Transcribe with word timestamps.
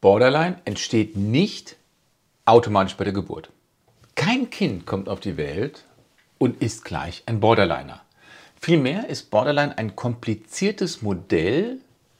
Borderline 0.00 0.60
entsteht 0.64 1.16
nicht 1.16 1.76
automatisch 2.44 2.96
bei 2.96 3.04
der 3.04 3.12
Geburt. 3.12 3.50
Kein 4.14 4.50
Kind 4.50 4.86
kommt 4.86 5.08
auf 5.08 5.20
die 5.20 5.36
Welt 5.36 5.84
und 6.38 6.62
ist 6.62 6.84
gleich 6.84 7.22
ein 7.26 7.40
Borderliner. 7.40 8.02
Vielmehr 8.60 9.08
ist 9.08 9.30
Borderline 9.30 9.76
ein 9.78 9.96
kompliziertes 9.96 11.02
Modell 11.02 11.78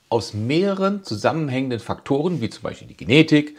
aus 0.09 0.35
mehreren 0.35 1.05
zusammenhängenden 1.05 1.81
Faktoren, 1.81 2.41
wie 2.41 2.51
zum 2.51 2.63
Beispiel 2.63 2.89
die 2.89 2.97
Genetik, 2.97 3.57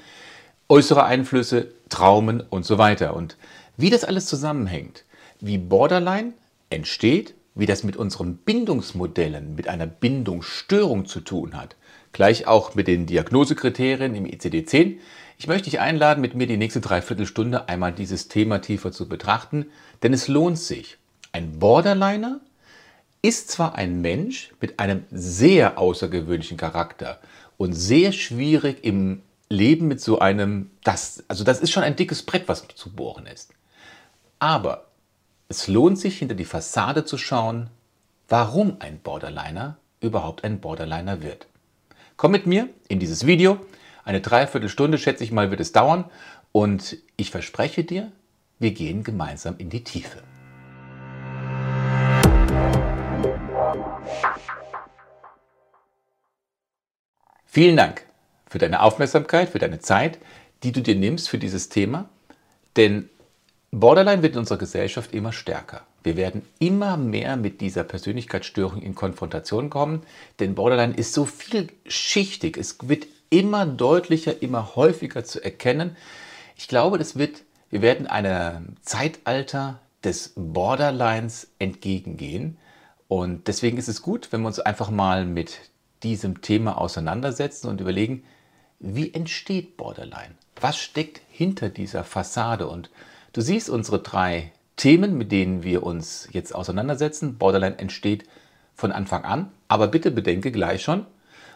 äußere 0.69 1.03
Einflüsse, 1.05 1.71
Traumen 1.89 2.41
und 2.41 2.65
so 2.65 2.77
weiter. 2.77 3.15
Und 3.15 3.37
wie 3.77 3.89
das 3.89 4.03
alles 4.03 4.25
zusammenhängt, 4.25 5.05
wie 5.39 5.57
Borderline 5.57 6.33
entsteht, 6.69 7.33
wie 7.55 7.65
das 7.65 7.83
mit 7.83 7.97
unseren 7.97 8.37
Bindungsmodellen, 8.37 9.55
mit 9.55 9.67
einer 9.67 9.87
Bindungsstörung 9.87 11.05
zu 11.05 11.21
tun 11.21 11.55
hat, 11.55 11.75
gleich 12.13 12.47
auch 12.47 12.75
mit 12.75 12.87
den 12.87 13.05
Diagnosekriterien 13.05 14.15
im 14.15 14.25
ICD-10. 14.25 14.97
Ich 15.37 15.47
möchte 15.47 15.69
dich 15.69 15.79
einladen, 15.79 16.21
mit 16.21 16.33
mir 16.33 16.47
die 16.47 16.57
nächste 16.57 16.81
Dreiviertelstunde 16.81 17.69
einmal 17.69 17.93
dieses 17.93 18.27
Thema 18.27 18.59
tiefer 18.59 18.91
zu 18.91 19.07
betrachten, 19.07 19.67
denn 20.03 20.13
es 20.13 20.27
lohnt 20.27 20.57
sich. 20.57 20.97
Ein 21.31 21.59
Borderliner 21.59 22.39
ist 23.21 23.51
zwar 23.51 23.75
ein 23.75 24.01
Mensch 24.01 24.51
mit 24.61 24.79
einem 24.79 25.03
sehr 25.11 25.77
außergewöhnlichen 25.77 26.57
Charakter 26.57 27.19
und 27.57 27.73
sehr 27.73 28.11
schwierig 28.11 28.83
im 28.83 29.21
Leben 29.49 29.87
mit 29.87 30.01
so 30.01 30.19
einem, 30.19 30.71
das, 30.83 31.23
also 31.27 31.43
das 31.43 31.59
ist 31.59 31.71
schon 31.71 31.83
ein 31.83 31.95
dickes 31.95 32.23
Brett, 32.23 32.47
was 32.47 32.67
zu 32.75 32.91
bohren 32.91 33.25
ist. 33.25 33.53
Aber 34.39 34.87
es 35.49 35.67
lohnt 35.67 35.97
sich, 35.99 36.19
hinter 36.19 36.35
die 36.35 36.45
Fassade 36.45 37.05
zu 37.05 37.17
schauen, 37.17 37.69
warum 38.27 38.77
ein 38.79 38.99
Borderliner 38.99 39.77
überhaupt 40.01 40.43
ein 40.43 40.59
Borderliner 40.59 41.21
wird. 41.21 41.47
Komm 42.17 42.31
mit 42.31 42.47
mir 42.47 42.67
in 42.87 42.99
dieses 42.99 43.27
Video. 43.27 43.59
Eine 44.03 44.21
Dreiviertelstunde, 44.21 44.97
schätze 44.97 45.23
ich 45.23 45.31
mal, 45.31 45.51
wird 45.51 45.59
es 45.59 45.71
dauern. 45.71 46.05
Und 46.51 46.97
ich 47.15 47.29
verspreche 47.29 47.83
dir, 47.83 48.11
wir 48.57 48.71
gehen 48.71 49.03
gemeinsam 49.03 49.53
in 49.59 49.69
die 49.69 49.83
Tiefe. 49.83 50.23
Vielen 57.45 57.77
Dank 57.77 58.03
für 58.47 58.57
deine 58.57 58.81
Aufmerksamkeit, 58.81 59.49
für 59.49 59.59
deine 59.59 59.77
Zeit, 59.77 60.17
die 60.63 60.71
du 60.71 60.81
dir 60.81 60.95
nimmst 60.95 61.29
für 61.29 61.37
dieses 61.37 61.69
Thema. 61.69 62.09
Denn 62.77 63.09
Borderline 63.69 64.23
wird 64.23 64.33
in 64.33 64.39
unserer 64.39 64.57
Gesellschaft 64.57 65.13
immer 65.13 65.33
stärker. 65.33 65.85
Wir 66.07 66.15
werden 66.15 66.43
immer 66.57 66.95
mehr 66.95 67.35
mit 67.35 67.59
dieser 67.59 67.83
Persönlichkeitsstörung 67.83 68.81
in 68.81 68.95
Konfrontation 68.95 69.69
kommen, 69.69 70.03
denn 70.39 70.55
Borderline 70.55 70.95
ist 70.95 71.11
so 71.11 71.25
vielschichtig. 71.25 72.55
Es 72.55 72.77
wird 72.87 73.07
immer 73.29 73.65
deutlicher, 73.65 74.41
immer 74.41 74.77
häufiger 74.77 75.25
zu 75.25 75.43
erkennen. 75.43 75.97
Ich 76.55 76.69
glaube, 76.69 76.97
das 76.97 77.17
wird, 77.17 77.43
wir 77.69 77.81
werden 77.81 78.07
einem 78.07 78.77
Zeitalter 78.83 79.81
des 80.01 80.31
Borderlines 80.37 81.49
entgegengehen. 81.59 82.57
Und 83.09 83.49
deswegen 83.49 83.77
ist 83.77 83.89
es 83.89 84.01
gut, 84.01 84.31
wenn 84.31 84.39
wir 84.43 84.47
uns 84.47 84.61
einfach 84.61 84.89
mal 84.89 85.25
mit 85.25 85.59
diesem 86.03 86.41
Thema 86.41 86.77
auseinandersetzen 86.77 87.67
und 87.67 87.81
überlegen, 87.81 88.23
wie 88.79 89.13
entsteht 89.13 89.75
Borderline? 89.75 90.35
Was 90.61 90.77
steckt 90.77 91.19
hinter 91.27 91.67
dieser 91.67 92.05
Fassade? 92.05 92.65
Und 92.67 92.89
Du 93.37 93.43
siehst 93.43 93.69
unsere 93.69 93.99
drei 93.99 94.51
Themen, 94.77 95.17
mit 95.17 95.31
denen 95.31 95.63
wir 95.63 95.83
uns 95.83 96.29
jetzt 96.31 96.55
auseinandersetzen. 96.55 97.37
Borderline 97.37 97.77
entsteht 97.79 98.23
von 98.75 98.91
Anfang 98.91 99.25
an, 99.25 99.51
aber 99.67 99.87
bitte 99.87 100.11
bedenke 100.11 100.51
gleich 100.51 100.83
schon, 100.83 101.05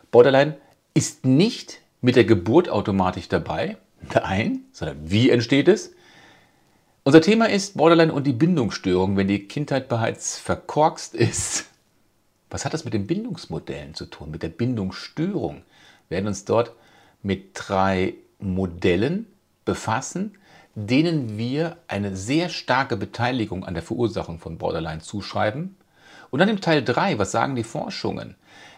Borderline 0.09 0.57
ist 0.93 1.23
nicht 1.23 1.79
mit 2.01 2.15
der 2.15 2.25
Geburt 2.25 2.67
automatisch 2.67 3.29
dabei, 3.29 3.77
nein, 4.13 4.61
sondern 4.73 5.09
wie 5.09 5.29
entsteht 5.29 5.67
es? 5.67 5.93
Unser 7.03 7.21
Thema 7.21 7.45
ist 7.45 7.77
Borderline 7.77 8.11
und 8.11 8.27
die 8.27 8.33
Bindungsstörung, 8.33 9.17
wenn 9.17 9.27
die 9.27 9.47
Kindheit 9.47 9.87
bereits 9.87 10.37
verkorkst 10.37 11.15
ist. 11.15 11.65
Was 12.49 12.65
hat 12.65 12.73
das 12.73 12.83
mit 12.83 12.93
den 12.93 13.07
Bindungsmodellen 13.07 13.93
zu 13.93 14.05
tun, 14.05 14.31
mit 14.31 14.43
der 14.43 14.49
Bindungsstörung? 14.49 15.61
Wir 16.09 16.17
werden 16.17 16.27
uns 16.27 16.43
dort 16.43 16.73
mit 17.23 17.51
drei 17.53 18.15
Modellen 18.39 19.27
befassen, 19.63 20.37
denen 20.75 21.37
wir 21.37 21.77
eine 21.87 22.15
sehr 22.15 22.49
starke 22.49 22.97
Beteiligung 22.97 23.65
an 23.65 23.73
der 23.73 23.83
Verursachung 23.83 24.39
von 24.39 24.57
Borderline 24.57 25.01
zuschreiben. 25.01 25.75
Und 26.29 26.39
dann 26.39 26.49
im 26.49 26.61
Teil 26.61 26.83
3, 26.83 27.19
was 27.19 27.31
sagen 27.31 27.55
die 27.55 27.63
Forschungen? 27.63 28.35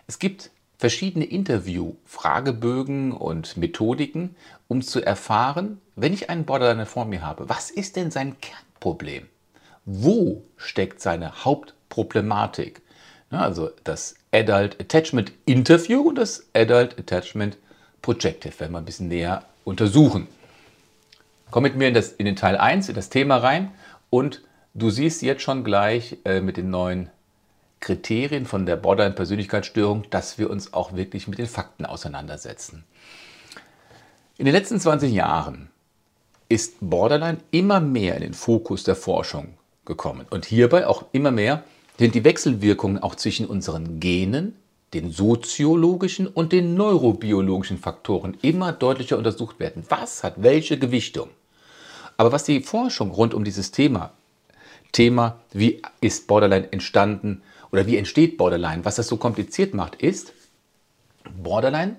Es 0.07 0.19
gibt 0.19 0.49
verschiedene 0.77 1.25
Interview-Fragebögen 1.25 3.11
und 3.11 3.57
Methodiken, 3.57 4.35
um 4.67 4.81
zu 4.81 5.01
erfahren, 5.01 5.79
wenn 5.95 6.13
ich 6.13 6.29
einen 6.29 6.45
Borderline 6.45 6.85
vor 6.85 7.05
mir 7.05 7.21
habe, 7.21 7.47
was 7.47 7.69
ist 7.69 7.95
denn 7.95 8.11
sein 8.11 8.35
Kernproblem? 8.41 9.27
Wo 9.85 10.43
steckt 10.57 10.99
seine 10.99 11.45
Hauptproblematik? 11.45 12.81
Also 13.29 13.71
das 13.83 14.15
Adult 14.31 14.79
Attachment 14.79 15.31
Interview 15.45 16.01
und 16.01 16.15
das 16.15 16.47
Adult 16.53 16.99
Attachment 16.99 17.57
Projective 18.01 18.59
werden 18.59 18.73
wir 18.73 18.79
ein 18.79 18.85
bisschen 18.85 19.07
näher 19.07 19.45
untersuchen. 19.63 20.27
Komm 21.53 21.61
mit 21.61 21.75
mir 21.75 21.87
in, 21.87 21.93
das, 21.93 22.11
in 22.11 22.25
den 22.25 22.35
Teil 22.35 22.57
1, 22.57 22.89
in 22.89 22.95
das 22.95 23.09
Thema 23.09 23.37
rein 23.37 23.69
und 24.09 24.41
du 24.73 24.89
siehst 24.89 25.21
jetzt 25.21 25.43
schon 25.43 25.63
gleich 25.63 26.17
äh, 26.25 26.41
mit 26.41 26.57
den 26.57 26.71
neuen 26.71 27.11
Kriterien 27.79 28.47
von 28.47 28.65
der 28.65 28.75
Borderline-Persönlichkeitsstörung, 28.75 30.09
dass 30.09 30.39
wir 30.39 30.49
uns 30.49 30.73
auch 30.73 30.95
wirklich 30.95 31.27
mit 31.27 31.37
den 31.37 31.45
Fakten 31.45 31.85
auseinandersetzen. 31.85 32.85
In 34.39 34.45
den 34.45 34.55
letzten 34.55 34.79
20 34.79 35.13
Jahren 35.13 35.69
ist 36.49 36.77
Borderline 36.79 37.37
immer 37.51 37.79
mehr 37.79 38.15
in 38.15 38.23
den 38.23 38.33
Fokus 38.33 38.83
der 38.83 38.95
Forschung 38.95 39.53
gekommen 39.85 40.25
und 40.31 40.45
hierbei 40.45 40.87
auch 40.87 41.05
immer 41.11 41.29
mehr 41.29 41.63
sind 41.99 42.15
die 42.15 42.23
Wechselwirkungen 42.23 42.97
auch 42.97 43.13
zwischen 43.13 43.45
unseren 43.45 43.99
Genen, 43.99 44.55
den 44.95 45.11
soziologischen 45.11 46.25
und 46.25 46.51
den 46.51 46.73
neurobiologischen 46.73 47.77
Faktoren 47.77 48.37
immer 48.41 48.71
deutlicher 48.71 49.19
untersucht 49.19 49.59
werden. 49.59 49.83
Was 49.89 50.23
hat 50.23 50.41
welche 50.41 50.79
Gewichtung? 50.79 51.29
Aber 52.17 52.31
was 52.31 52.43
die 52.43 52.61
Forschung 52.61 53.11
rund 53.11 53.33
um 53.33 53.43
dieses 53.43 53.71
Thema, 53.71 54.11
Thema, 54.91 55.39
wie 55.51 55.81
ist 56.01 56.27
Borderline 56.27 56.71
entstanden 56.71 57.41
oder 57.71 57.87
wie 57.87 57.97
entsteht 57.97 58.37
Borderline, 58.37 58.85
was 58.85 58.95
das 58.95 59.07
so 59.07 59.17
kompliziert 59.17 59.73
macht, 59.73 59.95
ist, 59.95 60.33
Borderline 61.41 61.95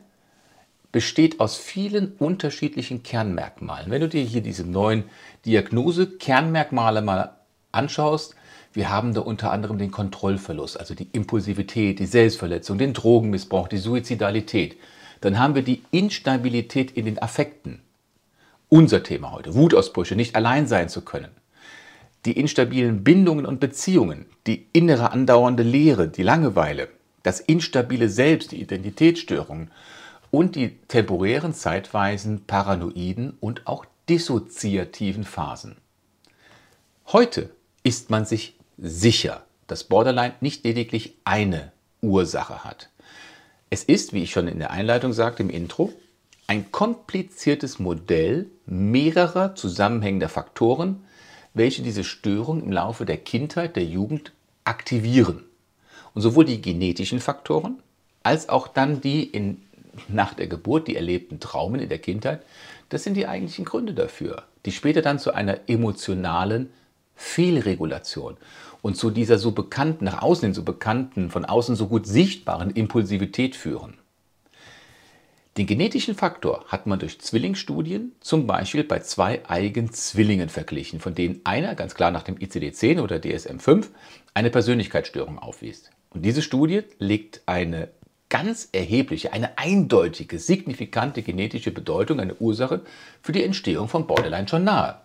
besteht 0.93 1.41
aus 1.41 1.57
vielen 1.57 2.13
unterschiedlichen 2.19 3.03
Kernmerkmalen. 3.03 3.91
Wenn 3.91 4.01
du 4.01 4.09
dir 4.09 4.23
hier 4.23 4.43
diese 4.43 4.65
neuen 4.65 5.05
Diagnose-Kernmerkmale 5.45 7.03
mal 7.03 7.35
anschaust, 7.73 8.37
wir 8.73 8.91
haben 8.91 9.15
da 9.15 9.21
unter 9.21 9.51
anderem 9.53 9.79
den 9.79 9.91
Kontrollverlust, 9.91 10.79
also 10.79 10.95
die 10.95 11.09
Impulsivität, 11.13 11.99
die 11.99 12.07
Selbstverletzung, 12.07 12.79
den 12.79 12.93
Drogenmissbrauch, 12.93 13.69
die 13.69 13.79
Suizidalität. 13.79 14.77
Dann 15.21 15.39
haben 15.39 15.55
wir 15.55 15.63
die 15.63 15.83
Instabilität 15.91 16.91
in 16.91 17.05
den 17.05 17.23
Affekten. 17.23 17.84
Unser 18.75 19.05
Thema 19.05 19.31
heute, 19.31 19.55
Wutausbrüche, 19.55 20.17
nicht 20.17 20.35
allein 20.35 20.67
sein 20.67 20.89
zu 20.89 21.03
können. 21.03 21.31
Die 22.25 22.33
instabilen 22.33 23.05
Bindungen 23.05 23.47
und 23.47 23.61
Beziehungen, 23.61 24.27
die 24.49 24.67
innere 24.73 25.13
andauernde 25.13 25.63
Leere, 25.63 26.09
die 26.09 26.25
Langeweile, 26.25 26.89
das 27.23 27.39
instabile 27.39 28.09
Selbst, 28.09 28.51
die 28.51 28.61
Identitätsstörungen 28.61 29.71
und 30.33 30.57
die 30.57 30.77
temporären, 30.89 31.55
zeitweisen, 31.55 32.47
paranoiden 32.47 33.37
und 33.39 33.65
auch 33.69 33.87
dissoziativen 34.09 35.23
Phasen. 35.23 35.77
Heute 37.07 37.51
ist 37.85 38.11
man 38.11 38.25
sich 38.25 38.57
sicher, 38.77 39.45
dass 39.69 39.85
Borderline 39.85 40.35
nicht 40.41 40.65
lediglich 40.65 41.15
eine 41.23 41.71
Ursache 42.01 42.65
hat. 42.65 42.91
Es 43.71 43.85
ist, 43.85 44.13
wie 44.15 44.25
ich 44.25 44.33
schon 44.33 44.49
in 44.49 44.59
der 44.59 44.73
Einleitung 44.73 45.13
sagte, 45.13 45.45
im 45.45 45.51
Intro, 45.51 45.93
ein 46.47 46.71
kompliziertes 46.73 47.79
Modell 47.79 48.51
mehrerer 48.67 49.55
zusammenhängender 49.55 50.29
Faktoren, 50.29 51.05
welche 51.55 51.83
diese 51.83 52.05
Störung 52.05 52.63
im 52.63 52.73
Laufe 52.73 53.07
der 53.07 53.17
Kindheit, 53.17 53.77
der 53.77 53.85
Jugend 53.85 54.33
aktivieren. 54.65 55.45
Und 56.13 56.23
sowohl 56.23 56.45
die 56.45 56.61
genetischen 56.61 57.21
Faktoren 57.21 57.79
als 58.23 58.49
auch 58.49 58.69
dann 58.69 59.01
die 59.01 59.25
in, 59.25 59.63
nach 60.09 60.35
der 60.35 60.47
Geburt, 60.47 60.89
die 60.89 60.97
erlebten 60.97 61.41
Traumen 61.41 61.81
in 61.81 61.89
der 61.89 61.99
Kindheit, 61.99 62.43
das 62.89 63.05
sind 63.05 63.15
die 63.15 63.27
eigentlichen 63.27 63.65
Gründe 63.65 63.95
dafür, 63.95 64.45
die 64.67 64.73
später 64.73 65.03
dann 65.03 65.19
zu 65.19 65.33
einer 65.33 65.69
emotionalen 65.69 66.71
Fehlregulation 67.17 68.37
und 68.83 68.97
zu 68.97 69.11
dieser 69.11 69.39
so 69.39 69.53
bekannten, 69.53 70.05
nach 70.05 70.23
außen 70.23 70.47
hin 70.47 70.55
so 70.55 70.63
bekannten, 70.63 71.31
von 71.31 71.45
außen 71.45 71.77
so 71.77 71.87
gut 71.87 72.07
sichtbaren 72.07 72.71
Impulsivität 72.71 73.57
führen. 73.57 73.95
Den 75.57 75.67
genetischen 75.67 76.17
Faktor 76.17 76.65
hat 76.67 76.87
man 76.87 76.99
durch 76.99 77.21
Zwillingsstudien 77.21 78.13
zum 78.19 78.47
Beispiel 78.47 78.83
bei 78.83 78.99
zwei 78.99 79.49
Eigenzwillingen 79.49 80.49
verglichen, 80.49 80.99
von 80.99 81.15
denen 81.15 81.43
einer 81.45 81.77
ganz 81.77 81.95
klar 81.95 82.11
nach 82.11 82.25
dem 82.25 82.35
ICD-10 82.37 83.01
oder 83.01 83.17
DSM-5 83.17 83.87
eine 84.35 84.51
Persönlichkeitsstörung 84.51 85.39
aufwies. 85.39 85.91
Und 86.11 86.25
diese 86.25 86.43
Studie 86.43 86.83
legt 86.99 87.43
eine 87.47 87.89
ganz 88.29 88.69
erhebliche, 88.73 89.33
eine 89.33 89.57
eindeutige, 89.57 90.41
signifikante 90.41 91.23
genetische 91.23 91.71
Bedeutung, 91.71 92.19
eine 92.19 92.35
Ursache 92.35 92.81
für 93.23 93.31
die 93.31 93.45
Entstehung 93.45 93.87
von 93.87 94.09
Borderline 94.09 94.49
schon 94.49 94.65
nahe. 94.65 94.97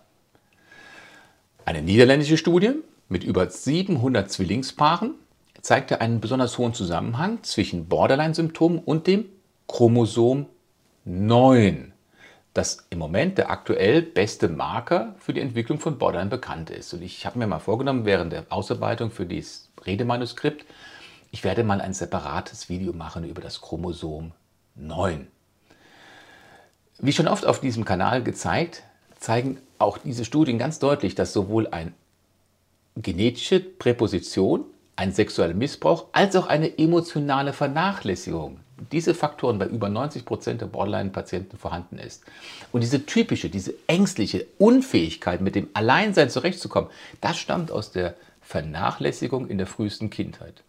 Eine 1.64 1.82
niederländische 1.82 2.36
Studie 2.36 2.72
mit 3.08 3.22
über 3.22 3.48
700 3.48 4.28
Zwillingspaaren 4.32 5.14
zeigte 5.60 6.00
einen 6.00 6.20
besonders 6.20 6.58
hohen 6.58 6.74
Zusammenhang 6.74 7.44
zwischen 7.44 7.86
Borderline-Symptomen 7.86 8.80
und 8.80 9.06
dem 9.06 9.26
Chromosom 9.70 10.46
9, 11.04 11.92
das 12.54 12.88
im 12.90 12.98
Moment 12.98 13.38
der 13.38 13.50
aktuell 13.50 14.02
beste 14.02 14.48
Marker 14.48 15.14
für 15.20 15.32
die 15.32 15.40
Entwicklung 15.40 15.78
von 15.78 15.96
Borderline 15.96 16.28
bekannt 16.28 16.70
ist. 16.70 16.92
Und 16.92 17.02
ich 17.02 17.24
habe 17.24 17.38
mir 17.38 17.46
mal 17.46 17.60
vorgenommen, 17.60 18.04
während 18.04 18.32
der 18.32 18.46
Ausarbeitung 18.50 19.12
für 19.12 19.26
dieses 19.26 19.70
Redemanuskript, 19.86 20.66
ich 21.30 21.44
werde 21.44 21.62
mal 21.62 21.80
ein 21.80 21.94
separates 21.94 22.68
Video 22.68 22.92
machen 22.92 23.22
über 23.22 23.40
das 23.40 23.60
Chromosom 23.60 24.32
9. 24.74 25.28
Wie 26.98 27.12
schon 27.12 27.28
oft 27.28 27.46
auf 27.46 27.60
diesem 27.60 27.84
Kanal 27.84 28.24
gezeigt, 28.24 28.82
zeigen 29.20 29.58
auch 29.78 29.98
diese 29.98 30.24
Studien 30.24 30.58
ganz 30.58 30.80
deutlich, 30.80 31.14
dass 31.14 31.32
sowohl 31.32 31.68
eine 31.68 31.92
genetische 32.96 33.60
Präposition, 33.60 34.64
ein 34.96 35.12
sexueller 35.12 35.54
Missbrauch 35.54 36.06
als 36.10 36.34
auch 36.34 36.48
eine 36.48 36.76
emotionale 36.76 37.52
Vernachlässigung 37.52 38.58
diese 38.92 39.14
Faktoren 39.14 39.58
bei 39.58 39.66
über 39.66 39.88
90 39.88 40.24
Prozent 40.24 40.60
der 40.60 40.66
Borderline-Patienten 40.66 41.56
vorhanden 41.56 41.98
ist. 41.98 42.24
Und 42.72 42.82
diese 42.82 43.06
typische, 43.06 43.50
diese 43.50 43.74
ängstliche 43.86 44.46
Unfähigkeit, 44.58 45.40
mit 45.40 45.54
dem 45.54 45.68
Alleinsein 45.74 46.30
zurechtzukommen, 46.30 46.90
das 47.20 47.38
stammt 47.38 47.70
aus 47.70 47.92
der 47.92 48.14
Vernachlässigung 48.40 49.48
in 49.48 49.58
der 49.58 49.66
frühesten 49.66 50.10
Kindheit. 50.10 50.62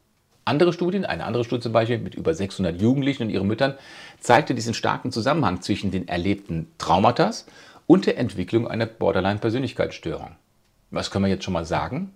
Andere 0.43 0.73
Studien, 0.73 1.05
eine 1.05 1.25
andere 1.25 1.43
Studie 1.43 1.63
zum 1.63 1.71
Beispiel 1.71 1.99
mit 1.99 2.15
über 2.15 2.33
600 2.33 2.81
Jugendlichen 2.81 3.23
und 3.23 3.29
ihren 3.29 3.47
Müttern, 3.47 3.75
zeigte 4.19 4.55
diesen 4.55 4.73
starken 4.73 5.11
Zusammenhang 5.11 5.61
zwischen 5.61 5.91
den 5.91 6.07
erlebten 6.07 6.71
Traumata 6.77 7.31
und 7.87 8.05
der 8.05 8.17
Entwicklung 8.17 8.67
einer 8.67 8.85
Borderline-Persönlichkeitsstörung. 8.85 10.35
Was 10.89 11.11
können 11.11 11.25
wir 11.25 11.29
jetzt 11.29 11.43
schon 11.43 11.53
mal 11.53 11.65
sagen? 11.65 12.11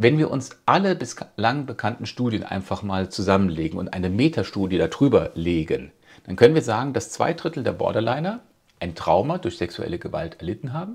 Wenn 0.00 0.16
wir 0.16 0.30
uns 0.30 0.50
alle 0.64 0.94
bislang 0.94 1.66
bekannten 1.66 2.06
Studien 2.06 2.44
einfach 2.44 2.84
mal 2.84 3.08
zusammenlegen 3.08 3.80
und 3.80 3.92
eine 3.92 4.10
Metastudie 4.10 4.78
darüber 4.78 5.32
legen, 5.34 5.90
dann 6.24 6.36
können 6.36 6.54
wir 6.54 6.62
sagen, 6.62 6.92
dass 6.92 7.10
zwei 7.10 7.34
Drittel 7.34 7.64
der 7.64 7.72
Borderliner 7.72 8.38
ein 8.78 8.94
Trauma 8.94 9.38
durch 9.38 9.58
sexuelle 9.58 9.98
Gewalt 9.98 10.36
erlitten 10.38 10.72
haben, 10.72 10.94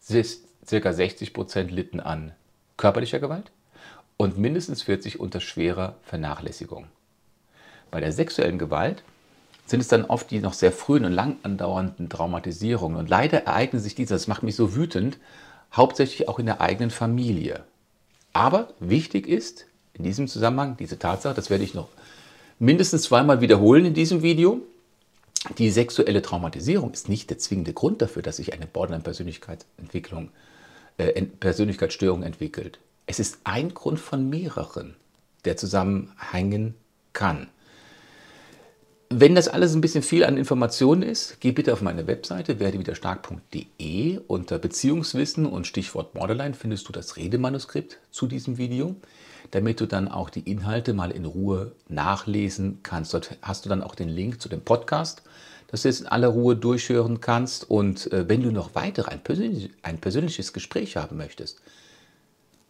circa 0.00 0.94
60 0.94 1.34
Prozent 1.34 1.70
litten 1.70 2.00
an 2.00 2.32
körperlicher 2.78 3.18
Gewalt 3.18 3.52
und 4.16 4.38
mindestens 4.38 4.80
40 4.80 5.20
unter 5.20 5.40
schwerer 5.40 5.96
Vernachlässigung. 6.02 6.86
Bei 7.90 8.00
der 8.00 8.12
sexuellen 8.12 8.58
Gewalt 8.58 9.02
sind 9.66 9.80
es 9.80 9.88
dann 9.88 10.06
oft 10.06 10.30
die 10.30 10.38
noch 10.38 10.54
sehr 10.54 10.72
frühen 10.72 11.04
und 11.04 11.12
lang 11.12 11.36
andauernden 11.42 12.08
Traumatisierungen. 12.08 12.96
Und 12.96 13.10
leider 13.10 13.44
ereignen 13.44 13.82
sich 13.82 13.94
diese, 13.94 14.14
das 14.14 14.26
macht 14.26 14.42
mich 14.42 14.56
so 14.56 14.74
wütend, 14.74 15.18
hauptsächlich 15.74 16.28
auch 16.28 16.38
in 16.38 16.46
der 16.46 16.62
eigenen 16.62 16.90
Familie. 16.90 17.64
Aber 18.32 18.68
wichtig 18.80 19.26
ist 19.26 19.66
in 19.94 20.04
diesem 20.04 20.28
Zusammenhang 20.28 20.76
diese 20.76 20.98
Tatsache, 20.98 21.34
das 21.34 21.50
werde 21.50 21.64
ich 21.64 21.74
noch 21.74 21.88
mindestens 22.58 23.02
zweimal 23.02 23.40
wiederholen 23.40 23.84
in 23.84 23.94
diesem 23.94 24.22
Video, 24.22 24.62
die 25.58 25.70
sexuelle 25.70 26.22
Traumatisierung 26.22 26.92
ist 26.92 27.08
nicht 27.08 27.30
der 27.30 27.38
zwingende 27.38 27.72
Grund 27.72 28.00
dafür, 28.00 28.22
dass 28.22 28.36
sich 28.36 28.52
eine 28.52 28.66
Borderline-Persönlichkeitsentwicklung, 28.66 30.30
äh, 30.98 31.20
Persönlichkeitsstörung 31.22 32.22
entwickelt. 32.22 32.78
Es 33.06 33.18
ist 33.18 33.38
ein 33.44 33.74
Grund 33.74 33.98
von 33.98 34.30
mehreren, 34.30 34.94
der 35.44 35.56
zusammenhängen 35.56 36.74
kann. 37.12 37.48
Wenn 39.14 39.34
das 39.34 39.48
alles 39.48 39.74
ein 39.74 39.82
bisschen 39.82 40.02
viel 40.02 40.24
an 40.24 40.38
Informationen 40.38 41.02
ist, 41.02 41.38
geh 41.40 41.52
bitte 41.52 41.74
auf 41.74 41.82
meine 41.82 42.06
Webseite 42.06 42.58
werdewiderstark.de. 42.58 44.20
Unter 44.26 44.58
Beziehungswissen 44.58 45.44
und 45.44 45.66
Stichwort 45.66 46.14
Borderline 46.14 46.54
findest 46.54 46.88
du 46.88 46.92
das 46.92 47.18
Redemanuskript 47.18 47.98
zu 48.10 48.26
diesem 48.26 48.56
Video, 48.56 48.96
damit 49.50 49.82
du 49.82 49.86
dann 49.86 50.08
auch 50.08 50.30
die 50.30 50.50
Inhalte 50.50 50.94
mal 50.94 51.10
in 51.10 51.26
Ruhe 51.26 51.72
nachlesen 51.88 52.78
kannst. 52.82 53.12
Dort 53.12 53.36
hast 53.42 53.66
du 53.66 53.68
dann 53.68 53.82
auch 53.82 53.94
den 53.94 54.08
Link 54.08 54.40
zu 54.40 54.48
dem 54.48 54.62
Podcast, 54.62 55.22
dass 55.66 55.82
du 55.82 55.90
es 55.90 56.00
in 56.00 56.06
aller 56.06 56.28
Ruhe 56.28 56.56
durchhören 56.56 57.20
kannst. 57.20 57.68
Und 57.70 58.10
äh, 58.14 58.30
wenn 58.30 58.42
du 58.42 58.50
noch 58.50 58.74
weiter 58.74 59.08
ein, 59.08 59.20
persönlich, 59.20 59.72
ein 59.82 59.98
persönliches 59.98 60.54
Gespräch 60.54 60.96
haben 60.96 61.18
möchtest, 61.18 61.60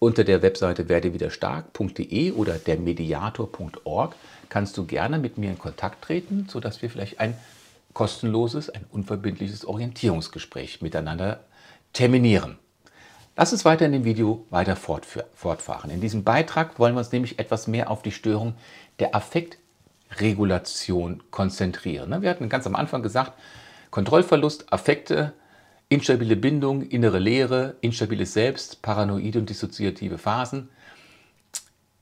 unter 0.00 0.24
der 0.24 0.42
Webseite 0.42 0.88
werdewiderstark.de 0.88 2.32
oder 2.32 2.54
dermediator.org 2.54 4.16
kannst 4.52 4.76
du 4.76 4.84
gerne 4.84 5.18
mit 5.18 5.38
mir 5.38 5.48
in 5.48 5.58
Kontakt 5.58 6.04
treten, 6.04 6.46
sodass 6.46 6.82
wir 6.82 6.90
vielleicht 6.90 7.20
ein 7.20 7.34
kostenloses, 7.94 8.68
ein 8.68 8.84
unverbindliches 8.92 9.64
Orientierungsgespräch 9.64 10.82
miteinander 10.82 11.40
terminieren. 11.94 12.58
Lass 13.34 13.54
uns 13.54 13.64
weiter 13.64 13.86
in 13.86 13.92
dem 13.92 14.04
Video 14.04 14.44
weiter 14.50 14.76
fortfahren. 14.76 15.90
In 15.90 16.02
diesem 16.02 16.22
Beitrag 16.22 16.78
wollen 16.78 16.94
wir 16.94 16.98
uns 16.98 17.12
nämlich 17.12 17.38
etwas 17.38 17.66
mehr 17.66 17.90
auf 17.90 18.02
die 18.02 18.12
Störung 18.12 18.52
der 18.98 19.14
Affektregulation 19.14 21.22
konzentrieren. 21.30 22.10
Ne, 22.10 22.20
wir 22.20 22.28
hatten 22.28 22.50
ganz 22.50 22.66
am 22.66 22.76
Anfang 22.76 23.02
gesagt, 23.02 23.32
Kontrollverlust, 23.90 24.70
Affekte, 24.70 25.32
instabile 25.88 26.36
Bindung, 26.36 26.82
innere 26.82 27.20
Leere, 27.20 27.76
instabiles 27.80 28.34
Selbst, 28.34 28.82
paranoide 28.82 29.38
und 29.38 29.48
dissoziative 29.48 30.18
Phasen– 30.18 30.68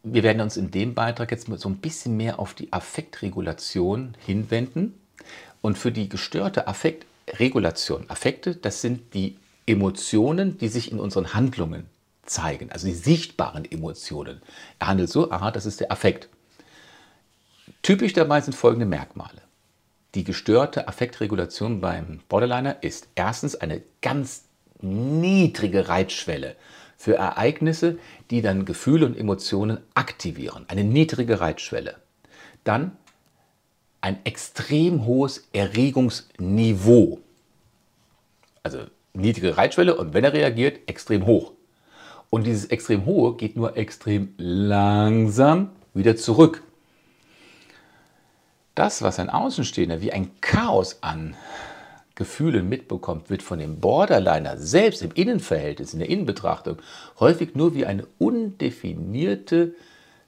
wir 0.03 0.23
werden 0.23 0.41
uns 0.41 0.57
in 0.57 0.71
dem 0.71 0.95
Beitrag 0.95 1.31
jetzt 1.31 1.47
so 1.47 1.69
ein 1.69 1.77
bisschen 1.77 2.17
mehr 2.17 2.39
auf 2.39 2.55
die 2.55 2.73
Affektregulation 2.73 4.15
hinwenden. 4.25 4.99
Und 5.61 5.77
für 5.77 5.93
die 5.93 6.09
gestörte 6.09 6.67
Affektregulation, 6.67 8.09
Affekte, 8.09 8.57
das 8.57 8.81
sind 8.81 9.13
die 9.15 9.37
Emotionen, 9.67 10.57
die 10.59 10.69
sich 10.69 10.91
in 10.91 10.99
unseren 10.99 11.35
Handlungen 11.35 11.87
zeigen, 12.25 12.71
also 12.73 12.87
die 12.87 12.95
sichtbaren 12.95 13.71
Emotionen. 13.71 14.41
Er 14.79 14.87
handelt 14.87 15.11
so, 15.11 15.31
aha, 15.31 15.51
das 15.51 15.67
ist 15.67 15.81
der 15.81 15.93
Affekt. 15.93 16.29
Typisch 17.83 18.13
dabei 18.13 18.41
sind 18.41 18.55
folgende 18.55 18.87
Merkmale. 18.87 19.43
Die 20.15 20.25
gestörte 20.25 20.89
Affektregulation 20.89 21.81
beim 21.81 22.21
Borderliner 22.29 22.83
ist 22.83 23.09
erstens 23.15 23.55
eine 23.55 23.83
ganz 24.01 24.45
niedrige 24.81 25.89
Reitschwelle 25.89 26.57
für 27.01 27.15
Ereignisse, 27.15 27.99
die 28.31 28.43
dann 28.43 28.67
Gefühle 28.67 29.07
und 29.07 29.17
Emotionen 29.17 29.79
aktivieren. 29.95 30.67
Eine 30.69 30.85
niedrige 30.85 31.41
Reitschwelle. 31.41 31.95
Dann 32.63 32.93
ein 34.03 34.19
extrem 34.25 35.07
hohes 35.07 35.49
Erregungsniveau. 35.55 37.21
Also 38.63 38.81
niedrige 39.15 39.57
Reitschwelle 39.57 39.97
und 39.97 40.13
wenn 40.13 40.25
er 40.25 40.35
reagiert, 40.35 40.91
extrem 40.91 41.25
hoch. 41.25 41.53
Und 42.29 42.47
dieses 42.47 42.67
extrem 42.67 43.07
hohe 43.07 43.35
geht 43.35 43.57
nur 43.57 43.79
extrem 43.79 44.35
langsam 44.37 45.71
wieder 45.95 46.17
zurück. 46.17 46.63
Das, 48.75 49.01
was 49.01 49.19
ein 49.19 49.31
Außenstehender 49.31 50.03
wie 50.03 50.13
ein 50.13 50.39
Chaos 50.43 50.99
an 51.01 51.35
Gefühlen 52.21 52.69
mitbekommt, 52.69 53.31
wird 53.31 53.43
von 53.43 53.59
dem 53.59 53.81
Borderliner 53.81 54.59
selbst 54.59 55.01
im 55.01 55.11
Innenverhältnis, 55.13 55.95
in 55.95 56.01
der 56.01 56.11
Innenbetrachtung, 56.11 56.77
häufig 57.19 57.55
nur 57.55 57.75
wie 57.75 57.87
eine 57.87 58.07
undefinierte, 58.19 59.75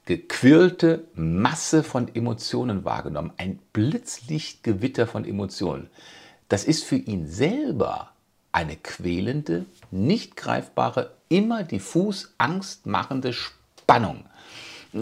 gequirlte 0.07 1.05
Masse 1.15 1.83
von 1.83 2.09
Emotionen 2.15 2.87
wahrgenommen. 2.87 3.35
Ein 3.37 3.59
Blitzlichtgewitter 3.75 5.07
von 5.07 5.27
Emotionen. 5.27 5.91
Das 6.49 6.65
ist 6.65 6.83
für 6.85 6.97
ihn 6.97 7.27
selber 7.27 8.13
eine 8.53 8.77
quälende, 8.77 9.67
nicht 9.91 10.35
greifbare, 10.35 11.11
immer 11.29 11.63
diffus 11.63 12.33
angstmachende 12.39 13.35
Spannung. 13.35 14.25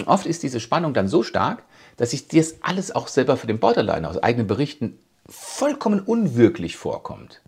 Oft 0.07 0.27
ist 0.27 0.43
diese 0.43 0.59
Spannung 0.59 0.93
dann 0.93 1.07
so 1.07 1.23
stark, 1.23 1.63
dass 1.99 2.11
sich 2.11 2.27
das 2.27 2.57
alles 2.63 2.91
auch 2.91 3.07
selber 3.07 3.37
für 3.37 3.47
den 3.47 3.61
Borderliner 3.61 4.11
aus 4.11 4.21
eigenen 4.21 4.49
Berichten 4.49 4.99
vollkommen 5.31 6.01
unwirklich 6.01 6.77
vorkommt. 6.77 7.41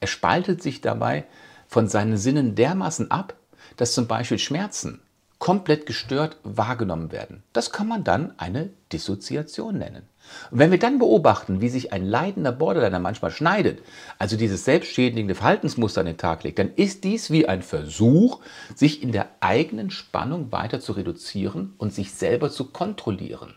Er 0.00 0.06
spaltet 0.06 0.62
sich 0.62 0.80
dabei 0.80 1.24
von 1.66 1.88
seinen 1.88 2.16
Sinnen 2.16 2.54
dermaßen 2.54 3.10
ab, 3.10 3.34
dass 3.76 3.92
zum 3.92 4.06
Beispiel 4.06 4.38
Schmerzen 4.38 5.00
komplett 5.38 5.84
gestört 5.84 6.38
wahrgenommen 6.44 7.12
werden. 7.12 7.42
Das 7.52 7.72
kann 7.72 7.88
man 7.88 8.04
dann 8.04 8.38
eine 8.38 8.70
Dissoziation 8.92 9.76
nennen. 9.78 10.08
Und 10.50 10.58
wenn 10.58 10.70
wir 10.70 10.78
dann 10.78 10.98
beobachten, 10.98 11.60
wie 11.60 11.68
sich 11.68 11.92
ein 11.92 12.04
leidender 12.04 12.52
Borderliner 12.52 12.98
manchmal 12.98 13.30
schneidet, 13.30 13.80
also 14.18 14.36
dieses 14.36 14.64
selbstschädigende 14.64 15.34
Verhaltensmuster 15.34 16.00
an 16.00 16.06
den 16.06 16.16
Tag 16.16 16.42
legt, 16.42 16.58
dann 16.58 16.72
ist 16.74 17.04
dies 17.04 17.30
wie 17.30 17.46
ein 17.46 17.62
Versuch, 17.62 18.40
sich 18.74 19.02
in 19.02 19.12
der 19.12 19.28
eigenen 19.40 19.90
Spannung 19.90 20.50
weiter 20.52 20.80
zu 20.80 20.92
reduzieren 20.92 21.74
und 21.78 21.92
sich 21.92 22.12
selber 22.12 22.50
zu 22.50 22.64
kontrollieren. 22.70 23.54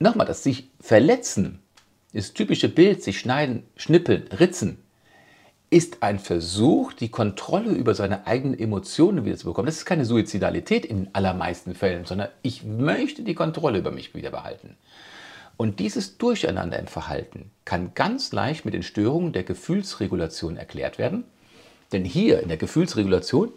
Nochmal, 0.00 0.26
das 0.26 0.42
sich 0.42 0.70
verletzen 0.80 1.60
das 2.12 2.32
typische 2.32 2.68
Bild, 2.68 3.02
sich 3.02 3.18
schneiden, 3.18 3.64
schnippeln, 3.76 4.28
ritzen, 4.28 4.78
ist 5.70 6.02
ein 6.02 6.18
Versuch, 6.18 6.94
die 6.94 7.10
Kontrolle 7.10 7.72
über 7.72 7.94
seine 7.94 8.26
eigenen 8.26 8.58
Emotionen 8.58 9.24
wieder 9.24 9.36
zu 9.36 9.46
bekommen. 9.46 9.66
Das 9.66 9.76
ist 9.76 9.84
keine 9.84 10.06
Suizidalität 10.06 10.86
in 10.86 11.08
allermeisten 11.12 11.74
Fällen, 11.74 12.06
sondern 12.06 12.28
ich 12.40 12.64
möchte 12.64 13.22
die 13.22 13.34
Kontrolle 13.34 13.78
über 13.78 13.90
mich 13.90 14.14
wieder 14.14 14.30
behalten. 14.30 14.76
Und 15.58 15.80
dieses 15.80 16.16
Durcheinander 16.16 16.78
im 16.78 16.86
Verhalten 16.86 17.50
kann 17.64 17.92
ganz 17.94 18.32
leicht 18.32 18.64
mit 18.64 18.74
den 18.74 18.82
Störungen 18.82 19.32
der 19.32 19.42
Gefühlsregulation 19.42 20.56
erklärt 20.56 20.98
werden. 20.98 21.24
Denn 21.92 22.04
hier 22.04 22.40
in 22.40 22.48
der 22.48 22.56
Gefühlsregulation, 22.56 23.52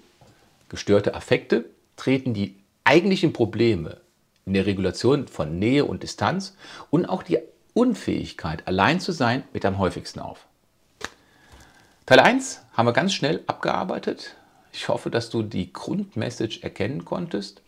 gestörte 0.68 1.14
Affekte, 1.14 1.66
treten 1.96 2.34
die 2.34 2.56
eigentlichen 2.84 3.32
Probleme 3.34 3.98
in 4.46 4.54
der 4.54 4.66
Regulation 4.66 5.28
von 5.28 5.60
Nähe 5.60 5.86
und 5.86 6.04
Distanz 6.04 6.58
und 6.90 7.06
auch 7.06 7.24
die 7.24 7.38
Unfähigkeit, 7.74 8.68
allein 8.68 9.00
zu 9.00 9.12
sein, 9.12 9.44
mit 9.54 9.66
am 9.66 9.78
häufigsten 9.78 10.20
auf. 10.20 10.46
Teil 12.06 12.20
1 12.20 12.62
haben 12.74 12.88
wir 12.88 12.94
ganz 12.94 13.14
schnell 13.14 13.44
abgearbeitet. 13.48 14.36
Ich 14.74 14.90
hoffe, 14.90 15.10
dass 15.10 15.30
du 15.30 15.44
die 15.44 15.72
Grundmessage 15.72 16.60
erkennen 16.62 17.06
konntest. 17.06 17.62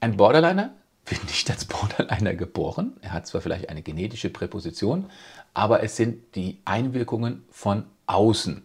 Ein 0.00 0.16
Borderliner 0.16 0.74
wird 1.06 1.24
nicht 1.24 1.50
als 1.50 1.64
Borderliner 1.64 2.34
geboren. 2.34 2.94
Er 3.00 3.12
hat 3.12 3.26
zwar 3.26 3.40
vielleicht 3.40 3.68
eine 3.68 3.82
genetische 3.82 4.30
Präposition, 4.30 5.06
aber 5.54 5.82
es 5.82 5.96
sind 5.96 6.34
die 6.34 6.58
Einwirkungen 6.64 7.44
von 7.50 7.84
außen. 8.06 8.62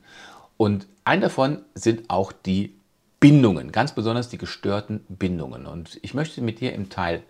Und 0.57 0.87
ein 1.03 1.21
davon 1.21 1.63
sind 1.73 2.09
auch 2.09 2.31
die 2.31 2.75
Bindungen, 3.19 3.71
ganz 3.71 3.93
besonders 3.93 4.29
die 4.29 4.37
gestörten 4.37 5.05
Bindungen. 5.09 5.65
Und 5.65 5.99
ich 6.01 6.13
möchte 6.13 6.41
mit 6.41 6.59
dir 6.59 6.73
im 6.73 6.89
Teil 6.89 7.23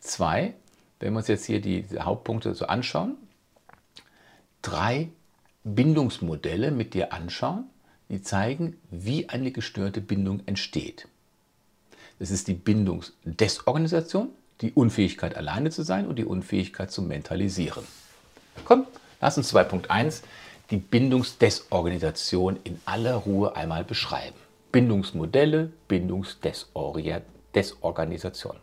2, 0.00 0.54
wenn 1.00 1.14
wir 1.14 1.18
uns 1.18 1.28
jetzt 1.28 1.46
hier 1.46 1.60
die 1.60 1.84
Hauptpunkte 1.98 2.54
so 2.54 2.66
anschauen, 2.66 3.16
drei 4.62 5.08
Bindungsmodelle 5.64 6.70
mit 6.70 6.94
dir 6.94 7.12
anschauen, 7.12 7.64
die 8.08 8.22
zeigen, 8.22 8.76
wie 8.90 9.28
eine 9.28 9.50
gestörte 9.50 10.00
Bindung 10.00 10.42
entsteht. 10.46 11.08
Das 12.18 12.30
ist 12.30 12.48
die 12.48 12.54
Bindungsdesorganisation, 12.54 14.28
die 14.60 14.72
Unfähigkeit 14.72 15.36
alleine 15.36 15.70
zu 15.70 15.82
sein 15.82 16.06
und 16.06 16.16
die 16.16 16.24
Unfähigkeit 16.24 16.90
zu 16.90 17.02
mentalisieren. 17.02 17.84
Komm, 18.64 18.86
lass 19.20 19.38
uns 19.38 19.54
2.1 19.54 20.22
die 20.70 20.76
Bindungsdesorganisation 20.76 22.58
in 22.62 22.80
aller 22.84 23.14
Ruhe 23.14 23.56
einmal 23.56 23.84
beschreiben. 23.84 24.36
Bindungsmodelle, 24.70 25.72
Bindungsdesorganisation. 25.88 28.56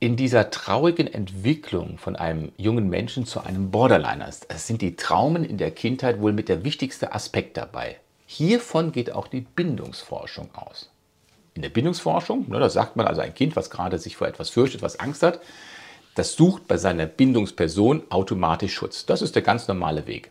In 0.00 0.14
dieser 0.14 0.50
traurigen 0.50 1.12
Entwicklung 1.12 1.98
von 1.98 2.14
einem 2.14 2.52
jungen 2.56 2.88
Menschen 2.88 3.26
zu 3.26 3.40
einem 3.40 3.72
Borderliner 3.72 4.30
sind 4.30 4.80
die 4.80 4.94
Traumen 4.94 5.42
in 5.42 5.58
der 5.58 5.72
Kindheit 5.72 6.20
wohl 6.20 6.32
mit 6.32 6.48
der 6.48 6.62
wichtigste 6.62 7.12
Aspekt 7.12 7.56
dabei. 7.56 7.96
Hiervon 8.24 8.92
geht 8.92 9.10
auch 9.10 9.26
die 9.26 9.40
Bindungsforschung 9.40 10.54
aus. 10.54 10.88
In 11.54 11.62
der 11.62 11.70
Bindungsforschung, 11.70 12.48
ne, 12.48 12.60
da 12.60 12.68
sagt 12.68 12.94
man 12.94 13.08
also 13.08 13.22
ein 13.22 13.34
Kind, 13.34 13.56
was 13.56 13.70
gerade 13.70 13.98
sich 13.98 14.16
vor 14.16 14.28
etwas 14.28 14.50
fürchtet, 14.50 14.82
was 14.82 15.00
Angst 15.00 15.24
hat, 15.24 15.40
das 16.14 16.34
sucht 16.34 16.68
bei 16.68 16.76
seiner 16.76 17.06
Bindungsperson 17.06 18.04
automatisch 18.08 18.74
Schutz. 18.74 19.04
Das 19.04 19.20
ist 19.20 19.34
der 19.34 19.42
ganz 19.42 19.66
normale 19.66 20.06
Weg. 20.06 20.30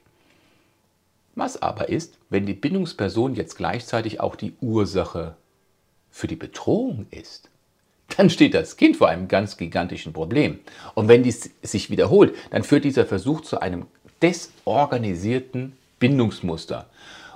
Was 1.36 1.62
aber 1.62 1.90
ist, 1.90 2.18
wenn 2.30 2.46
die 2.46 2.54
Bindungsperson 2.54 3.36
jetzt 3.36 3.58
gleichzeitig 3.58 4.22
auch 4.22 4.38
die 4.38 4.54
Ursache 4.62 5.36
für 6.10 6.28
die 6.28 6.38
Bedrohung 6.38 7.08
ist? 7.12 7.50
Dann 8.16 8.30
steht 8.30 8.54
das 8.54 8.78
Kind 8.78 8.98
vor 8.98 9.10
einem 9.10 9.28
ganz 9.28 9.58
gigantischen 9.58 10.14
Problem. 10.14 10.60
Und 10.96 11.08
wenn 11.08 11.24
dies 11.24 11.50
sich 11.62 11.90
wiederholt, 11.90 12.36
dann 12.52 12.64
führt 12.64 12.86
dieser 12.86 13.06
Versuch 13.06 13.42
zu 13.42 13.60
einem 13.60 13.86
desorganisierten 14.22 15.74
Bindungsmuster. 16.00 16.90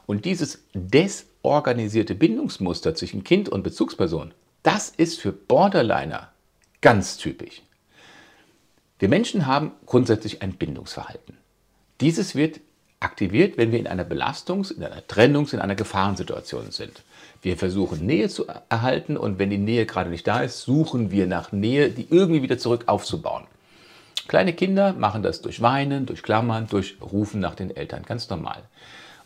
Und 0.06 0.26
dieses 0.26 0.64
desorganisierte 0.74 2.16
Bindungsmuster 2.16 2.96
zwischen 2.96 3.24
Kind 3.24 3.50
und 3.50 3.64
Bezugsperson, 3.64 4.34
das 4.64 4.90
ist 4.90 5.20
für 5.20 5.32
Borderliner 5.32 6.32
ganz 6.82 7.18
typisch. 7.18 7.62
Wir 9.00 9.10
Menschen 9.10 9.48
haben 9.48 9.72
grundsätzlich 9.86 10.42
ein 10.42 10.54
Bindungsverhalten. 10.54 11.38
Dieses 12.02 12.36
wird 12.36 12.60
aktiviert, 13.00 13.58
wenn 13.58 13.72
wir 13.72 13.80
in 13.80 13.88
einer 13.88 14.04
Belastungs-, 14.04 14.72
in 14.72 14.84
einer 14.84 15.02
Trennungs-, 15.08 15.54
in 15.54 15.60
einer 15.60 15.76
Gefahrensituation 15.76 16.72
sind. 16.72 17.02
Wir 17.42 17.58
versuchen 17.58 18.06
Nähe 18.06 18.30
zu 18.30 18.46
erhalten 18.70 19.18
und 19.18 19.40
wenn 19.40 19.50
die 19.50 19.58
Nähe 19.58 19.88
gerade 19.88 20.12
nicht 20.12 20.28
da 20.28 20.42
ist, 20.42 20.62
suchen 20.62 21.10
wir 21.10 21.26
nach 21.26 21.52
Nähe, 21.52 21.90
die 21.90 22.08
irgendwie 22.10 22.44
wieder 22.44 22.60
zurück 22.60 22.84
aufzubauen. 22.86 23.46
Kleine 24.28 24.54
Kinder 24.54 24.94
machen 24.94 25.24
das 25.24 25.42
durch 25.42 25.62
Weinen, 25.62 26.06
durch 26.06 26.22
Klammern, 26.22 26.68
durch 26.70 26.98
Rufen 27.02 27.42
nach 27.42 27.56
den 27.56 27.76
Eltern, 27.76 28.04
ganz 28.04 28.30
normal. 28.30 28.62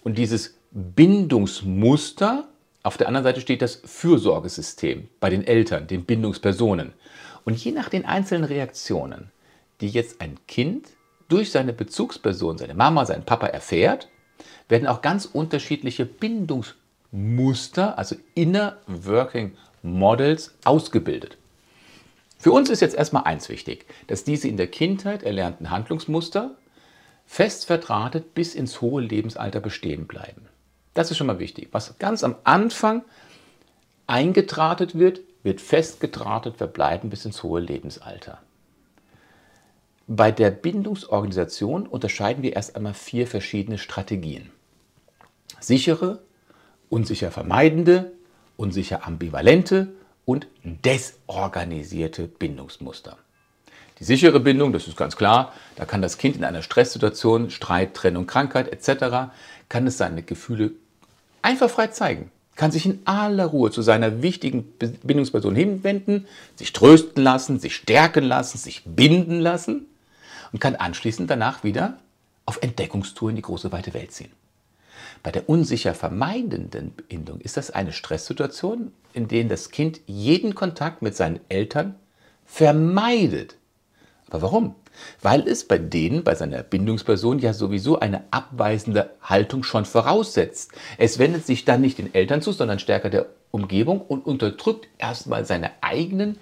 Und 0.04 0.18
dieses 0.18 0.56
Bindungsmuster, 0.72 2.46
auf 2.84 2.98
der 2.98 3.08
anderen 3.08 3.26
Seite 3.26 3.42
steht 3.42 3.62
das 3.62 3.82
Fürsorgesystem 3.84 5.10
bei 5.20 5.30
den 5.30 5.46
Eltern, 5.46 5.88
den 5.88 6.06
Bindungspersonen. 6.06 6.94
Und 7.44 7.64
je 7.64 7.72
nach 7.72 7.90
den 7.90 8.06
einzelnen 8.06 8.46
Reaktionen, 8.46 9.30
die 9.82 9.90
jetzt 9.90 10.22
ein 10.22 10.38
Kind 10.48 10.88
durch 11.28 11.52
seine 11.52 11.74
Bezugsperson, 11.74 12.58
seine 12.58 12.76
Mama, 12.76 13.06
seinen 13.06 13.26
Papa 13.26 13.48
erfährt, 13.48 14.08
werden 14.70 14.88
auch 14.88 15.02
ganz 15.02 15.26
unterschiedliche 15.26 16.06
Bindungsmuster, 16.06 16.85
also 17.98 18.16
Inner 18.34 18.78
Working 18.88 19.56
Models, 19.82 20.54
ausgebildet. 20.66 21.38
Für 22.38 22.52
uns 22.52 22.70
ist 22.70 22.82
jetzt 22.82 22.96
erstmal 22.96 23.24
eins 23.24 23.50
wichtig, 23.50 23.86
dass 24.08 24.24
diese 24.24 24.48
in 24.48 24.58
der 24.58 24.68
Kindheit 24.68 25.24
erlernten 25.24 25.70
Handlungsmuster 25.70 26.56
fest 27.26 27.66
verdrahtet 27.66 28.34
bis 28.34 28.54
ins 28.54 28.82
hohe 28.82 29.02
Lebensalter 29.02 29.62
bestehen 29.62 30.08
bleiben. 30.08 30.48
Das 30.94 31.12
ist 31.12 31.18
schon 31.18 31.28
mal 31.28 31.40
wichtig. 31.40 31.70
Was 31.72 31.98
ganz 32.00 32.24
am 32.24 32.36
Anfang 32.44 33.04
eingedrahtet 34.08 34.98
wird, 34.98 35.22
wird 35.44 35.62
festgedrahtet 35.62 36.58
verbleiben 36.58 37.10
bis 37.10 37.26
ins 37.26 37.44
hohe 37.44 37.60
Lebensalter. 37.60 38.42
Bei 40.08 40.32
der 40.32 40.52
Bindungsorganisation 40.52 41.88
unterscheiden 41.88 42.44
wir 42.44 42.56
erst 42.56 42.76
einmal 42.76 42.94
vier 42.94 43.26
verschiedene 43.26 43.78
Strategien. 43.78 44.52
Sichere, 45.60 46.22
unsicher 46.90 47.32
vermeidende, 47.32 48.12
unsicher 48.58 49.06
ambivalente 49.06 49.94
und 50.26 50.48
desorganisierte 50.64 52.28
Bindungsmuster. 52.28 53.18
Die 54.00 54.04
sichere 54.04 54.40
Bindung, 54.40 54.74
das 54.74 54.88
ist 54.88 54.98
ganz 54.98 55.16
klar, 55.16 55.54
da 55.76 55.86
kann 55.86 56.02
das 56.02 56.18
Kind 56.18 56.36
in 56.36 56.44
einer 56.44 56.62
Stresssituation, 56.62 57.50
Streit, 57.50 57.94
Trennung, 57.94 58.28
Krankheit 58.28 58.68
etc., 58.72 59.32
kann 59.70 59.88
es 59.88 59.98
seine 59.98 60.22
Gefühle 60.22 60.72
einfach 61.42 61.70
frei 61.70 61.88
zeigen, 61.88 62.32
kann 62.56 62.72
sich 62.72 62.86
in 62.86 63.00
aller 63.06 63.46
Ruhe 63.46 63.72
zu 63.72 63.82
seiner 63.82 64.22
wichtigen 64.22 64.74
Bindungsperson 65.04 65.56
hinwenden, 65.56 66.28
sich 66.56 66.74
trösten 66.74 67.24
lassen, 67.24 67.60
sich 67.60 67.76
stärken 67.76 68.26
lassen, 68.26 68.58
sich 68.58 68.84
binden 68.86 69.40
lassen 69.40 69.86
und 70.52 70.60
kann 70.60 70.76
anschließend 70.76 71.30
danach 71.30 71.64
wieder 71.64 71.98
auf 72.46 72.62
Entdeckungstour 72.62 73.30
in 73.30 73.36
die 73.38 73.42
große 73.42 73.72
weite 73.72 73.94
Welt 73.94 74.12
ziehen. 74.12 74.32
Bei 75.26 75.32
der 75.32 75.50
unsicher 75.50 75.96
vermeidenden 75.96 76.92
Bindung 76.92 77.42
ist 77.42 77.58
das 77.58 77.72
eine 77.72 77.94
Stresssituation, 77.94 78.92
in 79.12 79.28
der 79.28 79.44
das 79.46 79.72
Kind 79.72 80.02
jeden 80.06 80.54
Kontakt 80.54 81.02
mit 81.02 81.16
seinen 81.16 81.40
Eltern 81.50 81.96
vermeidet. 82.46 83.56
Aber 84.30 84.44
warum? 84.44 84.76
Weil 85.24 85.48
es 85.48 85.68
bei 85.68 85.80
denen, 85.80 86.24
bei 86.24 86.36
seiner 86.36 86.62
Bindungsperson 86.62 87.40
ja 87.40 87.54
sowieso 87.54 88.00
eine 88.00 88.22
abweisende 88.30 89.16
Haltung 89.20 89.64
schon 89.64 89.86
voraussetzt. 89.86 90.74
Es 91.00 91.18
wendet 91.18 91.48
sich 91.48 91.66
dann 91.66 91.82
nicht 91.82 91.98
den 91.98 92.14
Eltern 92.14 92.44
zu, 92.44 92.52
sondern 92.52 92.78
stärker 92.78 93.10
der 93.10 93.26
Umgebung 93.50 94.02
und 94.02 94.28
unterdrückt 94.28 94.88
erstmal 95.00 95.44
seine 95.44 95.72
eigenen 95.82 96.38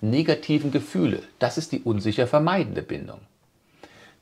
negativen 0.00 0.70
Gefühle. 0.70 1.24
Das 1.40 1.58
ist 1.58 1.72
die 1.72 1.80
unsicher 1.80 2.28
vermeidende 2.28 2.82
Bindung. 2.82 3.18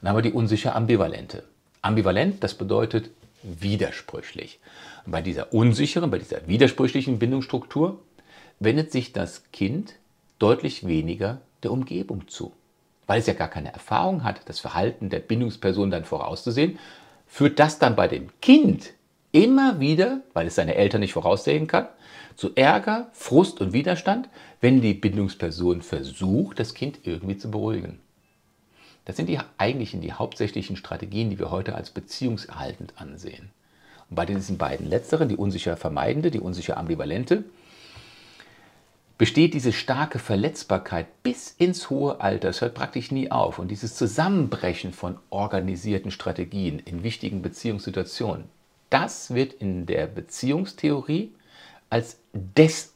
Dann 0.01 0.09
haben 0.09 0.17
wir 0.17 0.23
die 0.23 0.33
unsicher 0.33 0.75
ambivalente. 0.75 1.43
Ambivalent, 1.83 2.43
das 2.43 2.55
bedeutet 2.55 3.11
widersprüchlich. 3.43 4.61
Bei 5.07 5.23
dieser 5.23 5.53
unsicheren, 5.53 6.11
bei 6.11 6.19
dieser 6.19 6.47
widersprüchlichen 6.49 7.19
Bindungsstruktur 7.19 8.01
wendet 8.59 8.93
sich 8.93 9.13
das 9.13 9.45
Kind 9.53 9.95
deutlich 10.39 10.87
weniger 10.87 11.41
der 11.63 11.73
Umgebung 11.73 12.29
zu. 12.29 12.53
Weil 13.07 13.21
es 13.21 13.27
ja 13.27 13.35
gar 13.35 13.49
keine 13.49 13.73
Erfahrung 13.73 14.25
hat, 14.25 14.41
das 14.49 14.59
Verhalten 14.59 15.11
der 15.11 15.21
Bindungsperson 15.21 15.91
dann 15.91 16.05
vorauszusehen, 16.05 16.79
führt 17.27 17.59
das 17.59 17.79
dann 17.79 17.97
bei 17.97 18.09
dem 18.09 18.29
Kind 18.41 18.93
immer 19.33 19.81
wieder, 19.81 20.23
weil 20.33 20.47
es 20.47 20.55
seine 20.55 20.75
Eltern 20.75 21.01
nicht 21.01 21.13
voraussehen 21.13 21.67
kann, 21.67 21.89
zu 22.37 22.55
Ärger, 22.55 23.09
Frust 23.13 23.61
und 23.61 23.73
Widerstand, 23.73 24.29
wenn 24.61 24.81
die 24.81 24.95
Bindungsperson 24.95 25.83
versucht, 25.83 26.59
das 26.59 26.75
Kind 26.75 27.01
irgendwie 27.05 27.37
zu 27.37 27.51
beruhigen. 27.51 28.01
Das 29.07 29.17
sind 29.17 29.29
die 29.29 29.39
eigentlichen, 29.57 30.03
die 30.03 30.13
hauptsächlichen 30.13 30.77
Strategien, 30.77 31.31
die 31.31 31.39
wir 31.39 31.51
heute 31.51 31.75
als 31.75 31.91
beziehungserhaltend 31.91 32.93
ansehen. 32.97 33.51
Und 34.11 34.17
bei 34.17 34.27
diesen 34.27 34.59
beiden 34.59 34.89
letzteren, 34.89 35.29
die 35.29 35.37
unsicher 35.37 35.77
vermeidende, 35.77 36.31
die 36.31 36.41
unsicher 36.41 36.77
ambivalente, 36.77 37.45
besteht 39.17 39.55
diese 39.55 39.73
starke 39.73 40.19
Verletzbarkeit 40.19 41.07
bis 41.23 41.55
ins 41.57 41.89
hohe 41.89 42.21
Alter. 42.21 42.51
Es 42.51 42.61
hört 42.61 42.75
praktisch 42.75 43.11
nie 43.13 43.31
auf. 43.31 43.59
Und 43.59 43.69
dieses 43.71 43.95
Zusammenbrechen 43.95 44.93
von 44.93 45.19
organisierten 45.31 46.11
Strategien 46.11 46.81
in 46.81 47.03
wichtigen 47.03 47.43
Beziehungssituationen, 47.43 48.45
das 48.91 49.33
wird 49.33 49.55
in 49.55 49.87
der 49.87 50.07
Beziehungstheorie 50.07 51.33
als 51.91 52.19
Desorganisation 52.33 52.96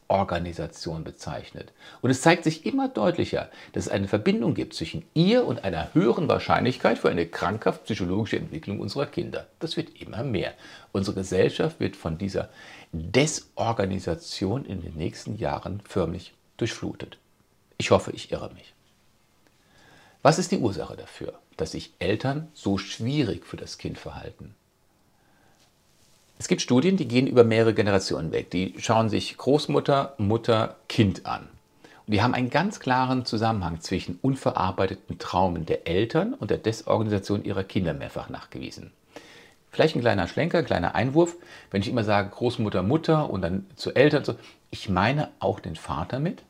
bezeichnet. 1.05 1.73
Und 2.03 2.11
es 2.11 2.21
zeigt 2.21 2.45
sich 2.45 2.67
immer 2.67 2.89
deutlicher, 2.89 3.49
dass 3.73 3.87
es 3.87 3.93
eine 3.93 4.09
Verbindung 4.09 4.55
gibt 4.55 4.75
zwischen 4.75 5.05
ihr 5.15 5.47
und 5.47 5.65
einer 5.65 5.95
höheren 5.95 6.29
Wahrscheinlichkeit 6.29 6.99
für 6.99 7.11
eine 7.11 7.27
krankhaft 7.27 7.85
psychologische 7.85 8.37
Entwicklung 8.37 8.81
unserer 8.81 9.07
Kinder. 9.07 9.47
Das 9.61 9.77
wird 9.77 10.01
immer 10.01 10.25
mehr. 10.25 10.55
Unsere 10.93 11.15
Gesellschaft 11.15 11.79
wird 11.79 11.95
von 11.95 12.19
dieser 12.19 12.49
Desorganisation 12.93 14.65
in 14.65 14.83
den 14.83 14.95
nächsten 14.95 15.37
Jahren 15.37 15.81
förmlich 15.89 16.35
durchflutet. 16.57 17.19
Ich 17.79 17.93
hoffe, 17.93 18.11
ich 18.11 18.33
irre 18.33 18.53
mich. 18.53 18.75
Was 20.23 20.39
ist 20.39 20.51
die 20.51 20.59
Ursache 20.59 20.97
dafür, 20.97 21.39
dass 21.57 21.73
sich 21.73 21.95
Eltern 21.99 22.49
so 22.53 22.79
schwierig 22.79 23.47
für 23.47 23.57
das 23.57 23.79
Kind 23.79 23.97
verhalten? 23.97 24.55
Es 26.41 26.49
gibt 26.49 26.63
Studien, 26.63 26.97
die 26.97 27.07
gehen 27.07 27.27
über 27.27 27.45
mehrere 27.45 27.75
Generationen 27.75 28.33
weg. 28.33 28.51
Die 28.51 28.73
schauen 28.79 29.11
sich 29.11 29.37
Großmutter, 29.37 30.15
Mutter, 30.17 30.77
Kind 30.89 31.27
an. 31.27 31.43
Und 32.07 32.15
die 32.15 32.23
haben 32.23 32.33
einen 32.33 32.49
ganz 32.49 32.81
klaren 32.81 33.27
Zusammenhang 33.27 33.83
zwischen 33.83 34.19
unverarbeiteten 34.23 35.19
Traumen 35.19 35.67
der 35.67 35.87
Eltern 35.87 36.33
und 36.33 36.51
der 36.51 36.57
Desorganisation 36.57 37.45
ihrer 37.45 37.63
Kinder 37.63 37.93
mehrfach 37.93 38.31
nachgewiesen. 38.31 38.91
Vielleicht 39.71 39.95
ein 39.97 40.01
kleiner 40.01 40.29
Schlenker, 40.29 40.61
ein 40.61 40.65
kleiner 40.65 40.95
Einwurf. 40.95 41.37
Wenn 41.71 41.83
ich 41.83 41.89
immer 41.89 42.05
sage 42.05 42.31
Großmutter, 42.31 42.83
Mutter 42.83 43.29
und 43.29 43.43
dann 43.43 43.67
zu 43.77 43.95
Eltern, 43.95 44.25
so, 44.25 44.35
ich 44.71 44.89
meine 44.89 45.29
auch 45.41 45.61
den 45.61 45.77
Vater 45.77 46.21
mit. 46.21 46.43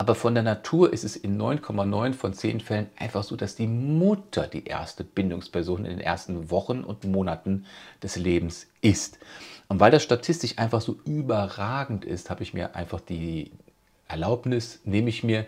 Aber 0.00 0.14
von 0.14 0.34
der 0.34 0.44
Natur 0.44 0.92
ist 0.92 1.02
es 1.02 1.16
in 1.16 1.40
9,9 1.40 2.12
von 2.12 2.32
10 2.32 2.60
Fällen 2.60 2.86
einfach 2.96 3.24
so, 3.24 3.34
dass 3.34 3.56
die 3.56 3.66
Mutter 3.66 4.46
die 4.46 4.64
erste 4.64 5.02
Bindungsperson 5.02 5.84
in 5.84 5.90
den 5.90 6.00
ersten 6.00 6.52
Wochen 6.52 6.84
und 6.84 7.02
Monaten 7.02 7.66
des 8.00 8.14
Lebens 8.14 8.68
ist. 8.80 9.18
Und 9.66 9.80
weil 9.80 9.90
das 9.90 10.04
statistisch 10.04 10.56
einfach 10.56 10.80
so 10.80 10.96
überragend 11.04 12.04
ist, 12.04 12.30
habe 12.30 12.44
ich 12.44 12.54
mir 12.54 12.76
einfach 12.76 13.00
die 13.00 13.50
Erlaubnis, 14.06 14.80
nehme 14.84 15.10
ich 15.10 15.24
mir, 15.24 15.46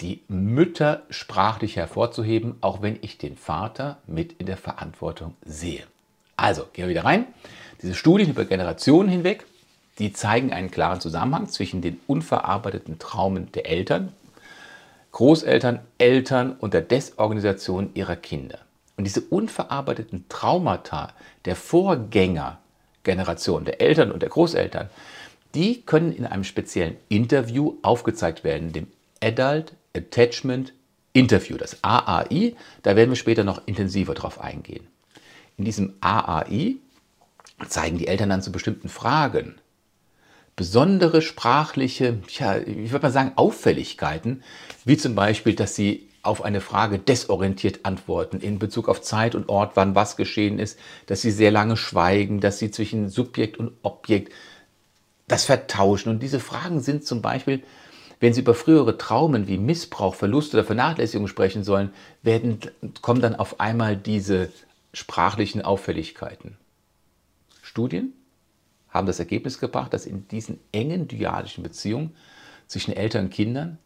die 0.00 0.22
Mütter 0.28 1.02
sprachlich 1.10 1.76
hervorzuheben, 1.76 2.56
auch 2.60 2.82
wenn 2.82 2.98
ich 3.02 3.18
den 3.18 3.36
Vater 3.36 3.98
mit 4.06 4.32
in 4.34 4.46
der 4.46 4.56
Verantwortung 4.56 5.34
sehe. 5.44 5.84
Also, 6.36 6.66
gehen 6.72 6.84
wir 6.84 6.90
wieder 6.90 7.04
rein. 7.04 7.26
Diese 7.82 7.94
Studien 7.94 8.30
über 8.30 8.44
Generationen 8.44 9.08
hinweg 9.08 9.44
die 9.98 10.12
zeigen 10.12 10.52
einen 10.52 10.70
klaren 10.70 11.00
Zusammenhang 11.00 11.48
zwischen 11.48 11.80
den 11.82 12.00
unverarbeiteten 12.06 12.98
Traumen 12.98 13.50
der 13.52 13.66
Eltern, 13.66 14.12
Großeltern, 15.12 15.78
Eltern 15.98 16.56
und 16.58 16.74
der 16.74 16.80
Desorganisation 16.80 17.90
ihrer 17.94 18.16
Kinder. 18.16 18.58
Und 18.96 19.04
diese 19.04 19.20
unverarbeiteten 19.20 20.24
Traumata 20.28 21.12
der 21.44 21.54
Vorgängergeneration, 21.56 23.64
der 23.64 23.80
Eltern 23.80 24.10
und 24.10 24.22
der 24.22 24.30
Großeltern, 24.30 24.90
die 25.54 25.82
können 25.82 26.12
in 26.12 26.24
einem 26.24 26.44
speziellen 26.44 26.96
Interview 27.08 27.74
aufgezeigt 27.82 28.44
werden, 28.44 28.72
dem 28.72 28.86
Adult 29.22 29.74
Attachment 29.94 30.72
Interview, 31.12 31.58
das 31.58 31.84
AAI. 31.84 32.56
Da 32.82 32.96
werden 32.96 33.10
wir 33.10 33.16
später 33.16 33.44
noch 33.44 33.60
intensiver 33.66 34.14
drauf 34.14 34.40
eingehen. 34.40 34.86
In 35.58 35.66
diesem 35.66 35.92
AAI 36.00 36.76
zeigen 37.68 37.98
die 37.98 38.06
Eltern 38.06 38.30
dann 38.30 38.40
zu 38.40 38.50
bestimmten 38.50 38.88
Fragen 38.88 39.56
besondere 40.62 41.22
sprachliche, 41.22 42.18
ja, 42.38 42.56
ich 42.56 42.92
würde 42.92 43.06
mal 43.06 43.10
sagen, 43.10 43.32
Auffälligkeiten, 43.34 44.44
wie 44.84 44.96
zum 44.96 45.16
Beispiel, 45.16 45.56
dass 45.56 45.74
sie 45.74 46.06
auf 46.22 46.44
eine 46.44 46.60
Frage 46.60 47.00
desorientiert 47.00 47.80
antworten 47.82 48.38
in 48.38 48.60
Bezug 48.60 48.88
auf 48.88 49.02
Zeit 49.02 49.34
und 49.34 49.48
Ort, 49.48 49.72
wann 49.74 49.96
was 49.96 50.16
geschehen 50.16 50.60
ist, 50.60 50.78
dass 51.06 51.20
sie 51.20 51.32
sehr 51.32 51.50
lange 51.50 51.76
schweigen, 51.76 52.38
dass 52.38 52.60
sie 52.60 52.70
zwischen 52.70 53.08
Subjekt 53.08 53.56
und 53.56 53.72
Objekt 53.82 54.32
das 55.26 55.46
vertauschen. 55.46 56.10
Und 56.10 56.22
diese 56.22 56.38
Fragen 56.38 56.78
sind 56.78 57.04
zum 57.04 57.22
Beispiel, 57.22 57.64
wenn 58.20 58.32
Sie 58.32 58.42
über 58.42 58.54
frühere 58.54 58.96
Traumen 58.98 59.48
wie 59.48 59.58
Missbrauch, 59.58 60.14
Verlust 60.14 60.54
oder 60.54 60.62
Vernachlässigung 60.62 61.26
sprechen 61.26 61.64
sollen, 61.64 61.90
werden, 62.22 62.60
kommen 63.00 63.20
dann 63.20 63.34
auf 63.34 63.58
einmal 63.58 63.96
diese 63.96 64.52
sprachlichen 64.92 65.62
Auffälligkeiten. 65.62 66.56
Studien 67.62 68.12
haben 68.92 69.06
das 69.06 69.18
Ergebnis 69.18 69.58
gebracht, 69.58 69.92
dass 69.92 70.06
in 70.06 70.28
diesen 70.28 70.60
engen 70.70 71.08
dyadischen 71.08 71.62
Beziehungen 71.62 72.14
zwischen 72.66 72.94
Eltern 72.94 73.26
und 73.26 73.30
Kindern 73.30 73.78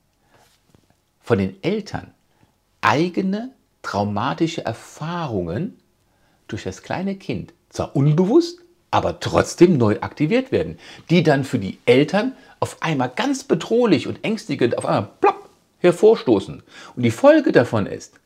von 1.21 1.39
den 1.39 1.63
Eltern 1.63 2.13
eigene 2.81 3.53
traumatische 3.83 4.65
Erfahrungen 4.65 5.79
durch 6.49 6.65
das 6.65 6.83
kleine 6.83 7.17
Kind 7.17 7.53
zwar 7.71 7.95
unbewusst, 7.97 8.61
aber 8.91 9.21
trotzdem 9.21 9.77
neu 9.77 9.99
aktiviert 10.01 10.53
werden, 10.53 10.79
die 11.11 11.23
dann 11.23 11.45
für 11.45 11.59
die 11.59 11.79
Eltern 11.87 12.33
auf 12.61 12.83
einmal 12.83 13.11
ganz 13.15 13.45
bedrohlich 13.45 14.07
und 14.07 14.25
ängstigend 14.25 14.79
auf 14.79 14.87
einmal 14.87 15.11
plopp 15.21 15.51
hervorstoßen. 15.79 16.63
Und 16.95 17.03
die 17.03 17.11
Folge 17.11 17.53
davon 17.53 17.87
ist, 17.87 18.19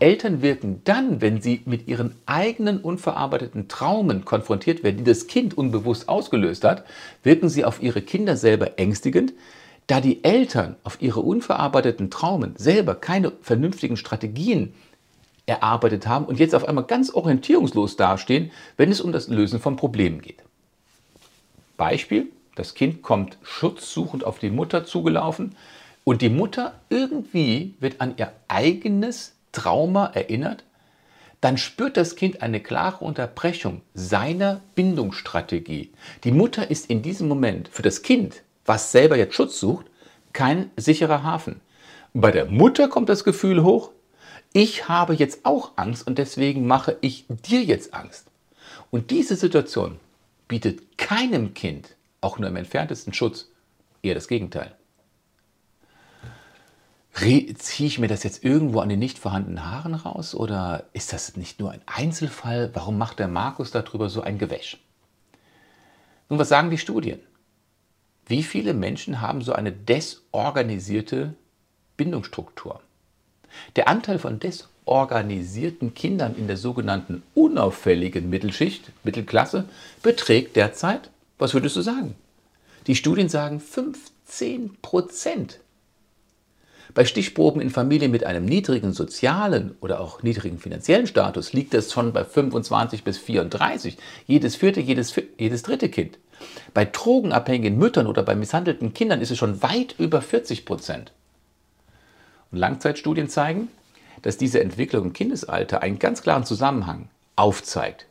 Eltern 0.00 0.42
wirken 0.42 0.82
dann, 0.84 1.20
wenn 1.20 1.40
sie 1.42 1.62
mit 1.64 1.88
ihren 1.88 2.14
eigenen 2.24 2.80
unverarbeiteten 2.80 3.66
Traumen 3.66 4.24
konfrontiert 4.24 4.84
werden, 4.84 4.98
die 4.98 5.04
das 5.04 5.26
Kind 5.26 5.58
unbewusst 5.58 6.08
ausgelöst 6.08 6.62
hat, 6.62 6.84
wirken 7.24 7.48
sie 7.48 7.64
auf 7.64 7.82
ihre 7.82 8.02
Kinder 8.02 8.36
selber 8.36 8.78
ängstigend, 8.78 9.32
da 9.88 10.00
die 10.00 10.22
Eltern 10.22 10.76
auf 10.84 11.02
ihre 11.02 11.20
unverarbeiteten 11.20 12.10
Traumen 12.10 12.54
selber 12.56 12.94
keine 12.94 13.32
vernünftigen 13.42 13.96
Strategien 13.96 14.72
erarbeitet 15.46 16.06
haben 16.06 16.26
und 16.26 16.38
jetzt 16.38 16.54
auf 16.54 16.68
einmal 16.68 16.84
ganz 16.84 17.10
orientierungslos 17.10 17.96
dastehen, 17.96 18.52
wenn 18.76 18.92
es 18.92 19.00
um 19.00 19.12
das 19.12 19.28
Lösen 19.28 19.58
von 19.58 19.76
Problemen 19.76 20.20
geht. 20.20 20.42
Beispiel, 21.76 22.26
das 22.54 22.74
Kind 22.74 23.02
kommt 23.02 23.38
schutzsuchend 23.42 24.24
auf 24.24 24.38
die 24.38 24.50
Mutter 24.50 24.84
zugelaufen 24.84 25.56
und 26.04 26.22
die 26.22 26.28
Mutter 26.28 26.74
irgendwie 26.90 27.74
wird 27.80 28.00
an 28.00 28.14
ihr 28.16 28.32
eigenes 28.48 29.37
Trauma 29.58 30.06
erinnert, 30.14 30.62
dann 31.40 31.58
spürt 31.58 31.96
das 31.96 32.14
Kind 32.14 32.42
eine 32.42 32.60
klare 32.60 33.04
Unterbrechung 33.04 33.82
seiner 33.92 34.60
Bindungsstrategie. 34.76 35.92
Die 36.22 36.32
Mutter 36.32 36.70
ist 36.70 36.88
in 36.90 37.02
diesem 37.02 37.26
Moment 37.26 37.68
für 37.68 37.82
das 37.82 38.02
Kind, 38.02 38.42
was 38.64 38.92
selber 38.92 39.16
jetzt 39.16 39.34
Schutz 39.34 39.58
sucht, 39.58 39.86
kein 40.32 40.70
sicherer 40.76 41.24
Hafen. 41.24 41.60
Bei 42.14 42.30
der 42.30 42.46
Mutter 42.46 42.88
kommt 42.88 43.08
das 43.08 43.24
Gefühl 43.24 43.64
hoch, 43.64 43.90
ich 44.52 44.88
habe 44.88 45.14
jetzt 45.14 45.44
auch 45.44 45.72
Angst 45.76 46.06
und 46.06 46.18
deswegen 46.18 46.66
mache 46.66 46.96
ich 47.00 47.26
dir 47.28 47.62
jetzt 47.62 47.94
Angst. 47.94 48.26
Und 48.90 49.10
diese 49.10 49.34
Situation 49.34 49.98
bietet 50.46 50.98
keinem 50.98 51.52
Kind 51.54 51.96
auch 52.20 52.38
nur 52.38 52.48
im 52.48 52.56
entferntesten 52.56 53.12
Schutz, 53.12 53.48
eher 54.02 54.14
das 54.14 54.28
Gegenteil 54.28 54.77
ziehe 57.18 57.86
ich 57.86 57.98
mir 57.98 58.08
das 58.08 58.22
jetzt 58.22 58.44
irgendwo 58.44 58.80
an 58.80 58.88
den 58.88 58.98
nicht 58.98 59.18
vorhandenen 59.18 59.64
Haaren 59.64 59.94
raus 59.94 60.34
oder 60.34 60.84
ist 60.92 61.12
das 61.12 61.36
nicht 61.36 61.58
nur 61.58 61.70
ein 61.72 61.80
Einzelfall? 61.86 62.70
Warum 62.74 62.98
macht 62.98 63.18
der 63.18 63.28
Markus 63.28 63.70
darüber 63.70 64.08
so 64.08 64.20
ein 64.20 64.38
Gewäsch? 64.38 64.78
Nun, 66.28 66.38
was 66.38 66.48
sagen 66.48 66.70
die 66.70 66.78
Studien? 66.78 67.20
Wie 68.26 68.42
viele 68.42 68.74
Menschen 68.74 69.20
haben 69.20 69.42
so 69.42 69.52
eine 69.52 69.72
desorganisierte 69.72 71.34
Bindungsstruktur? 71.96 72.82
Der 73.76 73.88
Anteil 73.88 74.18
von 74.18 74.38
desorganisierten 74.38 75.94
Kindern 75.94 76.36
in 76.36 76.46
der 76.46 76.58
sogenannten 76.58 77.22
unauffälligen 77.34 78.28
Mittelschicht, 78.28 78.92
Mittelklasse, 79.02 79.64
beträgt 80.02 80.56
derzeit, 80.56 81.10
was 81.38 81.54
würdest 81.54 81.76
du 81.76 81.80
sagen? 81.80 82.14
Die 82.86 82.94
Studien 82.94 83.28
sagen 83.28 83.60
15 83.60 84.76
Prozent. 84.82 85.60
Bei 86.98 87.04
Stichproben 87.04 87.60
in 87.60 87.70
Familien 87.70 88.10
mit 88.10 88.24
einem 88.24 88.44
niedrigen 88.44 88.92
sozialen 88.92 89.76
oder 89.80 90.00
auch 90.00 90.24
niedrigen 90.24 90.58
finanziellen 90.58 91.06
Status 91.06 91.52
liegt 91.52 91.72
es 91.74 91.92
schon 91.92 92.12
bei 92.12 92.24
25 92.24 93.04
bis 93.04 93.18
34, 93.18 93.96
jedes 94.26 94.56
vierte, 94.56 94.80
jedes, 94.80 95.14
jedes 95.38 95.62
dritte 95.62 95.90
Kind. 95.90 96.18
Bei 96.74 96.84
drogenabhängigen 96.84 97.78
Müttern 97.78 98.08
oder 98.08 98.24
bei 98.24 98.34
misshandelten 98.34 98.94
Kindern 98.94 99.20
ist 99.20 99.30
es 99.30 99.38
schon 99.38 99.62
weit 99.62 99.94
über 100.00 100.20
40 100.20 100.64
Prozent. 100.66 101.12
Und 102.50 102.58
Langzeitstudien 102.58 103.28
zeigen, 103.28 103.68
dass 104.22 104.36
diese 104.36 104.60
Entwicklung 104.60 105.04
im 105.04 105.12
Kindesalter 105.12 105.82
einen 105.82 106.00
ganz 106.00 106.22
klaren 106.22 106.44
Zusammenhang 106.44 107.10
aufzeigt 107.36 108.06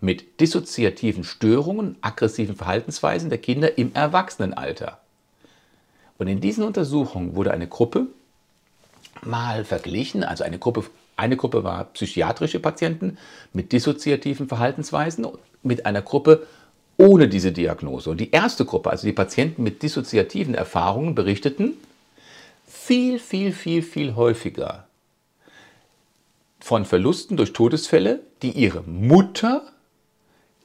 mit 0.00 0.40
dissoziativen 0.40 1.24
Störungen, 1.24 1.96
aggressiven 2.00 2.56
Verhaltensweisen 2.56 3.28
der 3.28 3.36
Kinder 3.36 3.76
im 3.76 3.94
Erwachsenenalter. 3.94 5.03
Und 6.18 6.28
in 6.28 6.40
diesen 6.40 6.64
Untersuchungen 6.64 7.34
wurde 7.34 7.52
eine 7.52 7.66
Gruppe 7.66 8.06
mal 9.22 9.64
verglichen, 9.64 10.22
also 10.22 10.44
eine 10.44 10.58
Gruppe, 10.58 10.84
eine 11.16 11.36
Gruppe 11.36 11.64
war 11.64 11.84
psychiatrische 11.84 12.60
Patienten 12.60 13.18
mit 13.52 13.72
dissoziativen 13.72 14.48
Verhaltensweisen, 14.48 15.26
mit 15.62 15.86
einer 15.86 16.02
Gruppe 16.02 16.46
ohne 16.96 17.28
diese 17.28 17.52
Diagnose. 17.52 18.10
Und 18.10 18.20
die 18.20 18.30
erste 18.30 18.64
Gruppe, 18.64 18.90
also 18.90 19.06
die 19.06 19.12
Patienten 19.12 19.62
mit 19.62 19.82
dissoziativen 19.82 20.54
Erfahrungen, 20.54 21.14
berichteten 21.14 21.74
viel, 22.66 23.18
viel, 23.18 23.52
viel, 23.52 23.82
viel 23.82 24.14
häufiger 24.14 24.86
von 26.60 26.84
Verlusten 26.84 27.36
durch 27.36 27.52
Todesfälle, 27.52 28.20
die 28.42 28.52
ihre 28.52 28.82
Mutter 28.82 29.70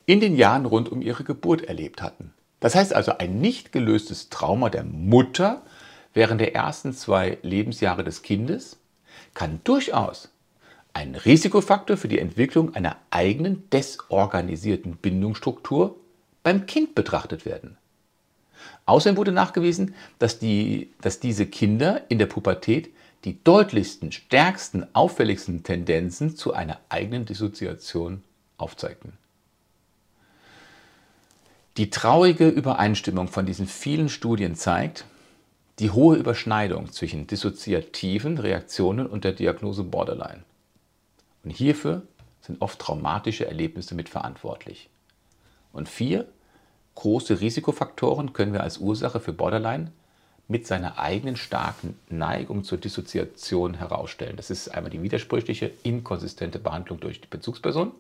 in 0.05 0.19
den 0.19 0.37
Jahren 0.37 0.65
rund 0.65 0.91
um 0.91 1.01
ihre 1.01 1.23
Geburt 1.23 1.63
erlebt 1.63 2.01
hatten. 2.01 2.33
Das 2.59 2.75
heißt 2.75 2.93
also, 2.93 3.17
ein 3.17 3.39
nicht 3.39 3.71
gelöstes 3.71 4.29
Trauma 4.29 4.69
der 4.69 4.83
Mutter 4.83 5.61
während 6.13 6.41
der 6.41 6.55
ersten 6.55 6.93
zwei 6.93 7.37
Lebensjahre 7.41 8.03
des 8.03 8.21
Kindes 8.21 8.77
kann 9.33 9.61
durchaus 9.63 10.29
ein 10.93 11.15
Risikofaktor 11.15 11.97
für 11.97 12.07
die 12.07 12.19
Entwicklung 12.19 12.75
einer 12.75 12.97
eigenen 13.11 13.69
desorganisierten 13.69 14.97
Bindungsstruktur 14.97 15.95
beim 16.43 16.65
Kind 16.65 16.95
betrachtet 16.95 17.45
werden. 17.45 17.77
Außerdem 18.85 19.17
wurde 19.17 19.31
nachgewiesen, 19.31 19.93
dass, 20.17 20.39
die, 20.39 20.91
dass 21.01 21.19
diese 21.19 21.45
Kinder 21.45 22.01
in 22.09 22.17
der 22.17 22.25
Pubertät 22.25 22.89
die 23.23 23.41
deutlichsten, 23.43 24.11
stärksten, 24.11 24.87
auffälligsten 24.93 25.63
Tendenzen 25.63 26.35
zu 26.35 26.53
einer 26.53 26.79
eigenen 26.89 27.25
Dissoziation 27.25 28.23
aufzeigten. 28.57 29.13
Die 31.79 31.89
traurige 31.89 32.49
Übereinstimmung 32.49 33.29
von 33.29 33.45
diesen 33.45 33.65
vielen 33.65 34.09
Studien 34.09 34.55
zeigt 34.55 35.05
die 35.79 35.91
hohe 35.91 36.17
Überschneidung 36.17 36.91
zwischen 36.91 37.25
dissoziativen 37.25 38.37
Reaktionen 38.37 39.07
und 39.07 39.23
der 39.23 39.31
Diagnose 39.31 39.85
Borderline. 39.85 40.43
Und 41.45 41.51
hierfür 41.51 42.01
sind 42.41 42.61
oft 42.61 42.79
traumatische 42.79 43.47
Erlebnisse 43.47 43.95
mitverantwortlich. 43.95 44.89
Und 45.71 45.87
vier 45.87 46.27
große 46.95 47.39
Risikofaktoren 47.39 48.33
können 48.33 48.51
wir 48.51 48.63
als 48.63 48.79
Ursache 48.79 49.21
für 49.21 49.31
Borderline 49.31 49.93
mit 50.49 50.67
seiner 50.67 50.99
eigenen 50.99 51.37
starken 51.37 51.97
Neigung 52.09 52.65
zur 52.65 52.77
Dissoziation 52.77 53.75
herausstellen. 53.75 54.35
Das 54.35 54.49
ist 54.49 54.67
einmal 54.67 54.91
die 54.91 55.01
widersprüchliche, 55.01 55.71
inkonsistente 55.83 56.59
Behandlung 56.59 56.99
durch 56.99 57.21
die 57.21 57.27
Bezugsperson, 57.27 57.93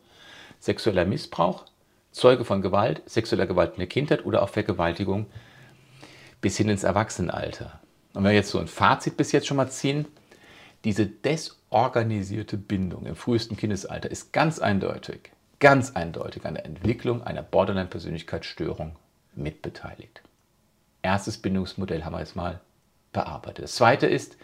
sexueller 0.59 1.05
Missbrauch, 1.05 1.63
Zeuge 2.11 2.45
von 2.45 2.61
Gewalt, 2.61 3.01
sexueller 3.05 3.45
Gewalt 3.45 3.73
in 3.73 3.79
der 3.79 3.87
Kindheit 3.87 4.25
oder 4.25 4.41
auch 4.41 4.49
Vergewaltigung 4.49 5.27
bis 6.41 6.57
hin 6.57 6.69
ins 6.69 6.83
Erwachsenenalter. 6.83 7.79
Und 8.13 8.23
wenn 8.23 8.31
wir 8.31 8.37
jetzt 8.37 8.49
so 8.49 8.59
ein 8.59 8.67
Fazit 8.67 9.17
bis 9.17 9.31
jetzt 9.31 9.47
schon 9.47 9.57
mal 9.57 9.69
ziehen, 9.69 10.07
diese 10.83 11.05
desorganisierte 11.05 12.57
Bindung 12.57 13.05
im 13.05 13.15
frühesten 13.15 13.57
Kindesalter 13.57 14.09
ist 14.09 14.33
ganz 14.33 14.59
eindeutig, 14.59 15.31
ganz 15.59 15.91
eindeutig 15.91 16.45
an 16.45 16.55
der 16.55 16.65
Entwicklung 16.65 17.21
einer 17.21 17.43
Borderline-Persönlichkeitsstörung 17.43 18.95
mitbeteiligt. 19.35 20.21
Erstes 21.01 21.37
Bindungsmodell 21.37 22.03
haben 22.03 22.13
wir 22.13 22.19
jetzt 22.19 22.35
mal 22.35 22.61
bearbeitet. 23.13 23.65
Das 23.65 23.75
zweite 23.75 24.07
ist 24.07 24.37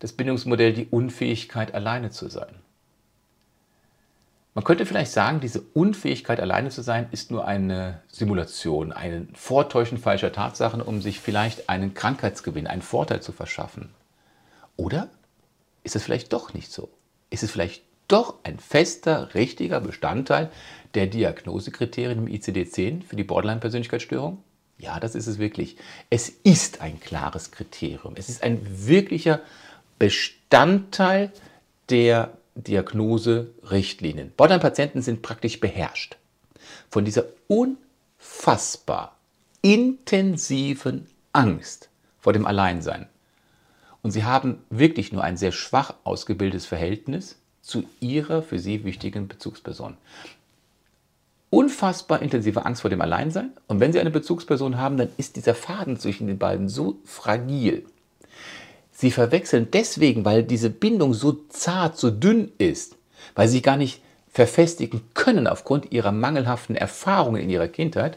das 0.00 0.12
Bindungsmodell 0.12 0.72
die 0.72 0.86
Unfähigkeit, 0.86 1.74
alleine 1.74 2.10
zu 2.10 2.28
sein. 2.28 2.56
Man 4.56 4.64
könnte 4.64 4.86
vielleicht 4.86 5.12
sagen, 5.12 5.40
diese 5.40 5.60
Unfähigkeit, 5.74 6.40
alleine 6.40 6.70
zu 6.70 6.80
sein, 6.80 7.08
ist 7.10 7.30
nur 7.30 7.46
eine 7.46 8.00
Simulation, 8.08 8.90
ein 8.90 9.28
Vortäuschen 9.34 9.98
falscher 9.98 10.32
Tatsachen, 10.32 10.80
um 10.80 11.02
sich 11.02 11.20
vielleicht 11.20 11.68
einen 11.68 11.92
Krankheitsgewinn, 11.92 12.66
einen 12.66 12.80
Vorteil 12.80 13.20
zu 13.20 13.32
verschaffen. 13.32 13.90
Oder 14.76 15.10
ist 15.84 15.94
es 15.94 16.02
vielleicht 16.02 16.32
doch 16.32 16.54
nicht 16.54 16.72
so? 16.72 16.88
Ist 17.28 17.42
es 17.42 17.50
vielleicht 17.50 17.82
doch 18.08 18.36
ein 18.44 18.58
fester, 18.58 19.34
richtiger 19.34 19.82
Bestandteil 19.82 20.50
der 20.94 21.06
Diagnosekriterien 21.06 22.26
im 22.26 22.26
ICD-10 22.26 23.02
für 23.02 23.16
die 23.16 23.24
Borderline-Persönlichkeitsstörung? 23.24 24.42
Ja, 24.78 24.98
das 25.00 25.14
ist 25.14 25.26
es 25.26 25.38
wirklich. 25.38 25.76
Es 26.08 26.30
ist 26.30 26.80
ein 26.80 26.98
klares 26.98 27.50
Kriterium. 27.50 28.14
Es 28.16 28.30
ist 28.30 28.42
ein 28.42 28.66
wirklicher 28.86 29.40
Bestandteil 29.98 31.30
der 31.90 32.38
Diagnose-Richtlinien. 32.56 34.32
Borderline-Patienten 34.36 35.02
sind 35.02 35.22
praktisch 35.22 35.60
beherrscht 35.60 36.16
von 36.90 37.04
dieser 37.04 37.24
unfassbar 37.48 39.16
intensiven 39.62 41.06
Angst 41.32 41.90
vor 42.20 42.32
dem 42.32 42.46
Alleinsein. 42.46 43.06
Und 44.02 44.12
sie 44.12 44.24
haben 44.24 44.62
wirklich 44.70 45.12
nur 45.12 45.22
ein 45.22 45.36
sehr 45.36 45.52
schwach 45.52 45.94
ausgebildetes 46.04 46.66
Verhältnis 46.66 47.36
zu 47.62 47.84
ihrer 48.00 48.42
für 48.42 48.58
sie 48.58 48.84
wichtigen 48.84 49.26
Bezugsperson. 49.26 49.96
Unfassbar 51.50 52.22
intensive 52.22 52.64
Angst 52.64 52.82
vor 52.82 52.90
dem 52.90 53.00
Alleinsein. 53.00 53.52
Und 53.66 53.80
wenn 53.80 53.92
sie 53.92 54.00
eine 54.00 54.10
Bezugsperson 54.10 54.78
haben, 54.78 54.96
dann 54.96 55.08
ist 55.16 55.36
dieser 55.36 55.54
Faden 55.54 55.98
zwischen 55.98 56.26
den 56.26 56.38
beiden 56.38 56.68
so 56.68 56.98
fragil, 57.04 57.84
Sie 58.98 59.10
verwechseln 59.10 59.68
deswegen, 59.70 60.24
weil 60.24 60.42
diese 60.42 60.70
Bindung 60.70 61.12
so 61.12 61.32
zart, 61.50 61.98
so 61.98 62.10
dünn 62.10 62.50
ist, 62.56 62.96
weil 63.34 63.46
sie 63.46 63.60
gar 63.60 63.76
nicht 63.76 64.00
verfestigen 64.32 65.02
können 65.12 65.46
aufgrund 65.46 65.92
ihrer 65.92 66.12
mangelhaften 66.12 66.76
Erfahrungen 66.76 67.42
in 67.42 67.50
ihrer 67.50 67.68
Kindheit. 67.68 68.16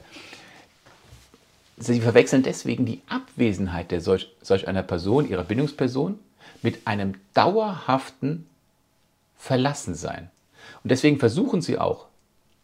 Sie 1.77 1.99
verwechseln 1.99 2.43
deswegen 2.43 2.85
die 2.85 3.01
Abwesenheit 3.09 3.91
der 3.91 3.99
solch, 3.99 4.31
solch 4.41 4.69
einer 4.69 4.83
Person, 4.83 5.29
ihrer 5.29 5.43
Bindungsperson, 5.43 6.17
mit 6.61 6.87
einem 6.87 7.15
dauerhaften 7.33 8.47
Verlassensein. 9.37 10.29
Und 10.81 10.91
deswegen 10.91 11.19
versuchen 11.19 11.61
sie 11.61 11.77
auch, 11.77 12.05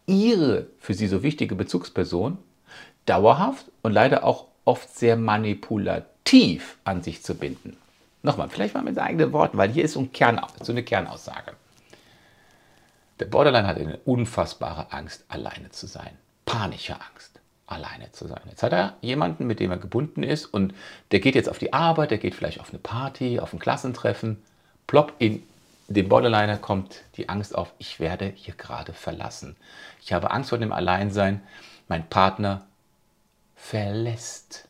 ihre 0.05 0.67
für 0.79 0.93
sie 0.93 1.07
so 1.07 1.21
wichtige 1.21 1.55
Bezugsperson 1.55 2.37
dauerhaft 3.05 3.65
und 3.81 3.91
leider 3.91 4.23
auch 4.23 4.45
oft 4.63 4.97
sehr 4.97 5.17
manipulativ 5.17 6.77
an 6.85 7.03
sich 7.03 7.21
zu 7.21 7.35
binden. 7.35 7.75
Nochmal, 8.25 8.49
vielleicht 8.49 8.73
mal 8.73 8.83
mit 8.83 8.97
eigenen 8.97 9.31
Worten, 9.33 9.57
weil 9.57 9.69
hier 9.69 9.85
ist 9.85 9.93
so, 9.93 9.99
ein 9.99 10.11
Kern, 10.11 10.41
so 10.61 10.71
eine 10.71 10.83
Kernaussage. 10.83 11.53
Der 13.19 13.25
Borderline 13.25 13.67
hat 13.67 13.77
eine 13.77 13.97
unfassbare 13.99 14.91
Angst, 14.91 15.23
alleine 15.29 15.69
zu 15.69 15.85
sein. 15.87 16.17
Panische 16.45 16.95
Angst, 16.95 17.39
alleine 17.67 18.11
zu 18.11 18.27
sein. 18.27 18.41
Jetzt 18.49 18.63
hat 18.63 18.73
er 18.73 18.97
jemanden, 19.01 19.45
mit 19.45 19.59
dem 19.59 19.71
er 19.71 19.77
gebunden 19.77 20.23
ist 20.23 20.47
und 20.47 20.73
der 21.11 21.19
geht 21.19 21.35
jetzt 21.35 21.47
auf 21.49 21.59
die 21.59 21.71
Arbeit, 21.71 22.11
der 22.11 22.17
geht 22.17 22.35
vielleicht 22.35 22.59
auf 22.59 22.69
eine 22.69 22.79
Party, 22.79 23.39
auf 23.39 23.53
ein 23.53 23.59
Klassentreffen. 23.59 24.41
Plopp, 24.87 25.13
in 25.19 25.43
dem 25.87 26.09
Borderliner 26.09 26.57
kommt 26.57 27.03
die 27.17 27.29
Angst 27.29 27.55
auf, 27.55 27.73
ich 27.77 27.99
werde 27.99 28.33
hier 28.35 28.55
gerade 28.55 28.93
verlassen. 28.93 29.55
Ich 30.01 30.13
habe 30.13 30.31
Angst 30.31 30.49
vor 30.49 30.57
dem 30.57 30.71
Alleinsein. 30.71 31.41
Mein 31.87 32.09
Partner 32.09 32.65
verlässt 33.55 34.67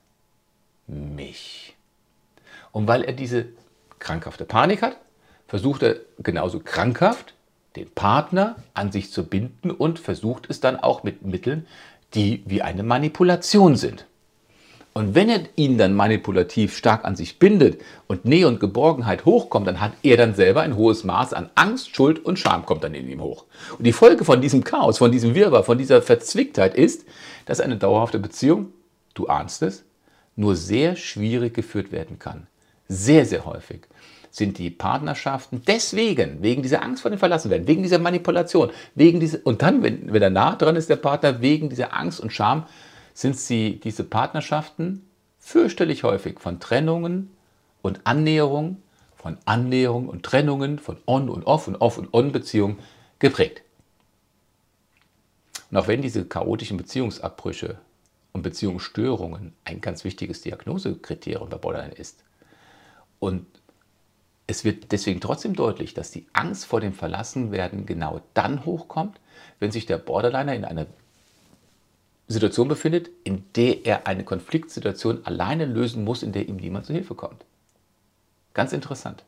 mich. 0.87 1.74
Und 2.75 2.89
weil 2.89 3.05
er 3.05 3.13
diese 3.13 3.45
krankhafte 3.99 4.43
Panik 4.43 4.81
hat, 4.81 4.97
versucht 5.47 5.81
er 5.81 5.95
genauso 6.19 6.59
krankhaft 6.59 7.33
den 7.77 7.89
Partner 7.89 8.57
an 8.73 8.91
sich 8.91 9.13
zu 9.13 9.25
binden 9.25 9.71
und 9.71 9.97
versucht 9.97 10.49
es 10.49 10.59
dann 10.59 10.75
auch 10.75 11.01
mit 11.01 11.25
Mitteln, 11.25 11.67
die 12.15 12.43
wie 12.45 12.61
eine 12.61 12.83
Manipulation 12.83 13.77
sind. 13.77 14.07
Und 14.91 15.15
wenn 15.15 15.29
er 15.29 15.43
ihn 15.55 15.77
dann 15.77 15.93
manipulativ 15.93 16.75
stark 16.75 17.05
an 17.05 17.15
sich 17.15 17.39
bindet 17.39 17.79
und 18.07 18.25
Nähe 18.25 18.45
und 18.45 18.59
Geborgenheit 18.59 19.23
hochkommt, 19.23 19.67
dann 19.67 19.79
hat 19.79 19.93
er 20.03 20.17
dann 20.17 20.35
selber 20.35 20.59
ein 20.59 20.75
hohes 20.75 21.05
Maß 21.05 21.31
an 21.31 21.49
Angst, 21.55 21.95
Schuld 21.95 22.25
und 22.25 22.39
Scham 22.39 22.65
kommt 22.65 22.83
dann 22.83 22.93
in 22.93 23.07
ihm 23.07 23.21
hoch. 23.21 23.45
Und 23.77 23.87
die 23.87 23.93
Folge 23.93 24.25
von 24.25 24.41
diesem 24.41 24.65
Chaos, 24.65 24.97
von 24.97 25.13
diesem 25.13 25.33
Wirrwarr, 25.33 25.63
von 25.63 25.77
dieser 25.77 26.01
Verzwicktheit 26.01 26.75
ist, 26.75 27.05
dass 27.45 27.61
eine 27.61 27.77
dauerhafte 27.77 28.19
Beziehung, 28.19 28.73
du 29.13 29.27
ahnst 29.27 29.61
es, 29.61 29.85
nur 30.35 30.57
sehr 30.57 30.97
schwierig 30.97 31.53
geführt 31.53 31.93
werden 31.93 32.19
kann 32.19 32.47
sehr, 32.87 33.25
sehr 33.25 33.45
häufig 33.45 33.81
sind 34.35 34.57
die 34.57 34.69
Partnerschaften 34.69 35.61
deswegen, 35.65 36.41
wegen 36.41 36.61
dieser 36.61 36.83
Angst 36.83 37.01
vor 37.01 37.09
dem 37.09 37.19
Verlassenwerden, 37.19 37.67
wegen 37.67 37.83
dieser 37.83 37.99
Manipulation, 37.99 38.69
wegen 38.93 39.21
dieser, 39.21 39.39
und 39.45 39.61
dann, 39.61 39.81
wenn, 39.81 40.11
wenn 40.11 40.21
er 40.21 40.29
nah 40.29 40.55
dran 40.55 40.75
ist, 40.75 40.89
der 40.89 40.97
Partner, 40.97 41.39
wegen 41.39 41.69
dieser 41.69 41.97
Angst 41.97 42.19
und 42.19 42.33
Scham, 42.33 42.65
sind 43.13 43.37
sie, 43.37 43.79
diese 43.81 44.03
Partnerschaften, 44.03 45.07
fürchterlich 45.39 46.03
häufig 46.03 46.41
von 46.41 46.59
Trennungen 46.59 47.31
und 47.81 48.01
Annäherungen, 48.03 48.83
von 49.15 49.37
Annäherungen 49.45 50.09
und 50.09 50.23
Trennungen, 50.23 50.79
von 50.79 50.97
On 51.07 51.29
und 51.29 51.45
Off 51.45 51.69
und 51.69 51.77
Off 51.77 51.97
und 51.97 52.13
On 52.13 52.33
Beziehungen 52.33 52.79
geprägt. 53.19 53.61
Und 55.71 55.77
auch 55.77 55.87
wenn 55.87 56.01
diese 56.01 56.25
chaotischen 56.25 56.75
Beziehungsabbrüche 56.75 57.77
und 58.33 58.41
Beziehungsstörungen 58.41 59.53
ein 59.63 59.79
ganz 59.79 60.03
wichtiges 60.03 60.41
Diagnosekriterium 60.41 61.47
bei 61.47 61.57
Borderline 61.57 61.93
ist, 61.93 62.23
und 63.19 63.45
es 64.47 64.63
wird 64.63 64.91
deswegen 64.91 65.21
trotzdem 65.21 65.55
deutlich, 65.55 65.93
dass 65.93 66.11
die 66.11 66.27
Angst 66.33 66.65
vor 66.65 66.81
dem 66.81 66.93
Verlassenwerden 66.93 67.85
genau 67.85 68.21
dann 68.33 68.65
hochkommt, 68.65 69.19
wenn 69.59 69.71
sich 69.71 69.85
der 69.85 69.97
Borderliner 69.97 70.53
in 70.53 70.65
einer 70.65 70.85
Situation 72.27 72.67
befindet, 72.67 73.09
in 73.23 73.43
der 73.55 73.85
er 73.85 74.07
eine 74.07 74.23
Konfliktsituation 74.23 75.25
alleine 75.25 75.65
lösen 75.65 76.03
muss, 76.03 76.23
in 76.23 76.31
der 76.31 76.47
ihm 76.47 76.57
niemand 76.57 76.85
zu 76.85 76.93
Hilfe 76.93 77.15
kommt. 77.15 77.45
Ganz 78.53 78.73
interessant. 78.73 79.23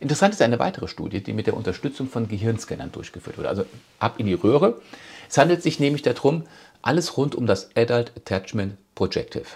Interessant 0.00 0.34
ist 0.34 0.42
eine 0.42 0.58
weitere 0.58 0.88
Studie, 0.88 1.22
die 1.22 1.32
mit 1.32 1.46
der 1.46 1.56
Unterstützung 1.56 2.08
von 2.08 2.28
Gehirnscannern 2.28 2.92
durchgeführt 2.92 3.38
wurde. 3.38 3.48
Also 3.48 3.64
ab 3.98 4.14
in 4.18 4.26
die 4.26 4.34
Röhre. 4.34 4.80
Es 5.28 5.38
handelt 5.38 5.62
sich 5.62 5.80
nämlich 5.80 6.02
darum, 6.02 6.44
alles 6.82 7.16
rund 7.16 7.34
um 7.34 7.46
das 7.46 7.74
Adult 7.76 8.12
Attachment 8.16 8.76
Projective. 8.94 9.46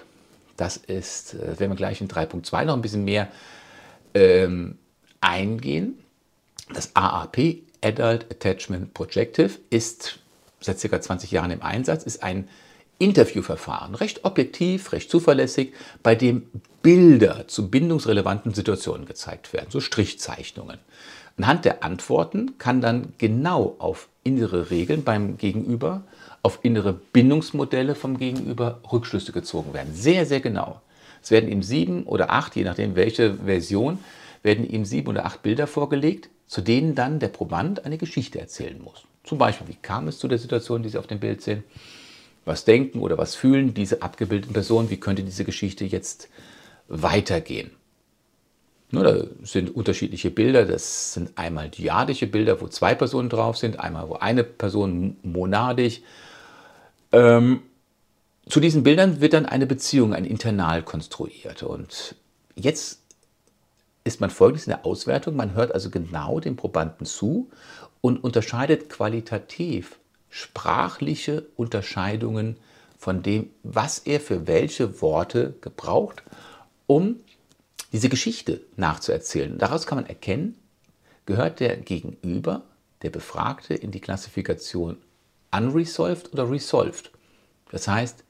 Das 0.56 0.76
ist, 0.76 1.34
äh, 1.34 1.58
werden 1.58 1.70
wir 1.72 1.76
gleich 1.76 2.00
in 2.00 2.08
3.2 2.08 2.64
noch 2.64 2.74
ein 2.74 2.82
bisschen 2.82 3.04
mehr 3.04 3.28
ähm, 4.14 4.78
eingehen. 5.20 5.98
Das 6.72 6.94
AAP, 6.94 7.62
Adult 7.82 8.26
Attachment 8.30 8.94
Projective, 8.94 9.58
ist 9.70 10.18
seit 10.60 10.80
ca. 10.80 11.00
20 11.00 11.30
Jahren 11.30 11.50
im 11.50 11.62
Einsatz, 11.62 12.04
ist 12.04 12.22
ein 12.22 12.48
Interviewverfahren, 12.98 13.96
recht 13.96 14.24
objektiv, 14.24 14.92
recht 14.92 15.10
zuverlässig, 15.10 15.72
bei 16.02 16.14
dem 16.14 16.46
Bilder 16.82 17.48
zu 17.48 17.68
bindungsrelevanten 17.68 18.54
Situationen 18.54 19.06
gezeigt 19.06 19.52
werden, 19.52 19.70
so 19.70 19.80
Strichzeichnungen. 19.80 20.78
Anhand 21.36 21.64
der 21.64 21.82
Antworten 21.82 22.58
kann 22.58 22.80
dann 22.80 23.14
genau 23.18 23.74
auf 23.78 24.08
innere 24.22 24.70
Regeln 24.70 25.02
beim 25.02 25.36
Gegenüber, 25.36 26.04
auf 26.42 26.60
innere 26.62 26.92
Bindungsmodelle 26.92 27.94
vom 27.94 28.18
Gegenüber 28.18 28.80
Rückschlüsse 28.90 29.32
gezogen 29.32 29.74
werden. 29.74 29.94
Sehr, 29.94 30.26
sehr 30.26 30.40
genau. 30.40 30.80
Es 31.22 31.30
werden 31.30 31.50
ihm 31.50 31.62
sieben 31.62 32.02
oder 32.04 32.30
acht, 32.30 32.56
je 32.56 32.64
nachdem 32.64 32.96
welche 32.96 33.34
Version, 33.34 33.98
werden 34.42 34.68
ihm 34.68 34.84
sieben 34.84 35.08
oder 35.08 35.24
acht 35.24 35.42
Bilder 35.42 35.68
vorgelegt, 35.68 36.30
zu 36.48 36.60
denen 36.60 36.96
dann 36.96 37.20
der 37.20 37.28
Proband 37.28 37.84
eine 37.84 37.96
Geschichte 37.96 38.40
erzählen 38.40 38.80
muss. 38.82 39.04
Zum 39.22 39.38
Beispiel, 39.38 39.68
wie 39.68 39.78
kam 39.80 40.08
es 40.08 40.18
zu 40.18 40.26
der 40.26 40.38
Situation, 40.38 40.82
die 40.82 40.88
Sie 40.88 40.98
auf 40.98 41.06
dem 41.06 41.20
Bild 41.20 41.42
sehen? 41.42 41.62
Was 42.44 42.64
denken 42.64 42.98
oder 42.98 43.16
was 43.18 43.36
fühlen 43.36 43.72
diese 43.72 44.02
abgebildeten 44.02 44.52
Personen? 44.52 44.90
Wie 44.90 44.96
könnte 44.98 45.22
diese 45.22 45.44
Geschichte 45.44 45.84
jetzt 45.84 46.28
weitergehen? 46.88 47.70
Nur, 48.90 49.04
da 49.04 49.24
sind 49.44 49.74
unterschiedliche 49.74 50.30
Bilder. 50.30 50.66
Das 50.66 51.14
sind 51.14 51.38
einmal 51.38 51.70
diadische 51.70 52.26
Bilder, 52.26 52.60
wo 52.60 52.66
zwei 52.66 52.96
Personen 52.96 53.28
drauf 53.28 53.56
sind, 53.56 53.78
einmal 53.78 54.08
wo 54.08 54.14
eine 54.14 54.42
Person 54.42 55.16
monadisch. 55.22 56.02
Ähm, 57.12 57.62
zu 58.48 58.60
diesen 58.60 58.82
Bildern 58.82 59.20
wird 59.20 59.34
dann 59.34 59.46
eine 59.46 59.66
Beziehung, 59.66 60.14
ein 60.14 60.24
Internal 60.24 60.82
konstruiert. 60.82 61.62
Und 61.62 62.16
jetzt 62.54 63.00
ist 64.04 64.20
man 64.20 64.30
folgendes 64.30 64.66
in 64.66 64.72
der 64.72 64.84
Auswertung. 64.84 65.36
Man 65.36 65.54
hört 65.54 65.72
also 65.72 65.90
genau 65.90 66.40
dem 66.40 66.56
Probanden 66.56 67.06
zu 67.06 67.50
und 68.00 68.22
unterscheidet 68.22 68.88
qualitativ 68.88 69.98
sprachliche 70.28 71.46
Unterscheidungen 71.56 72.56
von 72.98 73.22
dem, 73.22 73.50
was 73.62 73.98
er 73.98 74.20
für 74.20 74.46
welche 74.46 75.02
Worte 75.02 75.54
gebraucht, 75.60 76.22
um 76.86 77.16
diese 77.92 78.08
Geschichte 78.08 78.60
nachzuerzählen. 78.76 79.58
Daraus 79.58 79.86
kann 79.86 79.98
man 79.98 80.06
erkennen, 80.06 80.56
gehört 81.26 81.60
der 81.60 81.76
Gegenüber, 81.76 82.62
der 83.02 83.10
Befragte, 83.10 83.74
in 83.74 83.90
die 83.90 84.00
Klassifikation 84.00 84.96
unresolved 85.52 86.32
oder 86.32 86.50
resolved. 86.50 87.10
Das 87.70 87.88
heißt, 87.88 88.24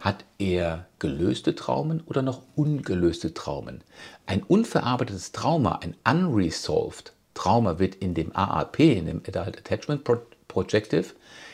hat 0.00 0.24
er 0.38 0.86
gelöste 0.98 1.54
Traumen 1.54 2.02
oder 2.06 2.22
noch 2.22 2.42
ungelöste 2.54 3.34
Traumen? 3.34 3.82
Ein 4.26 4.42
unverarbeitetes 4.42 5.32
Trauma, 5.32 5.80
ein 5.82 5.96
unresolved 6.04 7.12
Trauma 7.34 7.78
wird 7.78 7.96
in 7.96 8.14
dem 8.14 8.34
AAP, 8.34 8.80
in 8.80 9.06
dem 9.06 9.22
Adult 9.26 9.58
Attachment 9.58 10.02
Projective, 10.48 11.06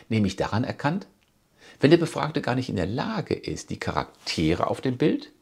nämlich 0.08 0.36
daran 0.36 0.64
erkannt, 0.64 1.06
wenn 1.80 1.90
der 1.90 1.98
Befragte 1.98 2.40
gar 2.40 2.54
nicht 2.54 2.68
in 2.68 2.76
der 2.76 2.86
Lage 2.86 3.34
ist, 3.34 3.70
die 3.70 3.78
Charaktere 3.78 4.68
auf 4.68 4.80
dem 4.80 4.96
Bild 4.96 5.32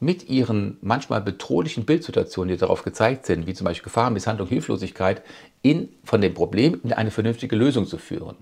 mit 0.00 0.28
ihren 0.28 0.76
manchmal 0.80 1.20
bedrohlichen 1.20 1.84
Bildsituationen, 1.84 2.54
die 2.54 2.60
darauf 2.60 2.82
gezeigt 2.82 3.26
sind, 3.26 3.46
wie 3.46 3.54
zum 3.54 3.64
Beispiel 3.64 3.84
Gefahr, 3.84 4.10
Misshandlung, 4.10 4.46
Hilflosigkeit, 4.46 5.22
in, 5.62 5.88
von 6.04 6.20
dem 6.20 6.34
Problem 6.34 6.80
in 6.84 6.92
eine 6.92 7.10
vernünftige 7.10 7.56
Lösung 7.56 7.86
zu 7.86 7.98
führen. 7.98 8.36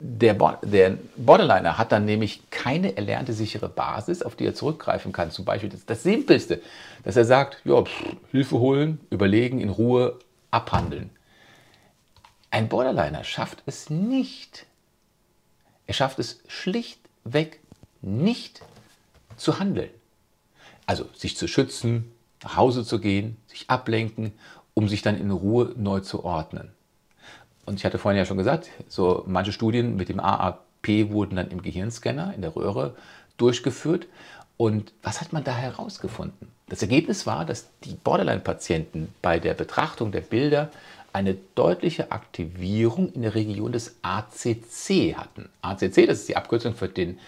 Der, 0.00 0.34
der 0.62 0.98
Borderliner 1.16 1.78
hat 1.78 1.92
dann 1.92 2.04
nämlich 2.04 2.50
keine 2.50 2.96
erlernte 2.96 3.32
sichere 3.32 3.68
Basis, 3.68 4.22
auf 4.22 4.36
die 4.36 4.44
er 4.44 4.54
zurückgreifen 4.54 5.12
kann. 5.12 5.30
Zum 5.30 5.44
Beispiel 5.44 5.70
das, 5.70 5.86
das 5.86 6.02
Simpelste, 6.02 6.60
dass 7.04 7.16
er 7.16 7.24
sagt, 7.24 7.58
ja, 7.64 7.82
Hilfe 8.30 8.58
holen, 8.58 9.00
überlegen, 9.10 9.60
in 9.60 9.70
Ruhe 9.70 10.18
abhandeln. 10.50 11.10
Ein 12.50 12.68
Borderliner 12.68 13.24
schafft 13.24 13.62
es 13.66 13.90
nicht. 13.90 14.66
Er 15.86 15.94
schafft 15.94 16.18
es 16.18 16.40
schlichtweg 16.46 17.60
nicht 18.00 18.62
zu 19.36 19.58
handeln. 19.58 19.90
Also 20.86 21.06
sich 21.14 21.36
zu 21.36 21.48
schützen, 21.48 22.12
nach 22.42 22.56
Hause 22.56 22.84
zu 22.84 23.00
gehen, 23.00 23.36
sich 23.46 23.70
ablenken, 23.70 24.32
um 24.74 24.88
sich 24.88 25.02
dann 25.02 25.18
in 25.18 25.30
Ruhe 25.30 25.72
neu 25.76 26.00
zu 26.00 26.24
ordnen. 26.24 26.72
Und 27.66 27.76
ich 27.76 27.84
hatte 27.84 27.98
vorhin 27.98 28.18
ja 28.18 28.24
schon 28.24 28.36
gesagt, 28.36 28.70
so 28.88 29.24
manche 29.26 29.52
Studien 29.52 29.96
mit 29.96 30.08
dem 30.08 30.20
AAP 30.20 31.10
wurden 31.10 31.36
dann 31.36 31.50
im 31.50 31.62
Gehirnscanner, 31.62 32.34
in 32.34 32.42
der 32.42 32.54
Röhre 32.54 32.94
durchgeführt. 33.36 34.06
Und 34.56 34.92
was 35.02 35.20
hat 35.20 35.32
man 35.32 35.44
da 35.44 35.54
herausgefunden? 35.54 36.48
Das 36.68 36.82
Ergebnis 36.82 37.26
war, 37.26 37.44
dass 37.44 37.68
die 37.84 37.94
Borderline-Patienten 37.94 39.12
bei 39.20 39.38
der 39.38 39.54
Betrachtung 39.54 40.12
der 40.12 40.20
Bilder 40.20 40.70
eine 41.12 41.36
deutliche 41.54 42.10
Aktivierung 42.10 43.12
in 43.12 43.22
der 43.22 43.34
Region 43.34 43.72
des 43.72 43.96
ACC 44.02 45.16
hatten. 45.16 45.48
ACC, 45.62 46.06
das 46.06 46.20
ist 46.20 46.28
die 46.28 46.36
Abkürzung 46.36 46.74
für 46.74 46.88
den 46.88 47.18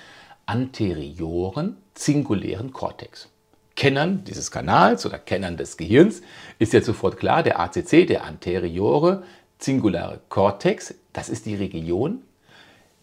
anterioren 0.47 1.77
singulären 1.95 2.73
Kortex. 2.73 3.29
Kennern 3.75 4.25
dieses 4.25 4.51
Kanals 4.51 5.05
oder 5.07 5.19
Kennern 5.19 5.57
des 5.57 5.77
Gehirns 5.77 6.23
ist 6.59 6.73
ja 6.73 6.81
sofort 6.81 7.19
klar, 7.19 7.43
der 7.43 7.61
ACC, 7.61 8.07
der 8.07 8.25
anteriore 8.25 9.23
zingulare 9.59 10.21
Kortex, 10.29 10.95
das 11.13 11.29
ist 11.29 11.47
die 11.47 11.55
Region, 11.55 12.23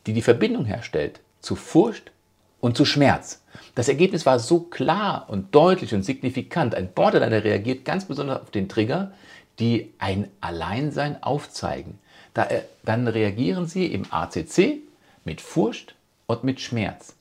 die 0.06 0.14
die 0.14 0.22
Verbindung 0.22 0.66
herstellt 0.66 1.20
zu 1.42 1.56
Furcht 1.56 2.12
und 2.60 2.78
zu 2.78 2.86
Schmerz. 2.86 3.42
Das 3.76 3.90
Ergebnis 3.90 4.26
war 4.26 4.40
so 4.40 4.62
klar 4.62 5.26
und 5.30 5.54
deutlich 5.54 5.94
und 5.94 6.04
signifikant. 6.04 6.76
Ein 6.76 6.94
Borderliner 6.94 7.44
reagiert 7.44 7.86
ganz 7.86 8.06
besonders 8.06 8.42
auf 8.42 8.52
den 8.52 8.70
Trigger, 8.70 9.12
die 9.60 9.94
ein 10.00 10.30
Alleinsein 10.42 11.22
aufzeigen. 11.22 12.00
Da, 12.34 12.46
äh, 12.46 12.62
dann 12.84 13.08
reagieren 13.08 13.68
sie 13.68 13.88
im 13.88 14.06
ACC 14.10 14.82
mit 15.26 15.42
Furcht 15.42 15.96
und 16.26 16.44
mit 16.44 16.62
Schmerz. 16.62 17.16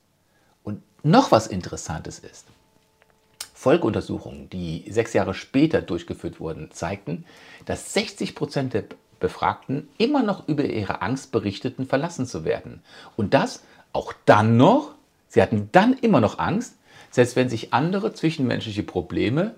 Und 0.63 0.81
noch 1.03 1.31
was 1.31 1.47
Interessantes 1.47 2.19
ist, 2.19 2.45
Folgeuntersuchungen, 3.53 4.49
die 4.49 4.83
sechs 4.89 5.13
Jahre 5.13 5.33
später 5.33 5.81
durchgeführt 5.81 6.39
wurden, 6.39 6.71
zeigten, 6.71 7.25
dass 7.65 7.93
60 7.93 8.35
Prozent 8.35 8.73
der 8.73 8.85
Befragten 9.23 9.87
immer 9.97 10.21
noch 10.21 10.49
über 10.49 10.65
ihre 10.65 11.01
Angst 11.01 11.31
berichteten, 11.31 11.87
verlassen 11.87 12.27
zu 12.27 12.43
werden. 12.43 12.81
Und 13.15 13.33
das 13.33 13.63
auch 13.93 14.13
dann 14.25 14.57
noch, 14.57 14.95
sie 15.29 15.41
hatten 15.41 15.69
dann 15.71 15.93
immer 15.93 16.19
noch 16.19 16.39
Angst, 16.39 16.75
selbst 17.09 17.37
wenn 17.37 17.47
sich 17.47 17.73
andere 17.73 18.13
zwischenmenschliche 18.13 18.83
Probleme 18.83 19.55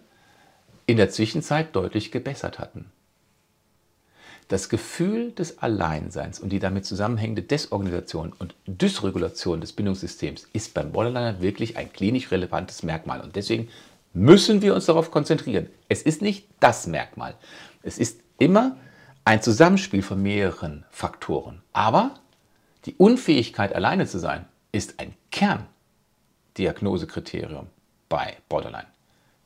in 0.85 0.97
der 0.97 1.09
Zwischenzeit 1.09 1.75
deutlich 1.75 2.11
gebessert 2.11 2.59
hatten. 2.59 2.91
Das 4.49 4.69
Gefühl 4.69 5.31
des 5.31 5.57
Alleinseins 5.57 6.39
und 6.39 6.49
die 6.49 6.59
damit 6.59 6.85
zusammenhängende 6.85 7.41
Desorganisation 7.41 8.33
und 8.37 8.53
Dysregulation 8.67 9.61
des 9.61 9.73
Bindungssystems 9.73 10.47
ist 10.53 10.75
beim 10.75 10.91
Borderliner 10.91 11.41
wirklich 11.41 11.77
ein 11.77 11.91
klinisch 11.91 12.29
relevantes 12.29 12.83
Merkmal. 12.83 13.21
Und 13.21 13.35
deswegen 13.35 13.69
müssen 14.13 14.61
wir 14.61 14.75
uns 14.75 14.85
darauf 14.85 15.09
konzentrieren. 15.09 15.69
Es 15.89 16.03
ist 16.03 16.21
nicht 16.21 16.45
das 16.59 16.85
Merkmal. 16.85 17.33
Es 17.81 17.97
ist 17.97 18.19
immer 18.37 18.77
ein 19.25 19.41
Zusammenspiel 19.41 20.03
von 20.03 20.21
mehreren 20.21 20.85
Faktoren. 20.91 21.63
Aber 21.73 22.11
die 22.85 22.93
Unfähigkeit, 22.95 23.73
alleine 23.73 24.05
zu 24.05 24.19
sein, 24.19 24.45
ist 24.71 24.99
ein 24.99 25.15
Kerndiagnosekriterium 25.31 27.67
bei 28.07 28.37
Borderline. 28.47 28.85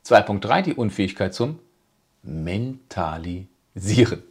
2.3 0.05 0.61
die 0.63 0.75
Unfähigkeit 0.75 1.33
zum 1.33 1.59
Mentalisieren. 2.21 4.23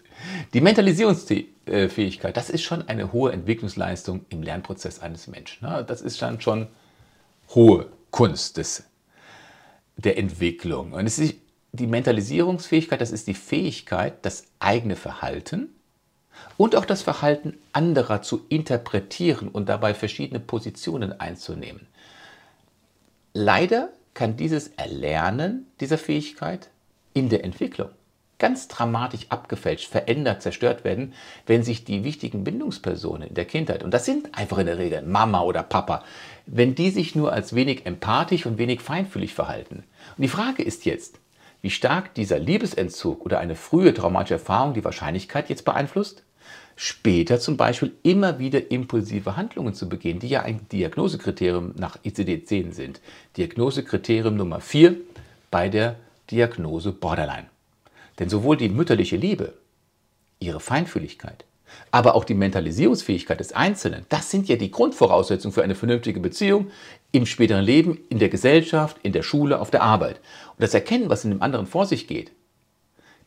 Die 0.52 0.60
Mentalisierungsfähigkeit, 0.60 2.36
das 2.36 2.50
ist 2.50 2.62
schon 2.62 2.86
eine 2.86 3.12
hohe 3.12 3.32
Entwicklungsleistung 3.32 4.26
im 4.28 4.42
Lernprozess 4.42 5.00
eines 5.00 5.28
Menschen. 5.28 5.66
Das 5.86 6.02
ist 6.02 6.20
dann 6.20 6.38
schon 6.40 6.66
hohe 7.54 7.86
Kunst 8.10 8.58
des, 8.58 8.84
der 9.96 10.18
Entwicklung. 10.18 10.92
Und 10.92 11.06
es 11.06 11.18
ist 11.18 11.36
die 11.72 11.86
Mentalisierungsfähigkeit, 11.86 13.00
das 13.00 13.10
ist 13.10 13.26
die 13.26 13.34
Fähigkeit, 13.34 14.24
das 14.24 14.44
eigene 14.58 14.96
Verhalten 14.96 15.68
und 16.56 16.76
auch 16.76 16.84
das 16.84 17.02
Verhalten 17.02 17.54
anderer 17.72 18.22
zu 18.22 18.44
interpretieren 18.48 19.48
und 19.48 19.68
dabei 19.68 19.94
verschiedene 19.94 20.40
Positionen 20.40 21.18
einzunehmen. 21.20 21.86
Leider 23.34 23.90
kann 24.14 24.36
dieses 24.36 24.68
Erlernen 24.68 25.66
dieser 25.80 25.98
Fähigkeit 25.98 26.70
in 27.14 27.28
der 27.28 27.44
Entwicklung 27.44 27.90
ganz 28.38 28.68
dramatisch 28.68 29.26
abgefälscht, 29.30 29.90
verändert, 29.90 30.42
zerstört 30.42 30.84
werden, 30.84 31.12
wenn 31.46 31.64
sich 31.64 31.84
die 31.84 32.04
wichtigen 32.04 32.44
Bindungspersonen 32.44 33.28
in 33.28 33.34
der 33.34 33.44
Kindheit, 33.44 33.82
und 33.82 33.92
das 33.92 34.04
sind 34.04 34.36
einfach 34.36 34.58
in 34.58 34.66
der 34.66 34.78
Regel 34.78 35.02
Mama 35.02 35.42
oder 35.42 35.62
Papa, 35.62 36.04
wenn 36.46 36.74
die 36.74 36.90
sich 36.90 37.14
nur 37.14 37.32
als 37.32 37.54
wenig 37.54 37.84
empathisch 37.84 38.46
und 38.46 38.58
wenig 38.58 38.80
feinfühlig 38.80 39.34
verhalten. 39.34 39.84
Und 40.16 40.22
die 40.22 40.28
Frage 40.28 40.62
ist 40.62 40.84
jetzt, 40.84 41.18
wie 41.60 41.70
stark 41.70 42.14
dieser 42.14 42.38
Liebesentzug 42.38 43.24
oder 43.24 43.40
eine 43.40 43.56
frühe 43.56 43.92
traumatische 43.92 44.34
Erfahrung 44.34 44.74
die 44.74 44.84
Wahrscheinlichkeit 44.84 45.48
jetzt 45.48 45.64
beeinflusst? 45.64 46.22
Später 46.76 47.40
zum 47.40 47.56
Beispiel 47.56 47.92
immer 48.04 48.38
wieder 48.38 48.70
impulsive 48.70 49.36
Handlungen 49.36 49.74
zu 49.74 49.88
begehen, 49.88 50.20
die 50.20 50.28
ja 50.28 50.42
ein 50.42 50.68
Diagnosekriterium 50.70 51.74
nach 51.76 51.98
ICD-10 52.04 52.72
sind. 52.72 53.00
Diagnosekriterium 53.36 54.36
Nummer 54.36 54.60
4 54.60 54.94
bei 55.50 55.68
der 55.68 55.96
Diagnose 56.30 56.92
Borderline. 56.92 57.46
Denn 58.18 58.28
sowohl 58.28 58.56
die 58.56 58.68
mütterliche 58.68 59.16
Liebe, 59.16 59.54
ihre 60.38 60.60
Feinfühligkeit, 60.60 61.44
aber 61.90 62.14
auch 62.14 62.24
die 62.24 62.34
Mentalisierungsfähigkeit 62.34 63.40
des 63.40 63.52
Einzelnen, 63.52 64.06
das 64.08 64.30
sind 64.30 64.48
ja 64.48 64.56
die 64.56 64.70
Grundvoraussetzungen 64.70 65.52
für 65.52 65.62
eine 65.62 65.74
vernünftige 65.74 66.20
Beziehung 66.20 66.70
im 67.12 67.26
späteren 67.26 67.64
Leben, 67.64 67.98
in 68.10 68.18
der 68.18 68.28
Gesellschaft, 68.28 68.98
in 69.02 69.12
der 69.12 69.22
Schule, 69.22 69.60
auf 69.60 69.70
der 69.70 69.82
Arbeit. 69.82 70.20
Und 70.50 70.62
das 70.62 70.74
Erkennen, 70.74 71.08
was 71.08 71.24
in 71.24 71.30
dem 71.30 71.42
anderen 71.42 71.66
vor 71.66 71.86
sich 71.86 72.06
geht, 72.06 72.32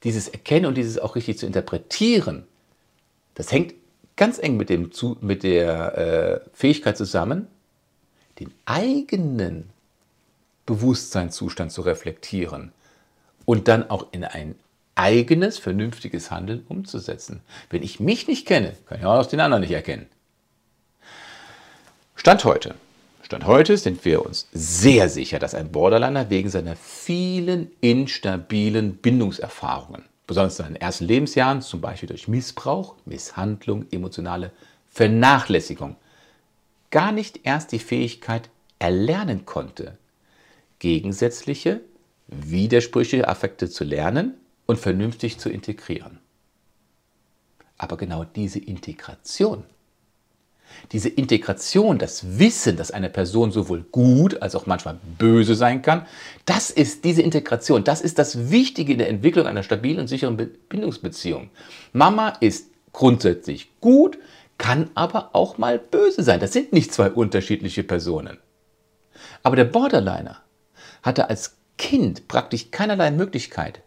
dieses 0.04 0.28
Erkennen 0.28 0.68
und 0.68 0.76
dieses 0.76 1.00
auch 1.00 1.16
richtig 1.16 1.38
zu 1.38 1.46
interpretieren, 1.46 2.46
das 3.36 3.52
hängt 3.52 3.74
ganz 4.16 4.40
eng 4.40 4.58
mit, 4.58 4.70
dem, 4.70 4.92
mit 5.22 5.44
der 5.44 5.98
äh, 5.98 6.50
Fähigkeit 6.54 6.98
zusammen, 6.98 7.48
den 8.40 8.52
eigenen 8.66 9.70
Bewusstseinszustand 10.66 11.72
zu 11.72 11.82
reflektieren 11.82 12.72
und 13.46 13.68
dann 13.68 13.90
auch 13.90 14.08
in 14.12 14.24
ein 14.24 14.56
eigenes, 14.96 15.58
vernünftiges 15.58 16.30
Handeln 16.30 16.66
umzusetzen. 16.68 17.42
Wenn 17.70 17.82
ich 17.82 18.00
mich 18.00 18.28
nicht 18.28 18.46
kenne, 18.46 18.74
kann 18.86 19.00
ich 19.00 19.06
auch 19.06 19.26
den 19.26 19.40
anderen 19.40 19.62
nicht 19.62 19.72
erkennen. 19.72 20.08
Stand 22.16 22.44
heute. 22.46 22.76
Stand 23.32 23.46
heute 23.46 23.78
sind 23.78 24.04
wir 24.04 24.26
uns 24.26 24.50
sehr 24.52 25.08
sicher, 25.08 25.40
dass 25.40 25.56
ein 25.56 25.72
Borderliner 25.72 26.30
wegen 26.30 26.50
seiner 26.50 26.76
vielen 26.76 27.72
instabilen 27.80 28.98
Bindungserfahrungen, 28.98 30.04
besonders 30.28 30.60
in 30.60 30.66
seinen 30.66 30.76
ersten 30.76 31.06
Lebensjahren, 31.06 31.62
zum 31.62 31.80
Beispiel 31.80 32.10
durch 32.10 32.28
Missbrauch, 32.28 32.98
Misshandlung, 33.06 33.86
emotionale 33.90 34.52
Vernachlässigung, 34.90 35.96
gar 36.90 37.14
nicht 37.14 37.40
erst 37.44 37.72
die 37.72 37.80
Fähigkeit 37.80 38.50
erlernen 38.80 39.46
konnte, 39.46 39.98
gegensätzliche, 40.80 41.80
widersprüchliche 42.28 43.30
Affekte 43.30 43.70
zu 43.70 43.86
lernen 43.86 44.34
und 44.66 44.78
vernünftig 44.78 45.40
zu 45.40 45.50
integrieren. 45.50 46.20
Aber 47.78 47.96
genau 47.96 48.26
diese 48.26 48.60
Integration, 48.60 49.64
diese 50.92 51.10
Integration, 51.10 51.98
das 51.98 52.40
Wissen, 52.40 52.78
dass 52.78 52.92
eine 52.92 53.10
Person 53.10 53.52
sowohl 53.52 53.84
gut 53.92 54.42
als 54.42 54.56
auch 54.56 54.66
manchmal 54.66 54.98
böse 55.18 55.56
sein 55.56 55.82
kann, 55.82 56.06
das 56.46 56.70
ist 56.70 57.06
diese 57.06 57.22
Integration, 57.22 57.84
das 57.84 58.02
ist 58.02 58.20
das 58.20 58.52
Wichtige 58.52 58.94
in 58.94 58.98
der 59.00 59.10
Entwicklung 59.10 59.48
einer 59.48 59.64
stabilen 59.64 60.00
und 60.00 60.08
sicheren 60.08 60.38
Bindungsbeziehung. 60.70 61.50
Mama 61.94 62.30
ist 62.40 62.68
grundsätzlich 62.94 63.70
gut, 63.80 64.18
kann 64.58 64.92
aber 64.94 65.32
auch 65.34 65.58
mal 65.58 65.80
böse 65.80 66.24
sein. 66.24 66.40
Das 66.40 66.54
sind 66.54 66.72
nicht 66.74 66.94
zwei 66.94 67.10
unterschiedliche 67.10 67.84
Personen. 67.84 68.38
Aber 69.44 69.56
der 69.56 69.66
Borderliner 69.66 70.42
hatte 71.02 71.30
als 71.30 71.58
Kind 71.78 72.28
praktisch 72.28 72.70
keinerlei 72.70 73.10
Möglichkeit, 73.10 73.82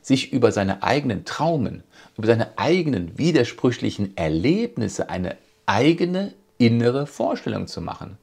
sich 0.00 0.32
über 0.32 0.52
seine 0.52 0.84
eigenen 0.84 1.24
Traumen, 1.24 1.82
über 2.16 2.28
seine 2.28 2.56
eigenen 2.56 3.18
widersprüchlichen 3.18 4.16
Erlebnisse 4.16 5.10
eine 5.10 5.36
eigene 5.66 6.34
innere 6.58 7.06
Vorstellung 7.06 7.66
zu 7.66 7.80
machen. 7.80 8.18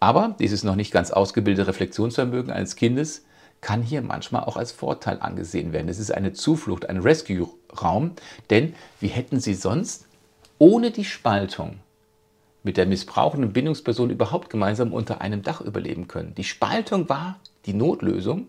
Aber 0.00 0.36
dieses 0.38 0.62
noch 0.62 0.76
nicht 0.76 0.92
ganz 0.92 1.10
ausgebildete 1.10 1.66
Reflexionsvermögen 1.66 2.52
eines 2.52 2.76
Kindes 2.76 3.24
kann 3.60 3.82
hier 3.82 4.02
manchmal 4.02 4.44
auch 4.44 4.56
als 4.56 4.70
Vorteil 4.70 5.18
angesehen 5.20 5.72
werden. 5.72 5.88
Es 5.88 5.98
ist 5.98 6.12
eine 6.12 6.32
Zuflucht, 6.32 6.88
ein 6.88 6.98
Rescue-Raum, 6.98 8.12
denn 8.50 8.74
wie 9.00 9.08
hätten 9.08 9.40
Sie 9.40 9.54
sonst 9.54 10.06
ohne 10.58 10.92
die 10.92 11.04
Spaltung 11.04 11.80
mit 12.62 12.76
der 12.76 12.86
missbrauchenden 12.86 13.52
Bindungsperson 13.52 14.10
überhaupt 14.10 14.50
gemeinsam 14.50 14.92
unter 14.92 15.20
einem 15.20 15.42
Dach 15.42 15.60
überleben 15.60 16.06
können? 16.06 16.36
Die 16.36 16.44
Spaltung 16.44 17.08
war 17.08 17.40
die 17.66 17.74
Notlösung, 17.74 18.46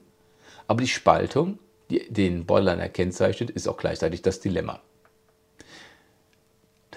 aber 0.68 0.82
die 0.82 0.88
Spaltung 0.88 1.58
die 1.90 2.08
den 2.12 2.46
Borderliner 2.46 2.90
kennzeichnet, 2.90 3.50
ist 3.50 3.68
auch 3.68 3.78
gleichzeitig 3.78 4.22
das 4.22 4.40
Dilemma. 4.40 4.80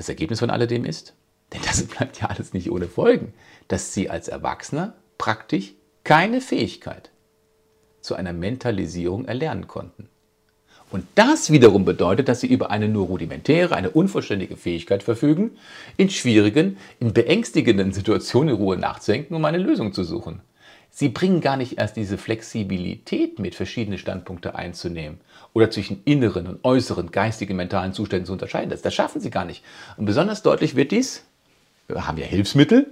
Das 0.02 0.08
Ergebnis 0.08 0.40
von 0.40 0.50
alledem 0.50 0.84
ist, 0.84 1.14
denn 1.52 1.60
das 1.64 1.80
bleibt 1.86 2.20
ja 2.20 2.26
alles 2.26 2.52
nicht 2.54 2.72
ohne 2.72 2.88
Folgen, 2.88 3.34
dass 3.68 3.94
Sie 3.94 4.10
als 4.10 4.26
Erwachsener 4.26 4.94
praktisch 5.16 5.74
keine 6.02 6.40
Fähigkeit 6.40 7.12
zu 8.00 8.16
einer 8.16 8.32
Mentalisierung 8.32 9.26
erlernen 9.26 9.68
konnten. 9.68 10.08
Und 10.90 11.06
das 11.14 11.52
wiederum 11.52 11.84
bedeutet, 11.84 12.26
dass 12.26 12.40
sie 12.40 12.48
über 12.48 12.72
eine 12.72 12.88
nur 12.88 13.06
rudimentäre, 13.06 13.76
eine 13.76 13.90
unvollständige 13.90 14.56
Fähigkeit 14.56 15.04
verfügen, 15.04 15.52
in 15.96 16.10
schwierigen, 16.10 16.78
in 16.98 17.12
beängstigenden 17.12 17.92
Situationen 17.92 18.56
in 18.56 18.60
Ruhe 18.60 18.76
nachzudenken, 18.76 19.36
um 19.36 19.44
eine 19.44 19.58
Lösung 19.58 19.92
zu 19.92 20.02
suchen. 20.02 20.40
Sie 20.94 21.08
bringen 21.08 21.40
gar 21.40 21.56
nicht 21.56 21.78
erst 21.78 21.96
diese 21.96 22.18
Flexibilität 22.18 23.38
mit, 23.38 23.54
verschiedene 23.54 23.96
Standpunkte 23.96 24.54
einzunehmen 24.54 25.20
oder 25.54 25.70
zwischen 25.70 26.02
inneren 26.04 26.46
und 26.46 26.64
äußeren 26.64 27.10
geistigen, 27.10 27.56
mentalen 27.56 27.94
Zuständen 27.94 28.26
zu 28.26 28.32
unterscheiden. 28.32 28.68
Das, 28.68 28.82
das 28.82 28.92
schaffen 28.92 29.20
sie 29.20 29.30
gar 29.30 29.46
nicht. 29.46 29.64
Und 29.96 30.04
besonders 30.04 30.42
deutlich 30.42 30.76
wird 30.76 30.92
dies, 30.92 31.24
wir 31.88 32.06
haben 32.06 32.18
ja 32.18 32.26
Hilfsmittel, 32.26 32.88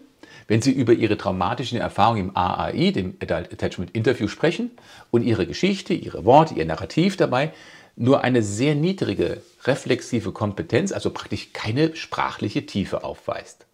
wenn 0.48 0.62
Sie 0.62 0.72
über 0.72 0.94
Ihre 0.94 1.16
traumatischen 1.16 1.78
Erfahrungen 1.78 2.30
im 2.30 2.36
AAI, 2.36 2.90
dem 2.90 3.16
Adult 3.22 3.52
Attachment 3.52 3.90
Interview, 3.92 4.26
sprechen 4.26 4.72
und 5.10 5.22
Ihre 5.22 5.46
Geschichte, 5.46 5.94
Ihre 5.94 6.24
Worte, 6.24 6.54
Ihr 6.54 6.64
Narrativ 6.64 7.16
dabei 7.16 7.52
nur 7.96 8.24
eine 8.24 8.42
sehr 8.42 8.74
niedrige 8.74 9.42
reflexive 9.64 10.32
Kompetenz, 10.32 10.90
also 10.90 11.10
praktisch 11.10 11.52
keine 11.52 11.94
sprachliche 11.94 12.64
Tiefe 12.64 13.04
aufweist. 13.04 13.66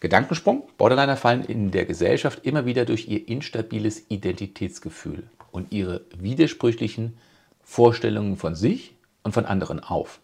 Gedankensprung. 0.00 0.64
Borderliner 0.76 1.16
fallen 1.16 1.44
in 1.44 1.70
der 1.70 1.86
Gesellschaft 1.86 2.44
immer 2.44 2.66
wieder 2.66 2.84
durch 2.84 3.08
ihr 3.08 3.28
instabiles 3.28 4.04
Identitätsgefühl 4.08 5.24
und 5.50 5.72
ihre 5.72 6.02
widersprüchlichen 6.16 7.16
Vorstellungen 7.62 8.36
von 8.36 8.54
sich 8.54 8.94
und 9.22 9.32
von 9.32 9.46
anderen 9.46 9.80
auf. 9.80 10.20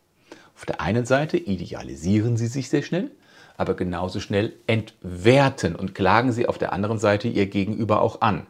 Auf 0.54 0.66
der 0.66 0.80
einen 0.80 1.06
Seite 1.06 1.38
idealisieren 1.38 2.36
sie 2.36 2.46
sich 2.46 2.68
sehr 2.68 2.82
schnell, 2.82 3.10
aber 3.56 3.74
genauso 3.74 4.20
schnell 4.20 4.52
entwerten 4.66 5.74
und 5.74 5.94
klagen 5.94 6.32
sie 6.32 6.46
auf 6.46 6.58
der 6.58 6.72
anderen 6.72 6.98
Seite 6.98 7.28
ihr 7.28 7.46
Gegenüber 7.46 8.02
auch 8.02 8.20
an. 8.20 8.46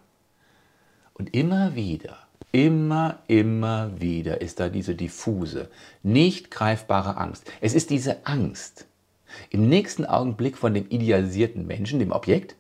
Und 1.15 1.35
immer 1.35 1.75
wieder, 1.75 2.19
immer, 2.51 3.19
immer 3.29 4.01
wieder 4.01 4.41
ist 4.41 4.61
da 4.61 4.69
diese 4.69 4.95
diffuse, 4.95 5.71
nicht 6.03 6.51
greifbare 6.51 7.17
Angst. 7.17 7.51
Es 7.61 7.75
ist 7.75 7.91
diese 7.91 8.27
Angst, 8.27 8.87
im 9.51 9.69
nächsten 9.69 10.05
Augenblick 10.05 10.57
von 10.57 10.75
dem 10.75 10.87
idealisierten 10.89 11.67
Menschen, 11.67 11.99
dem 11.99 12.13
Objekt, 12.13 12.57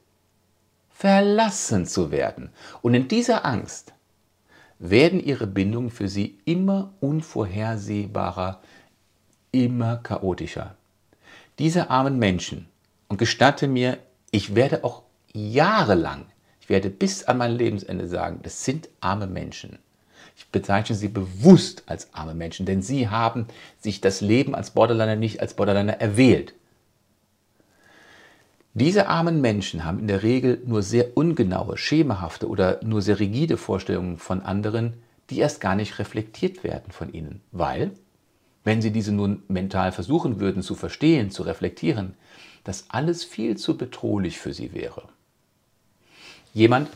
verlassen 0.90 1.86
zu 1.86 2.10
werden. 2.10 2.50
Und 2.80 2.94
in 2.94 3.08
dieser 3.08 3.44
Angst 3.44 3.92
werden 4.78 5.22
ihre 5.22 5.46
Bindungen 5.46 5.90
für 5.90 6.08
sie 6.08 6.38
immer 6.44 6.92
unvorhersehbarer, 7.00 8.60
immer 9.52 9.96
chaotischer. 9.98 10.76
Diese 11.58 11.90
armen 11.90 12.18
Menschen, 12.18 12.66
und 13.12 13.18
gestatte 13.18 13.68
mir, 13.68 13.98
ich 14.30 14.54
werde 14.54 14.84
auch 14.84 15.02
jahrelang, 15.34 16.24
ich 16.62 16.70
werde 16.70 16.88
bis 16.88 17.24
an 17.24 17.36
mein 17.36 17.52
Lebensende 17.52 18.08
sagen, 18.08 18.40
das 18.42 18.64
sind 18.64 18.88
arme 19.02 19.26
Menschen. 19.26 19.78
Ich 20.34 20.48
bezeichne 20.48 20.96
sie 20.96 21.08
bewusst 21.08 21.82
als 21.84 22.08
arme 22.14 22.32
Menschen, 22.32 22.64
denn 22.64 22.80
sie 22.80 23.10
haben 23.10 23.48
sich 23.78 24.00
das 24.00 24.22
Leben 24.22 24.54
als 24.54 24.70
Borderliner 24.70 25.16
nicht 25.16 25.40
als 25.40 25.52
Borderliner 25.52 26.00
erwählt. 26.00 26.54
Diese 28.74 29.06
armen 29.08 29.42
Menschen 29.42 29.84
haben 29.84 29.98
in 29.98 30.06
der 30.06 30.22
Regel 30.22 30.62
nur 30.64 30.82
sehr 30.82 31.14
ungenaue, 31.16 31.76
schemahafte 31.76 32.48
oder 32.48 32.80
nur 32.82 33.02
sehr 33.02 33.20
rigide 33.20 33.58
Vorstellungen 33.58 34.16
von 34.16 34.40
anderen, 34.40 34.94
die 35.28 35.38
erst 35.38 35.60
gar 35.60 35.74
nicht 35.74 35.98
reflektiert 35.98 36.64
werden 36.64 36.90
von 36.90 37.12
ihnen, 37.12 37.42
weil, 37.52 37.90
wenn 38.64 38.80
sie 38.80 38.90
diese 38.90 39.12
nun 39.12 39.42
mental 39.48 39.92
versuchen 39.92 40.40
würden 40.40 40.62
zu 40.62 40.74
verstehen, 40.74 41.30
zu 41.30 41.42
reflektieren, 41.42 42.14
das 42.64 42.86
alles 42.88 43.24
viel 43.24 43.58
zu 43.58 43.76
bedrohlich 43.76 44.38
für 44.38 44.54
sie 44.54 44.72
wäre. 44.72 45.02
Jemand, 46.54 46.88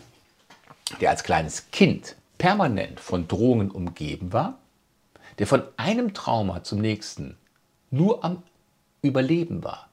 der 1.00 1.10
als 1.10 1.24
kleines 1.24 1.70
Kind 1.72 2.16
permanent 2.38 3.00
von 3.00 3.28
Drohungen 3.28 3.70
umgeben 3.70 4.32
war, 4.32 4.58
der 5.38 5.46
von 5.46 5.62
einem 5.76 6.14
Trauma 6.14 6.62
zum 6.62 6.80
nächsten 6.80 7.36
nur 7.90 8.24
am 8.24 8.42
Überleben 9.02 9.62
war, 9.62 9.85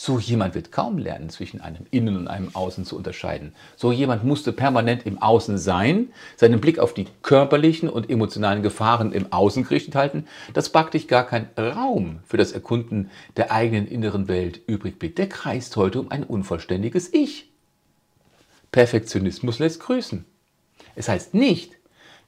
so 0.00 0.20
jemand 0.20 0.54
wird 0.54 0.70
kaum 0.70 0.96
lernen, 0.96 1.28
zwischen 1.28 1.60
einem 1.60 1.84
Innen 1.90 2.16
und 2.16 2.28
einem 2.28 2.54
Außen 2.54 2.84
zu 2.84 2.96
unterscheiden. 2.96 3.52
So 3.74 3.90
jemand 3.90 4.22
musste 4.22 4.52
permanent 4.52 5.04
im 5.06 5.20
Außen 5.20 5.58
sein, 5.58 6.12
seinen 6.36 6.60
Blick 6.60 6.78
auf 6.78 6.94
die 6.94 7.08
körperlichen 7.22 7.88
und 7.88 8.08
emotionalen 8.08 8.62
Gefahren 8.62 9.10
im 9.10 9.32
Außen 9.32 9.64
gerichtet 9.64 9.96
halten, 9.96 10.24
dass 10.54 10.70
praktisch 10.70 11.08
gar 11.08 11.26
kein 11.26 11.48
Raum 11.58 12.20
für 12.24 12.36
das 12.36 12.52
Erkunden 12.52 13.10
der 13.36 13.50
eigenen 13.50 13.88
inneren 13.88 14.28
Welt 14.28 14.60
übrig 14.68 15.00
blieb. 15.00 15.16
Der 15.16 15.28
kreist 15.28 15.74
heute 15.74 15.98
um 15.98 16.12
ein 16.12 16.22
unvollständiges 16.22 17.12
Ich. 17.12 17.50
Perfektionismus 18.70 19.58
lässt 19.58 19.80
grüßen. 19.80 20.24
Es 20.94 21.08
heißt 21.08 21.34
nicht, 21.34 21.72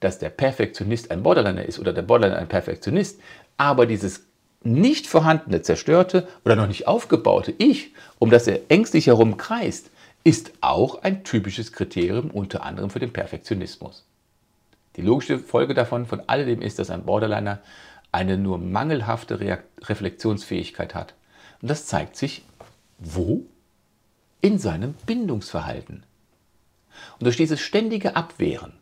dass 0.01 0.19
der 0.19 0.31
Perfektionist 0.31 1.13
ein 1.13 1.23
Borderliner 1.23 1.67
ist 1.67 1.79
oder 1.79 1.93
der 1.93 2.03
Borderliner 2.03 2.41
ein 2.41 2.49
Perfektionist, 2.49 3.21
aber 3.59 3.87
dieses 3.87 4.25
nicht 4.63 5.07
vorhandene, 5.07 5.63
zerstörte 5.63 6.29
oder 6.45 6.57
noch 6.57 6.67
nicht 6.67 6.87
aufgebaute 6.87 7.55
Ich, 7.59 7.93
um 8.19 8.31
das 8.31 8.47
er 8.47 8.61
ängstlich 8.69 9.07
herum 9.07 9.37
kreist, 9.37 9.91
ist 10.23 10.53
auch 10.61 11.03
ein 11.03 11.25
typisches 11.25 11.73
Kriterium 11.73 12.31
unter 12.31 12.63
anderem 12.63 12.91
für 12.91 12.99
den 12.99 13.13
Perfektionismus. 13.13 14.05
Die 14.97 15.03
logische 15.03 15.39
Folge 15.39 15.73
davon 15.73 16.05
von 16.05 16.23
alledem 16.27 16.61
ist, 16.61 16.79
dass 16.79 16.91
ein 16.91 17.05
Borderliner 17.05 17.61
eine 18.13 18.37
nur 18.37 18.59
mangelhafte 18.59 19.59
Reflexionsfähigkeit 19.83 20.95
hat. 20.95 21.15
Und 21.63 21.71
das 21.71 21.87
zeigt 21.87 22.17
sich 22.17 22.43
wo? 22.99 23.45
In 24.43 24.59
seinem 24.59 24.95
Bindungsverhalten. 25.07 26.03
Und 27.19 27.25
durch 27.25 27.37
dieses 27.37 27.61
ständige 27.61 28.17
Abwehren 28.17 28.73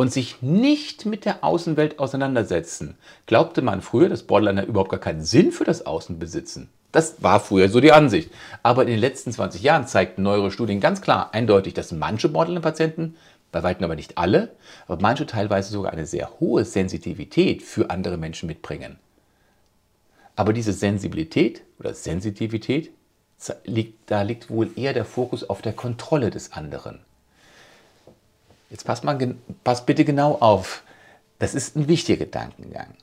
und 0.00 0.12
sich 0.12 0.42
nicht 0.42 1.06
mit 1.06 1.24
der 1.24 1.42
Außenwelt 1.42 1.98
auseinandersetzen, 1.98 2.96
glaubte 3.26 3.62
man 3.62 3.82
früher, 3.82 4.08
dass 4.08 4.22
Borderliner 4.22 4.64
überhaupt 4.64 4.92
gar 4.92 5.00
keinen 5.00 5.22
Sinn 5.22 5.50
für 5.50 5.64
das 5.64 5.86
Außen 5.86 6.20
besitzen. 6.20 6.70
Das 6.92 7.20
war 7.20 7.40
früher 7.40 7.68
so 7.68 7.80
die 7.80 7.90
Ansicht. 7.90 8.30
Aber 8.62 8.82
in 8.82 8.88
den 8.88 9.00
letzten 9.00 9.32
20 9.32 9.60
Jahren 9.60 9.88
zeigten 9.88 10.22
neuere 10.22 10.52
Studien 10.52 10.78
ganz 10.78 11.00
klar, 11.00 11.34
eindeutig, 11.34 11.74
dass 11.74 11.90
manche 11.90 12.28
Borderline-Patienten, 12.28 13.16
bei 13.50 13.64
weitem 13.64 13.84
aber 13.84 13.96
nicht 13.96 14.16
alle, 14.18 14.52
aber 14.86 15.02
manche 15.02 15.26
teilweise 15.26 15.72
sogar 15.72 15.92
eine 15.92 16.06
sehr 16.06 16.38
hohe 16.38 16.64
Sensitivität 16.64 17.64
für 17.64 17.90
andere 17.90 18.18
Menschen 18.18 18.46
mitbringen. 18.46 19.00
Aber 20.36 20.52
diese 20.52 20.72
Sensibilität 20.72 21.62
oder 21.80 21.92
Sensitivität, 21.92 22.92
da 24.06 24.22
liegt 24.22 24.48
wohl 24.48 24.70
eher 24.76 24.92
der 24.92 25.04
Fokus 25.04 25.42
auf 25.50 25.60
der 25.60 25.72
Kontrolle 25.72 26.30
des 26.30 26.52
anderen. 26.52 27.00
Jetzt 28.70 28.84
passt, 28.84 29.04
mal, 29.04 29.36
passt 29.64 29.86
bitte 29.86 30.04
genau 30.04 30.34
auf. 30.40 30.82
Das 31.38 31.54
ist 31.54 31.76
ein 31.76 31.88
wichtiger 31.88 32.24
Gedankengang. 32.24 32.94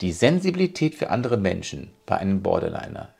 Die 0.00 0.12
Sensibilität 0.12 0.94
für 0.94 1.10
andere 1.10 1.36
Menschen 1.36 1.90
bei 2.06 2.16
einem 2.16 2.42
Borderliner 2.42 3.10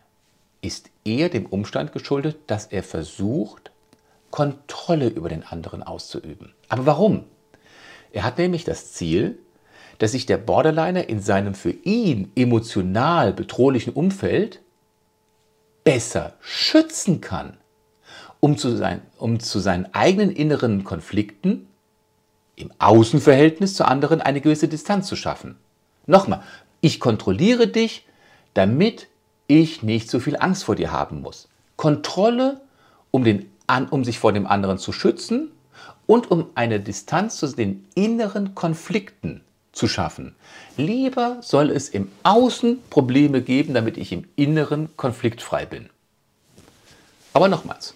ist 0.62 0.90
eher 1.04 1.28
dem 1.28 1.46
Umstand 1.46 1.92
geschuldet, 1.92 2.38
dass 2.46 2.66
er 2.66 2.82
versucht, 2.82 3.70
Kontrolle 4.30 5.08
über 5.08 5.28
den 5.28 5.44
anderen 5.44 5.82
auszuüben. 5.82 6.52
Aber 6.68 6.86
warum? 6.86 7.24
Er 8.12 8.24
hat 8.24 8.38
nämlich 8.38 8.64
das 8.64 8.92
Ziel, 8.92 9.38
dass 9.98 10.12
sich 10.12 10.24
der 10.24 10.38
Borderliner 10.38 11.08
in 11.08 11.20
seinem 11.20 11.54
für 11.54 11.72
ihn 11.72 12.32
emotional 12.34 13.32
bedrohlichen 13.32 13.92
Umfeld 13.92 14.60
besser 15.84 16.34
schützen 16.40 17.20
kann, 17.20 17.56
um 18.40 18.56
zu, 18.56 18.76
sein, 18.76 19.02
um 19.18 19.38
zu 19.38 19.60
seinen 19.60 19.94
eigenen 19.94 20.30
inneren 20.30 20.84
Konflikten 20.84 21.66
im 22.56 22.72
Außenverhältnis 22.78 23.74
zu 23.74 23.84
anderen 23.86 24.20
eine 24.20 24.40
gewisse 24.40 24.68
Distanz 24.68 25.06
zu 25.06 25.16
schaffen. 25.16 25.56
Nochmal, 26.06 26.42
ich 26.80 27.00
kontrolliere 27.00 27.68
dich, 27.68 28.06
damit 28.54 29.08
ich 29.46 29.82
nicht 29.82 30.10
so 30.10 30.20
viel 30.20 30.36
Angst 30.36 30.64
vor 30.64 30.76
dir 30.76 30.92
haben 30.92 31.22
muss. 31.22 31.48
Kontrolle, 31.76 32.60
um, 33.10 33.24
den, 33.24 33.50
um 33.90 34.04
sich 34.04 34.18
vor 34.18 34.32
dem 34.32 34.46
anderen 34.46 34.78
zu 34.78 34.92
schützen 34.92 35.50
und 36.06 36.30
um 36.30 36.46
eine 36.54 36.80
Distanz 36.80 37.36
zu 37.36 37.46
den 37.48 37.86
inneren 37.94 38.54
Konflikten 38.54 39.42
zu 39.72 39.88
schaffen. 39.88 40.34
Lieber 40.76 41.38
soll 41.40 41.70
es 41.70 41.88
im 41.88 42.10
Außen 42.22 42.78
Probleme 42.90 43.42
geben, 43.42 43.74
damit 43.74 43.96
ich 43.96 44.12
im 44.12 44.24
Inneren 44.36 44.96
konfliktfrei 44.96 45.66
bin. 45.66 45.88
Aber 47.32 47.48
nochmals, 47.48 47.94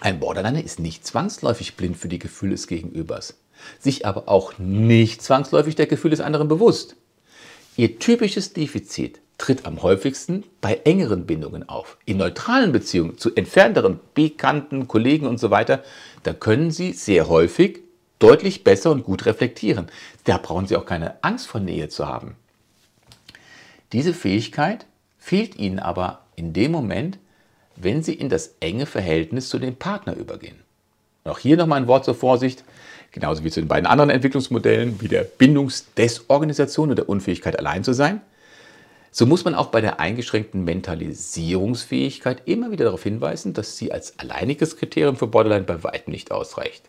ein 0.00 0.18
Borderliner 0.18 0.62
ist 0.62 0.80
nicht 0.80 1.06
zwangsläufig 1.06 1.76
blind 1.76 1.96
für 1.96 2.08
die 2.08 2.18
Gefühle 2.18 2.52
des 2.52 2.66
Gegenübers, 2.66 3.38
sich 3.78 4.06
aber 4.06 4.28
auch 4.28 4.58
nicht 4.58 5.22
zwangsläufig 5.22 5.76
der 5.76 5.86
Gefühle 5.86 6.12
des 6.12 6.20
anderen 6.20 6.48
bewusst. 6.48 6.96
Ihr 7.76 7.98
typisches 7.98 8.52
Defizit 8.52 9.20
tritt 9.38 9.64
am 9.64 9.82
häufigsten 9.82 10.44
bei 10.60 10.80
engeren 10.84 11.24
Bindungen 11.24 11.68
auf. 11.68 11.96
In 12.04 12.18
neutralen 12.18 12.72
Beziehungen 12.72 13.16
zu 13.16 13.34
entfernteren 13.34 14.00
Bekannten, 14.14 14.86
Kollegen 14.88 15.26
und 15.26 15.38
so 15.38 15.50
weiter, 15.50 15.82
da 16.22 16.32
können 16.32 16.70
sie 16.70 16.92
sehr 16.92 17.28
häufig 17.28 17.80
deutlich 18.18 18.64
besser 18.64 18.90
und 18.90 19.04
gut 19.04 19.26
reflektieren. 19.26 19.86
Da 20.24 20.36
brauchen 20.36 20.66
Sie 20.66 20.76
auch 20.76 20.86
keine 20.86 21.24
Angst 21.24 21.48
vor 21.48 21.60
Nähe 21.60 21.88
zu 21.88 22.06
haben. 22.06 22.36
Diese 23.92 24.14
Fähigkeit 24.14 24.86
fehlt 25.18 25.56
Ihnen 25.56 25.80
aber 25.80 26.26
in 26.36 26.52
dem 26.52 26.70
Moment, 26.70 27.18
wenn 27.82 28.02
Sie 28.02 28.14
in 28.14 28.28
das 28.28 28.54
enge 28.60 28.86
Verhältnis 28.86 29.48
zu 29.48 29.58
dem 29.58 29.76
Partner 29.76 30.14
übergehen. 30.16 30.56
auch 31.24 31.38
hier 31.38 31.56
nochmal 31.56 31.80
ein 31.80 31.86
Wort 31.86 32.04
zur 32.04 32.14
Vorsicht, 32.14 32.64
genauso 33.12 33.44
wie 33.44 33.50
zu 33.50 33.60
den 33.60 33.68
beiden 33.68 33.86
anderen 33.86 34.10
Entwicklungsmodellen, 34.10 35.00
wie 35.00 35.08
der 35.08 35.24
Bindungsdesorganisation 35.24 36.90
und 36.90 36.96
der 36.96 37.08
Unfähigkeit 37.08 37.58
allein 37.58 37.84
zu 37.84 37.92
sein. 37.92 38.20
So 39.12 39.26
muss 39.26 39.44
man 39.44 39.54
auch 39.54 39.66
bei 39.66 39.80
der 39.80 39.98
eingeschränkten 39.98 40.64
Mentalisierungsfähigkeit 40.64 42.42
immer 42.46 42.70
wieder 42.70 42.84
darauf 42.84 43.02
hinweisen, 43.02 43.54
dass 43.54 43.76
sie 43.76 43.92
als 43.92 44.18
alleiniges 44.18 44.76
Kriterium 44.76 45.16
für 45.16 45.26
Borderline 45.26 45.64
bei 45.64 45.82
weitem 45.82 46.12
nicht 46.12 46.30
ausreicht. 46.30 46.84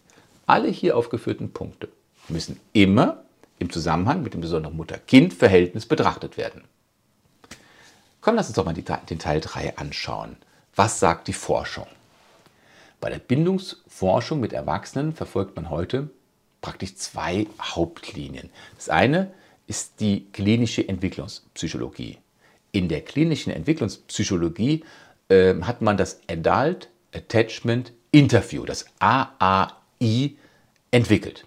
Alle 0.45 0.69
hier 0.69 0.95
aufgeführten 0.95 1.51
Punkte 1.51 1.89
müssen 2.29 2.59
immer 2.73 3.23
im 3.57 3.71
Zusammenhang 3.71 4.21
mit 4.23 4.33
dem 4.33 4.41
besonderen 4.41 4.77
Mutter-Kind-Verhältnis 4.77 5.85
betrachtet 5.85 6.37
werden. 6.37 6.63
Komm, 8.21 8.35
lass 8.35 8.47
uns 8.47 8.55
doch 8.55 8.65
mal 8.65 8.73
den 8.73 9.19
Teil 9.19 9.41
3 9.41 9.77
anschauen. 9.77 10.35
Was 10.75 10.99
sagt 10.99 11.27
die 11.27 11.33
Forschung? 11.33 11.87
Bei 12.99 13.09
der 13.09 13.19
Bindungsforschung 13.19 14.39
mit 14.39 14.53
Erwachsenen 14.53 15.13
verfolgt 15.13 15.55
man 15.55 15.69
heute 15.69 16.09
praktisch 16.61 16.95
zwei 16.95 17.47
Hauptlinien. 17.59 18.49
Das 18.75 18.89
eine 18.89 19.33
ist 19.67 19.99
die 19.99 20.27
klinische 20.31 20.87
Entwicklungspsychologie. 20.87 22.19
In 22.71 22.87
der 22.87 23.01
klinischen 23.01 23.51
Entwicklungspsychologie 23.51 24.83
äh, 25.29 25.55
hat 25.61 25.81
man 25.81 25.97
das 25.97 26.21
Adult 26.29 26.89
Attachment 27.13 27.91
Interview, 28.11 28.65
das 28.65 28.85
AAI, 28.99 30.35
entwickelt. 30.91 31.45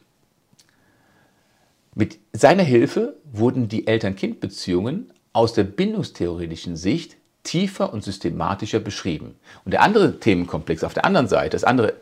Mit 1.95 2.19
seiner 2.33 2.63
Hilfe 2.63 3.17
wurden 3.25 3.69
die 3.69 3.87
Eltern-Kind-Beziehungen 3.87 5.13
aus 5.33 5.53
der 5.53 5.65
bindungstheoretischen 5.65 6.77
Sicht 6.77 7.17
tiefer 7.45 7.93
und 7.93 8.03
systematischer 8.03 8.81
beschrieben. 8.81 9.37
Und 9.65 9.73
der 9.73 9.83
andere 9.83 10.19
Themenkomplex 10.19 10.83
auf 10.83 10.95
der 10.95 11.05
anderen 11.05 11.29
Seite, 11.29 11.51
das 11.51 11.65
andere 11.65 11.95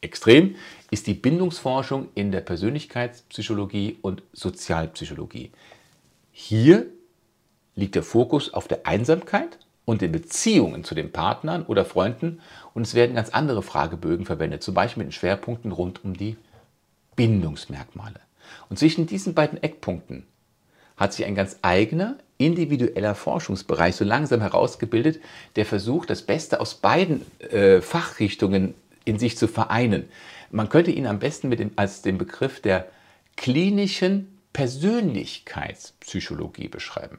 Extrem, 0.00 0.56
ist 0.90 1.06
die 1.06 1.14
Bindungsforschung 1.14 2.08
in 2.14 2.32
der 2.32 2.40
Persönlichkeitspsychologie 2.40 3.98
und 4.02 4.22
Sozialpsychologie. 4.32 5.52
Hier 6.32 6.86
liegt 7.74 7.94
der 7.94 8.02
Fokus 8.02 8.52
auf 8.52 8.68
der 8.68 8.86
Einsamkeit 8.86 9.58
und 9.84 10.00
den 10.00 10.12
Beziehungen 10.12 10.84
zu 10.84 10.94
den 10.94 11.12
Partnern 11.12 11.64
oder 11.64 11.84
Freunden 11.84 12.40
und 12.74 12.82
es 12.82 12.94
werden 12.94 13.16
ganz 13.16 13.30
andere 13.30 13.62
Fragebögen 13.62 14.26
verwendet, 14.26 14.62
zum 14.62 14.74
Beispiel 14.74 15.02
mit 15.02 15.12
den 15.12 15.18
Schwerpunkten 15.18 15.72
rund 15.72 16.04
um 16.04 16.16
die 16.16 16.36
Bindungsmerkmale. 17.16 18.20
Und 18.68 18.78
zwischen 18.78 19.06
diesen 19.06 19.34
beiden 19.34 19.62
Eckpunkten 19.62 20.26
hat 20.96 21.12
sich 21.12 21.24
ein 21.24 21.34
ganz 21.34 21.58
eigener 21.62 22.16
individueller 22.46 23.14
Forschungsbereich 23.14 23.96
so 23.96 24.04
langsam 24.04 24.40
herausgebildet, 24.40 25.20
der 25.56 25.66
versucht, 25.66 26.10
das 26.10 26.22
Beste 26.22 26.60
aus 26.60 26.74
beiden 26.74 27.22
äh, 27.40 27.80
Fachrichtungen 27.80 28.74
in 29.04 29.18
sich 29.18 29.36
zu 29.36 29.48
vereinen. 29.48 30.08
Man 30.50 30.68
könnte 30.68 30.90
ihn 30.90 31.06
am 31.06 31.18
besten 31.18 31.48
mit 31.48 31.60
dem, 31.60 31.70
als 31.76 32.02
den 32.02 32.18
Begriff 32.18 32.60
der 32.60 32.88
klinischen 33.36 34.38
Persönlichkeitspsychologie 34.52 36.68
beschreiben. 36.68 37.18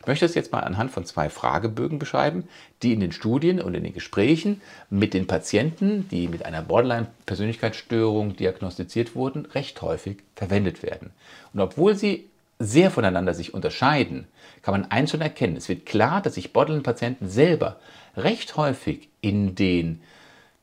Ich 0.00 0.06
möchte 0.06 0.24
das 0.24 0.36
jetzt 0.36 0.52
mal 0.52 0.60
anhand 0.60 0.92
von 0.92 1.04
zwei 1.04 1.28
Fragebögen 1.28 1.98
beschreiben, 1.98 2.46
die 2.82 2.92
in 2.92 3.00
den 3.00 3.10
Studien 3.10 3.60
und 3.60 3.74
in 3.74 3.82
den 3.82 3.92
Gesprächen 3.92 4.60
mit 4.88 5.12
den 5.14 5.26
Patienten, 5.26 6.08
die 6.08 6.28
mit 6.28 6.46
einer 6.46 6.62
Borderline-Persönlichkeitsstörung 6.62 8.36
diagnostiziert 8.36 9.16
wurden, 9.16 9.46
recht 9.46 9.82
häufig 9.82 10.18
verwendet 10.36 10.84
werden. 10.84 11.10
Und 11.52 11.58
obwohl 11.58 11.96
sie 11.96 12.28
sehr 12.58 12.90
voneinander 12.90 13.34
sich 13.34 13.54
unterscheiden, 13.54 14.26
kann 14.62 14.72
man 14.72 14.90
eins 14.90 15.10
schon 15.10 15.20
erkennen. 15.20 15.56
Es 15.56 15.68
wird 15.68 15.86
klar, 15.86 16.22
dass 16.22 16.34
sich 16.34 16.52
Borderline-Patienten 16.52 17.28
selber 17.28 17.78
recht 18.16 18.56
häufig 18.56 19.08
in 19.20 19.54
den 19.54 20.00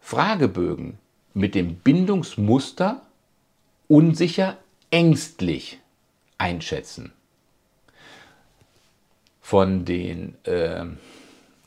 Fragebögen 0.02 0.98
mit 1.34 1.56
dem 1.56 1.76
Bindungsmuster 1.76 3.02
unsicher, 3.88 4.58
ängstlich 4.92 5.80
einschätzen 6.38 7.14
von 9.44 9.84
den 9.84 10.36
äh, 10.46 10.86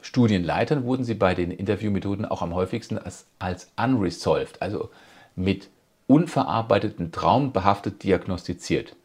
Studienleitern 0.01 0.85
wurden 0.85 1.05
sie 1.05 1.15
bei 1.15 1.35
den 1.35 1.51
Interviewmethoden 1.51 2.25
auch 2.25 2.41
am 2.41 2.55
häufigsten 2.55 2.97
als, 2.97 3.27
als 3.39 3.71
unresolved, 3.77 4.63
also 4.63 4.89
mit 5.37 5.69
unverarbeiteten 6.07 7.13
Traum 7.13 7.53
behaftet 7.53 8.03
diagnostiziert. 8.03 8.97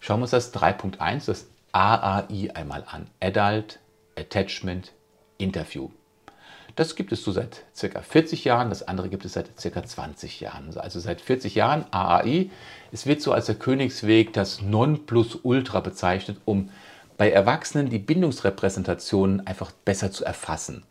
Schauen 0.00 0.20
wir 0.20 0.24
uns 0.24 0.30
das 0.30 0.54
3.1, 0.54 1.26
das 1.26 1.46
AAI 1.72 2.50
einmal 2.54 2.84
an. 2.86 3.08
Adult 3.20 3.78
Attachment 4.16 4.92
Interview. 5.38 5.90
Das 6.76 6.94
gibt 6.94 7.10
es 7.10 7.24
so 7.24 7.32
seit 7.32 7.64
circa 7.74 8.02
40 8.02 8.44
Jahren, 8.44 8.68
das 8.68 8.86
andere 8.86 9.08
gibt 9.08 9.24
es 9.24 9.32
seit 9.32 9.60
circa 9.60 9.84
20 9.84 10.40
Jahren. 10.40 10.76
Also 10.78 11.00
seit 11.00 11.20
40 11.20 11.56
Jahren 11.56 11.84
AAI. 11.90 12.50
Es 12.92 13.04
wird 13.06 13.20
so 13.20 13.32
als 13.32 13.46
der 13.46 13.56
Königsweg 13.56 14.32
das 14.32 14.62
Nonplusultra 14.62 15.80
bezeichnet, 15.80 16.38
um 16.44 16.70
bei 17.16 17.30
Erwachsenen 17.32 17.90
die 17.90 17.98
Bindungsrepräsentationen 17.98 19.44
einfach 19.44 19.72
besser 19.72 20.12
zu 20.12 20.24
erfassen. 20.24 20.84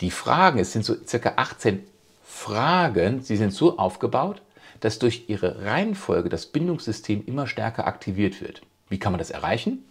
Die 0.00 0.10
Fragen, 0.10 0.58
es 0.58 0.72
sind 0.72 0.84
so 0.84 0.96
circa 1.06 1.34
18 1.36 1.84
Fragen, 2.24 3.22
sie 3.22 3.36
sind 3.36 3.52
so 3.52 3.78
aufgebaut, 3.78 4.42
dass 4.80 4.98
durch 4.98 5.24
ihre 5.28 5.64
Reihenfolge 5.64 6.28
das 6.28 6.46
Bindungssystem 6.46 7.24
immer 7.26 7.46
stärker 7.46 7.86
aktiviert 7.86 8.40
wird. 8.40 8.62
Wie 8.88 8.98
kann 8.98 9.12
man 9.12 9.18
das 9.18 9.30
erreichen? 9.30 9.84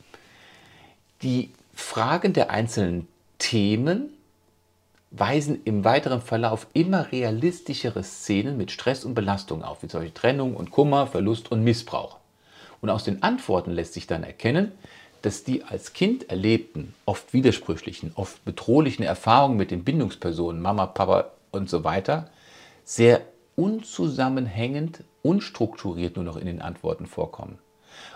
Die 1.22 1.52
Fragen 1.74 2.34
der 2.34 2.50
einzelnen 2.50 3.08
Themen 3.38 4.10
weisen 5.12 5.62
im 5.64 5.84
weiteren 5.84 6.22
Verlauf 6.22 6.68
immer 6.74 7.12
realistischere 7.12 8.04
Szenen 8.04 8.58
mit 8.58 8.72
Stress 8.72 9.06
und 9.06 9.14
Belastung 9.14 9.64
auf, 9.64 9.84
wie 9.84 9.88
solche 9.88 10.14
Trennung 10.14 10.56
und 10.56 10.72
Kummer, 10.72 11.08
Verlust 11.08 11.52
und 11.52 11.64
Missbrauch. 11.64 12.18
Und 12.82 12.90
aus 12.90 13.04
den 13.04 13.24
Antworten 13.24 13.72
lässt 13.72 13.94
sich 13.94 14.06
dann 14.06 14.24
erkennen, 14.24 14.72
dass 15.22 15.44
die 15.44 15.64
als 15.64 15.94
Kind 15.94 16.30
erlebten, 16.30 16.94
oft 17.06 17.34
widersprüchlichen, 17.34 18.12
oft 18.16 18.44
bedrohlichen 18.46 19.04
Erfahrungen 19.04 19.58
mit 19.58 19.72
den 19.72 19.84
Bindungspersonen, 19.84 20.62
Mama, 20.62 20.86
Papa 20.86 21.32
und 21.52 21.70
so 21.70 21.84
weiter, 21.84 22.30
sehr 22.84 23.22
unzusammenhängend, 23.58 25.04
unstrukturiert 25.24 26.16
nur 26.16 26.24
noch 26.24 26.38
in 26.38 26.46
den 26.46 26.62
Antworten 26.62 27.08
vorkommen. 27.08 27.58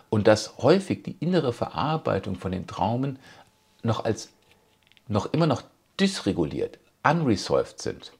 Und 0.09 0.27
dass 0.27 0.57
häufig 0.59 1.03
die 1.03 1.17
innere 1.19 1.51
Verarbeitung 1.51 2.35
von 2.35 2.51
den 2.51 2.67
Traumen 2.67 3.19
noch 3.81 4.05
als 4.05 4.29
noch 5.07 5.33
immer 5.33 5.47
noch 5.47 5.63
dysreguliert, 5.99 6.77
unresolved 7.03 7.81
sind. 7.81 8.13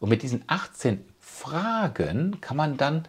Und 0.00 0.08
mit 0.08 0.22
diesen 0.22 0.42
18 0.46 1.04
Fragen 1.20 2.40
kann 2.40 2.56
man 2.56 2.76
dann 2.76 3.06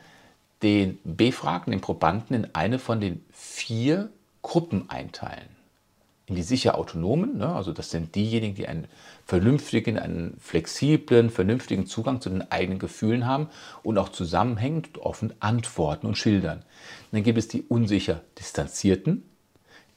den 0.62 1.00
Befragten, 1.04 1.72
den 1.72 1.82
Probanden, 1.82 2.36
in 2.36 2.56
eine 2.56 2.78
von 2.78 3.02
den 3.02 3.26
vier 3.32 4.12
Gruppen 4.44 4.90
einteilen. 4.90 5.51
In 6.32 6.36
die 6.36 6.44
sicher 6.44 6.78
autonomen, 6.78 7.40
ne, 7.40 7.54
also 7.54 7.74
das 7.74 7.92
sind 7.92 8.16
diejenigen, 8.16 8.56
die 8.56 8.66
einen 8.66 8.88
vernünftigen, 9.26 10.00
einen 10.00 10.38
flexiblen, 10.40 11.30
vernünftigen 11.30 11.88
Zugang 11.88 12.22
zu 12.22 12.30
den 12.30 12.50
eigenen 12.50 12.80
Gefühlen 12.80 13.26
haben 13.26 13.50
und 13.84 13.98
auch 13.98 14.08
zusammenhängend 14.08 14.98
und 14.98 15.04
offen 15.04 15.34
antworten 15.42 16.08
und 16.08 16.18
schildern. 16.18 16.64
dann 17.12 17.24
gibt 17.24 17.38
es 17.38 17.50
die 17.50 17.64
unsicher 17.64 18.22
distanzierten. 18.40 19.26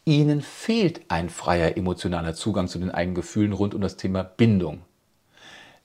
Ihnen 0.05 0.43
fehlt 0.43 1.03
ein 1.07 1.28
freier 1.28 1.76
emotionaler 1.76 2.35
Zugang 2.35 2.66
zu 2.66 2.80
den 2.80 2.91
eigenen 2.91 3.14
Gefühlen 3.14 3.53
rund 3.53 3.72
um 3.72 3.80
das 3.80 3.97
Thema 3.97 4.24
Bindung. 4.24 4.82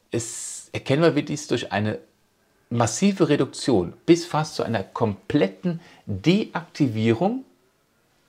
Es 0.09 0.71
erkennen 0.71 1.15
wir 1.15 1.23
dies 1.23 1.45
durch 1.45 1.71
eine 1.71 1.99
massive 2.71 3.29
Reduktion 3.29 3.93
bis 4.07 4.25
fast 4.25 4.55
zu 4.55 4.63
einer 4.63 4.81
kompletten 4.81 5.79
Deaktivierung 6.07 7.45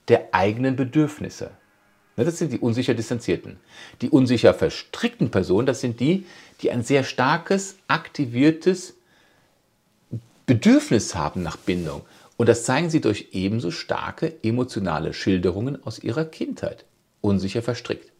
der 0.07 0.35
eigenen 0.35 0.75
Bedürfnisse. 0.75 1.49
Das 2.15 2.37
sind 2.37 2.51
die 2.51 2.59
unsicher 2.59 2.93
Distanzierten. 2.93 3.57
Die 4.01 4.09
unsicher 4.09 4.53
verstrickten 4.53 5.31
Personen, 5.31 5.65
das 5.65 5.81
sind 5.81 5.99
die, 5.99 6.25
die 6.61 6.71
ein 6.71 6.83
sehr 6.83 7.03
starkes, 7.03 7.77
aktiviertes 7.87 8.95
Bedürfnis 10.45 11.15
haben 11.15 11.41
nach 11.41 11.57
Bindung. 11.57 12.01
Und 12.37 12.49
das 12.49 12.65
zeigen 12.65 12.89
sie 12.89 13.01
durch 13.01 13.29
ebenso 13.31 13.71
starke 13.71 14.33
emotionale 14.43 15.13
Schilderungen 15.13 15.81
aus 15.83 15.99
ihrer 15.99 16.25
Kindheit. 16.25 16.85
Unsicher 17.21 17.61
verstrickt. 17.61 18.11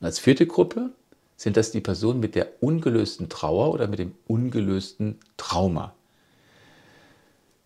Und 0.00 0.06
als 0.06 0.18
vierte 0.18 0.46
Gruppe 0.46 0.90
sind 1.36 1.56
das 1.56 1.72
die 1.72 1.80
Personen 1.80 2.20
mit 2.20 2.34
der 2.34 2.48
ungelösten 2.60 3.28
Trauer 3.28 3.72
oder 3.72 3.88
mit 3.88 3.98
dem 3.98 4.14
ungelösten 4.26 5.18
Trauma. 5.36 5.94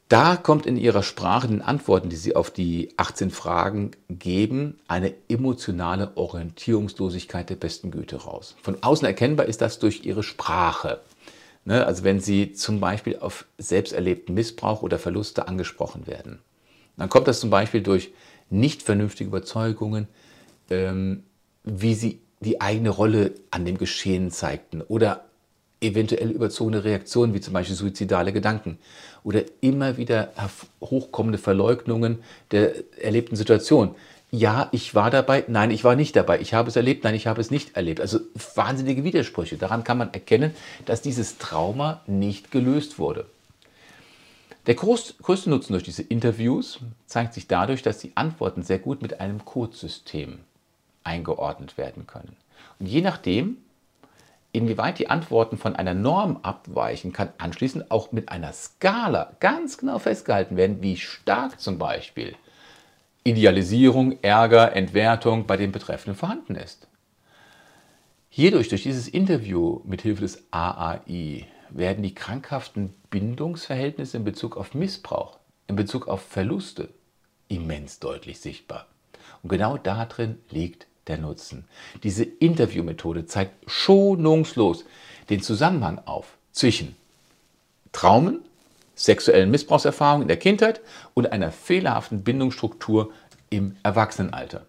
Da 0.09 0.37
kommt 0.37 0.65
in 0.65 0.79
Ihrer 0.79 1.03
Sprache, 1.03 1.49
den 1.49 1.61
Antworten, 1.61 2.09
die 2.09 2.17
Sie 2.17 2.35
auf 2.35 2.51
die 2.51 2.95
18 2.97 3.31
Fragen 3.31 3.91
geben, 4.09 4.79
eine 4.89 5.13
emotionale 5.29 6.17
Orientierungslosigkeit 6.17 7.51
der 7.51 7.57
besten 7.57 7.91
Güte 7.91 8.17
raus. 8.17 8.57
Von 8.63 8.83
außen 8.83 9.07
erkennbar 9.07 9.47
ist 9.47 9.61
das 9.61 9.79
durch 9.79 10.07
Ihre 10.07 10.23
Sprache. 10.23 11.01
Ne, 11.67 11.85
also 11.85 12.05
wenn 12.05 12.21
Sie 12.21 12.55
zum 12.55 12.81
Beispiel 12.81 13.19
auf 13.19 13.45
selbst 13.59 13.93
erlebten 13.93 14.33
Missbrauch 14.33 14.81
oder 14.81 14.99
Verluste 14.99 15.47
angesprochen 15.47 16.07
werden. 16.07 16.39
Dann 16.97 17.11
kommt 17.11 17.29
das 17.29 17.41
zum 17.41 17.51
Beispiel 17.51 17.83
durch 17.83 18.11
nicht 18.49 18.83
vernünftige 18.83 19.29
Überzeugungen, 19.29 20.09
ähm, 20.71 21.25
wie 21.65 21.95
Sie 21.95 22.23
die 22.41 22.63
eigene 22.63 22.89
Rolle 22.89 23.35
an 23.51 23.67
dem 23.67 23.77
Geschehen 23.77 24.31
zeigten 24.31 24.81
oder 24.81 25.28
eventuell 25.81 26.31
überzogene 26.31 26.85
Reaktionen, 26.85 27.35
wie 27.35 27.41
zum 27.41 27.55
Beispiel 27.55 27.77
suizidale 27.77 28.33
Gedanken 28.33 28.79
oder 29.25 29.43
immer 29.61 29.97
wieder 29.97 30.33
hochkommende 30.81 31.39
Verleugnungen 31.39 32.19
der 32.51 32.75
erlebten 33.01 33.37
Situation. 33.37 33.95
Ja, 34.31 34.69
ich 34.73 34.95
war 34.95 35.11
dabei, 35.11 35.45
nein, 35.49 35.71
ich 35.71 35.85
war 35.85 35.97
nicht 35.97 36.15
dabei. 36.15 36.41
Ich 36.41 36.53
habe 36.53 36.69
es 36.69 36.77
erlebt, 36.77 37.05
nein, 37.05 37.15
ich 37.15 37.27
habe 37.27 37.41
es 37.41 37.51
nicht 37.51 37.77
erlebt. 37.77 38.01
Also 38.01 38.21
wahnsinnige 38.55 39.03
Widersprüche. 39.05 39.57
Daran 39.57 39.85
kann 39.85 39.97
man 39.97 40.13
erkennen, 40.13 40.55
dass 40.85 41.01
dieses 41.01 41.39
Trauma 41.39 42.03
nicht 42.07 42.51
gelöst 42.51 42.99
wurde. 42.99 43.25
Der 44.67 44.75
größte 44.75 45.49
Nutzen 45.49 45.73
durch 45.73 45.85
diese 45.85 46.03
Interviews 46.03 46.81
zeigt 47.07 47.33
sich 47.33 47.47
dadurch, 47.47 47.81
dass 47.81 47.99
die 47.99 48.13
Antworten 48.17 48.63
sehr 48.63 48.79
gut 48.79 49.01
mit 49.01 49.19
einem 49.19 49.47
Codesystem 49.47 50.41
eingeordnet 51.05 51.79
werden 51.79 52.07
können. 52.07 52.37
Und 52.79 52.87
je 52.87 53.01
nachdem, 53.01 53.57
Inwieweit 54.53 54.99
die 54.99 55.11
Antworten 55.11 55.59
von 55.59 55.77
einer 55.77 55.95
Norm 55.95 56.39
abweichen, 56.43 57.13
kann 57.13 57.33
anschließend 57.39 57.91
auch 57.91 58.13
mit 58.13 58.31
einer 58.31 58.53
Skala 58.53 59.37
ganz 59.41 59.77
genau 59.77 59.99
festgehalten 59.99 60.57
werden, 60.57 60.83
wie 60.83 60.97
stark 60.97 61.61
zum 61.61 61.79
Beispiel 61.79 62.35
Idealisierung, 63.25 64.19
Ärger, 64.23 64.75
Entwertung 64.75 65.47
bei 65.47 65.59
den 65.59 65.71
Betreffenden 65.71 66.19
vorhanden 66.19 66.55
ist. 66.55 66.89
Hierdurch, 68.31 68.69
durch 68.69 68.83
dieses 68.83 69.07
Interview 69.07 69.81
mit 69.85 70.03
Hilfe 70.03 70.23
des 70.23 70.45
AAI, 70.51 71.47
werden 71.71 72.03
die 72.03 72.15
krankhaften 72.15 72.95
Bindungsverhältnisse 73.11 74.17
in 74.17 74.25
Bezug 74.25 74.57
auf 74.57 74.75
Missbrauch, 74.75 75.39
in 75.67 75.77
Bezug 75.77 76.09
auf 76.09 76.23
Verluste 76.23 76.89
immens 77.49 77.99
deutlich 77.99 78.41
sichtbar. 78.41 78.87
Und 79.43 79.51
genau 79.51 79.77
darin 79.77 80.39
liegt 80.51 80.87
der 81.09 81.19
Nutzen. 81.19 81.65
Diese 82.03 82.25
Interviewmethode 82.25 83.27
zeigt 83.27 83.71
schonungslos 83.71 84.85
den 85.31 85.43
Zusammenhang 85.43 86.01
auf 86.05 86.37
zwischen 86.53 86.97
Traumen, 87.93 88.41
sexuellen 88.95 89.51
Missbrauchserfahrungen 89.51 90.23
in 90.23 90.29
der 90.29 90.39
Kindheit 90.39 90.81
und 91.15 91.33
einer 91.33 91.53
fehlerhaften 91.53 92.23
Bindungsstruktur 92.23 93.13
im 93.51 93.77
Erwachsenenalter. 93.83 94.67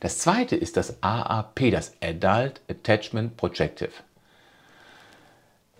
Das 0.00 0.18
zweite 0.18 0.56
ist 0.56 0.76
das 0.76 1.02
AAP, 1.02 1.70
das 1.70 1.92
Adult 2.00 2.60
Attachment 2.68 3.36
Projective. 3.36 3.90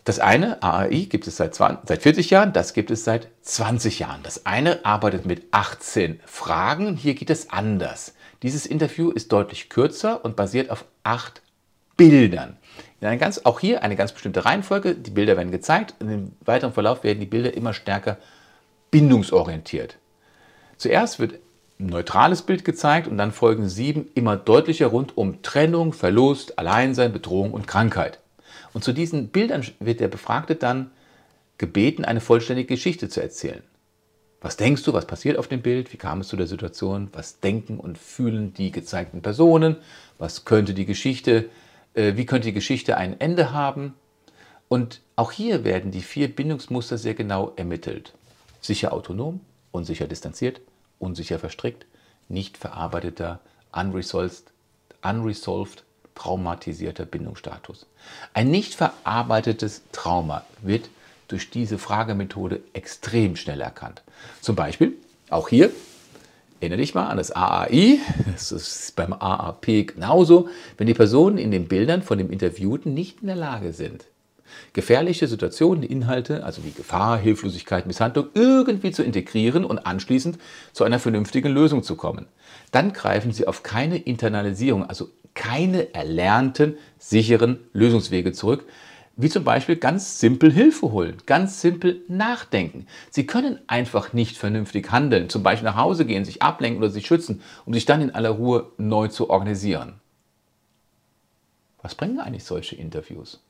Das 0.05 0.19
eine, 0.19 0.63
AAI, 0.63 1.07
gibt 1.09 1.27
es 1.27 1.37
seit, 1.37 1.55
20, 1.55 1.89
seit 1.89 2.03
40 2.03 2.31
Jahren, 2.31 2.53
das 2.53 2.73
gibt 2.73 2.91
es 2.91 3.05
seit 3.05 3.29
20 3.43 3.99
Jahren. 4.01 4.23
Das 4.23 4.47
eine 4.47 4.85
arbeitet 4.85 5.27
mit 5.27 5.45
18 5.53 6.21
Fragen, 6.25 6.97
hier 6.97 7.15
geht 7.15 7.31
es 7.31 7.51
anders. 7.51 8.15
Dieses 8.43 8.65
Interview 8.65 9.11
ist 9.11 9.33
deutlich 9.33 9.69
kürzer 9.69 10.25
und 10.25 10.37
basiert 10.37 10.71
auf 10.71 10.85
acht 11.03 11.43
Bildern. 11.97 12.57
Ganz, 13.01 13.41
auch 13.45 13.61
hier 13.61 13.83
eine 13.83 13.97
ganz 13.97 14.13
bestimmte 14.13 14.45
Reihenfolge. 14.45 14.95
Die 14.95 15.11
Bilder 15.11 15.37
werden 15.37 15.51
gezeigt 15.51 15.95
und 16.01 16.09
im 16.09 16.33
weiteren 16.41 16.73
Verlauf 16.73 17.05
werden 17.05 17.21
die 17.21 17.27
Bilder 17.27 17.55
immer 17.55 17.75
stärker 17.75 18.17
bindungsorientiert. 18.91 19.99
Zuerst 20.79 21.19
wird 21.19 21.35
ein 21.79 21.87
neutrales 21.87 22.43
Bild 22.43 22.65
gezeigt 22.65 23.07
und 23.07 23.19
dann 23.19 23.33
folgen 23.33 23.69
sieben 23.69 24.09
immer 24.15 24.37
deutlicher 24.37 24.87
rund 24.87 25.17
um 25.17 25.43
Trennung, 25.43 25.93
Verlust, 25.93 26.59
Alleinsein, 26.59 27.13
Bedrohung 27.13 27.53
und 27.53 27.67
Krankheit. 27.67 28.21
Und 28.73 28.85
zu 28.85 28.93
diesen 28.93 29.29
Bildern 29.29 29.67
wird 29.79 30.01
der 30.01 30.09
Befragte 30.09 30.55
dann 30.55 30.91
gebeten, 31.59 32.05
eine 32.05 32.21
vollständige 32.21 32.75
Geschichte 32.75 33.09
zu 33.09 33.21
erzählen. 33.21 33.63
Was 34.41 34.57
denkst 34.57 34.85
du, 34.85 34.93
was 34.93 35.07
passiert 35.07 35.37
auf 35.37 35.49
dem 35.49 35.61
Bild? 35.61 35.93
Wie 35.93 35.99
kam 35.99 36.23
es 36.23 36.29
zu 36.29 36.37
der 36.37 36.47
Situation? 36.47 37.09
Was 37.13 37.41
denken 37.41 37.79
und 37.79 37.99
fühlen 37.99 38.55
die 38.55 38.71
gezeigten 38.71 39.21
Personen? 39.21 39.77
Was 40.19 40.47
könnte 40.47 40.73
die 40.73 40.87
Geschichte, 40.87 41.51
äh, 41.95 42.17
wie 42.17 42.25
könnte 42.25 42.49
die 42.49 42.55
Geschichte 42.55 42.97
ein 42.97 43.21
Ende 43.21 43.53
haben? 43.53 43.95
Und 44.69 45.01
auch 45.17 45.33
hier 45.33 45.65
werden 45.65 45.91
die 45.91 46.01
vier 46.01 46.35
Bindungsmuster 46.35 46.97
sehr 46.97 47.15
genau 47.15 47.53
ermittelt. 47.57 48.15
Sicher 48.63 48.93
autonom, 48.93 49.41
unsicher 49.73 50.07
distanziert, 50.07 50.61
unsicher 50.99 51.39
verstrickt, 51.39 51.85
nicht 52.29 52.57
verarbeiteter, 52.57 53.41
unresolved, 53.73 54.45
unresolved 55.03 55.85
traumatisierter 56.15 57.05
Bindungsstatus. 57.05 57.87
Ein 58.35 58.51
nicht 58.51 58.75
verarbeitetes 58.75 59.83
Trauma 59.93 60.45
wird 60.63 60.89
durch 61.29 61.51
diese 61.51 61.79
Fragemethode 61.79 62.61
extrem 62.73 63.37
schnell 63.37 63.61
erkannt. 63.61 64.03
Zum 64.41 64.57
Beispiel, 64.57 64.95
auch 65.29 65.49
hier, 65.49 65.71
Erinnere 66.61 66.81
dich 66.81 66.95
mal 66.95 67.07
an 67.07 67.17
das 67.17 67.35
AAI, 67.35 68.01
das 68.33 68.53
ist 68.53 68.95
beim 68.95 69.15
AAP 69.15 69.65
genauso, 69.95 70.51
wenn 70.77 70.87
die 70.87 70.95
Personen 70.95 71.39
in 71.39 71.51
den 71.51 71.69
Bildern 71.69 72.03
von 72.03 72.19
dem 72.19 72.31
Interviewten 72.31 72.93
nicht 72.93 73.23
in 73.23 73.29
der 73.29 73.37
Lage 73.37 73.73
sind, 73.73 74.05
gefährliche 74.75 75.27
Situationen, 75.27 75.83
Inhalte, 75.83 76.45
also 76.45 76.63
wie 76.63 76.73
Gefahr, 76.73 77.17
Hilflosigkeit, 77.17 77.87
Misshandlung, 77.87 78.27
irgendwie 78.35 78.91
zu 78.91 79.03
integrieren 79.03 79.65
und 79.65 79.87
anschließend 79.87 80.39
zu 80.75 80.85
einer 80.85 80.99
vernünftigen 80.99 81.51
Lösung 81.51 81.83
zu 81.83 81.97
kommen. 81.97 82.27
Dann 82.73 82.93
greifen 82.93 83.33
sie 83.33 83.47
auf 83.47 83.63
keine 83.63 83.97
Internalisierung, 83.97 84.85
also 84.85 85.09
keine 85.33 85.95
erlernten, 85.95 86.77
sicheren 86.99 87.59
Lösungswege 87.73 88.33
zurück, 88.33 88.67
wie 89.23 89.29
zum 89.29 89.45
Beispiel 89.45 89.77
ganz 89.77 90.19
simpel 90.19 90.53
Hilfe 90.53 90.93
holen, 90.93 91.19
ganz 91.27 91.61
simpel 91.61 92.03
nachdenken. 92.09 92.87
Sie 93.11 93.27
können 93.27 93.59
einfach 93.67 94.13
nicht 94.13 94.37
vernünftig 94.37 94.91
handeln, 94.91 95.29
zum 95.29 95.43
Beispiel 95.43 95.69
nach 95.69 95.77
Hause 95.77 96.07
gehen, 96.07 96.25
sich 96.25 96.43
ablenken 96.43 96.83
oder 96.83 96.91
sich 96.91 97.07
schützen, 97.07 97.43
um 97.67 97.75
sich 97.75 97.85
dann 97.85 98.01
in 98.01 98.15
aller 98.15 98.31
Ruhe 98.31 98.73
neu 98.79 99.09
zu 99.09 99.31
organisieren. 99.31 100.01
Was 101.83 101.95
bringen 101.95 102.21
eigentlich 102.21 102.45
solche 102.45 102.77
Interviews? 102.77 103.41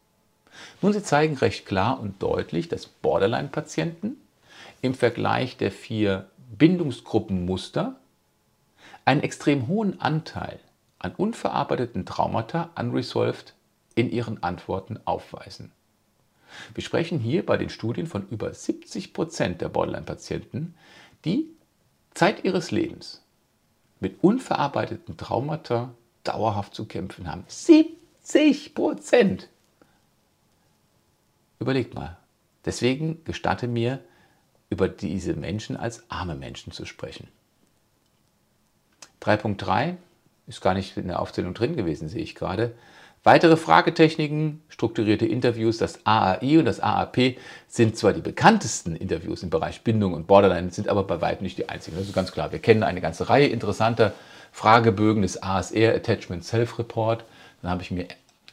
Nun, 0.82 0.92
sie 0.92 1.02
zeigen 1.02 1.36
recht 1.36 1.66
klar 1.66 2.00
und 2.00 2.22
deutlich, 2.22 2.68
dass 2.68 2.86
Borderline-Patienten 2.86 4.16
im 4.82 4.94
Vergleich 4.94 5.56
der 5.56 5.70
vier 5.70 6.28
Bindungsgruppenmuster 6.56 7.96
einen 9.04 9.22
extrem 9.22 9.68
hohen 9.68 10.00
Anteil 10.00 10.58
an 10.98 11.14
unverarbeiteten 11.16 12.04
Traumata, 12.04 12.70
unresolved, 12.76 13.54
in 14.00 14.10
ihren 14.10 14.42
Antworten 14.42 14.98
aufweisen. 15.04 15.72
Wir 16.74 16.82
sprechen 16.82 17.20
hier 17.20 17.44
bei 17.44 17.56
den 17.56 17.68
Studien 17.68 18.06
von 18.06 18.26
über 18.28 18.52
70 18.52 19.12
Prozent 19.12 19.60
der 19.60 19.68
Borderline-Patienten, 19.68 20.74
die 21.24 21.46
Zeit 22.12 22.44
ihres 22.44 22.70
Lebens 22.70 23.22
mit 24.00 24.24
unverarbeiteten 24.24 25.16
Traumata 25.16 25.94
dauerhaft 26.24 26.74
zu 26.74 26.86
kämpfen 26.86 27.30
haben. 27.30 27.44
70 27.46 28.74
Prozent! 28.74 29.48
Überlegt 31.58 31.94
mal. 31.94 32.16
Deswegen 32.64 33.22
gestatte 33.24 33.68
mir, 33.68 34.00
über 34.70 34.88
diese 34.88 35.34
Menschen 35.34 35.76
als 35.76 36.08
arme 36.10 36.36
Menschen 36.36 36.72
zu 36.72 36.86
sprechen. 36.86 37.28
3.3 39.20 39.96
ist 40.46 40.60
gar 40.60 40.74
nicht 40.74 40.96
in 40.96 41.08
der 41.08 41.20
Aufzählung 41.20 41.54
drin 41.54 41.76
gewesen, 41.76 42.08
sehe 42.08 42.22
ich 42.22 42.34
gerade. 42.34 42.74
Weitere 43.22 43.58
Fragetechniken, 43.58 44.62
strukturierte 44.70 45.26
Interviews, 45.26 45.76
das 45.76 46.06
AAI 46.06 46.58
und 46.58 46.64
das 46.64 46.80
AAP 46.80 47.36
sind 47.68 47.94
zwar 47.94 48.14
die 48.14 48.22
bekanntesten 48.22 48.96
Interviews 48.96 49.42
im 49.42 49.50
Bereich 49.50 49.82
Bindung 49.82 50.14
und 50.14 50.26
Borderline, 50.26 50.70
sind 50.70 50.88
aber 50.88 51.04
bei 51.04 51.20
weitem 51.20 51.44
nicht 51.44 51.58
die 51.58 51.68
einzigen. 51.68 51.98
Das 51.98 52.06
ist 52.06 52.14
ganz 52.14 52.32
klar. 52.32 52.50
Wir 52.50 52.60
kennen 52.60 52.82
eine 52.82 53.02
ganze 53.02 53.28
Reihe 53.28 53.48
interessanter 53.48 54.14
Fragebögen 54.52 55.20
des 55.20 55.42
ASR, 55.42 55.94
Attachment 55.94 56.44
Self 56.44 56.78
Report. 56.78 57.24
Dann 57.60 57.70
habe 57.70 57.82
ich 57.82 57.90
mir 57.90 58.06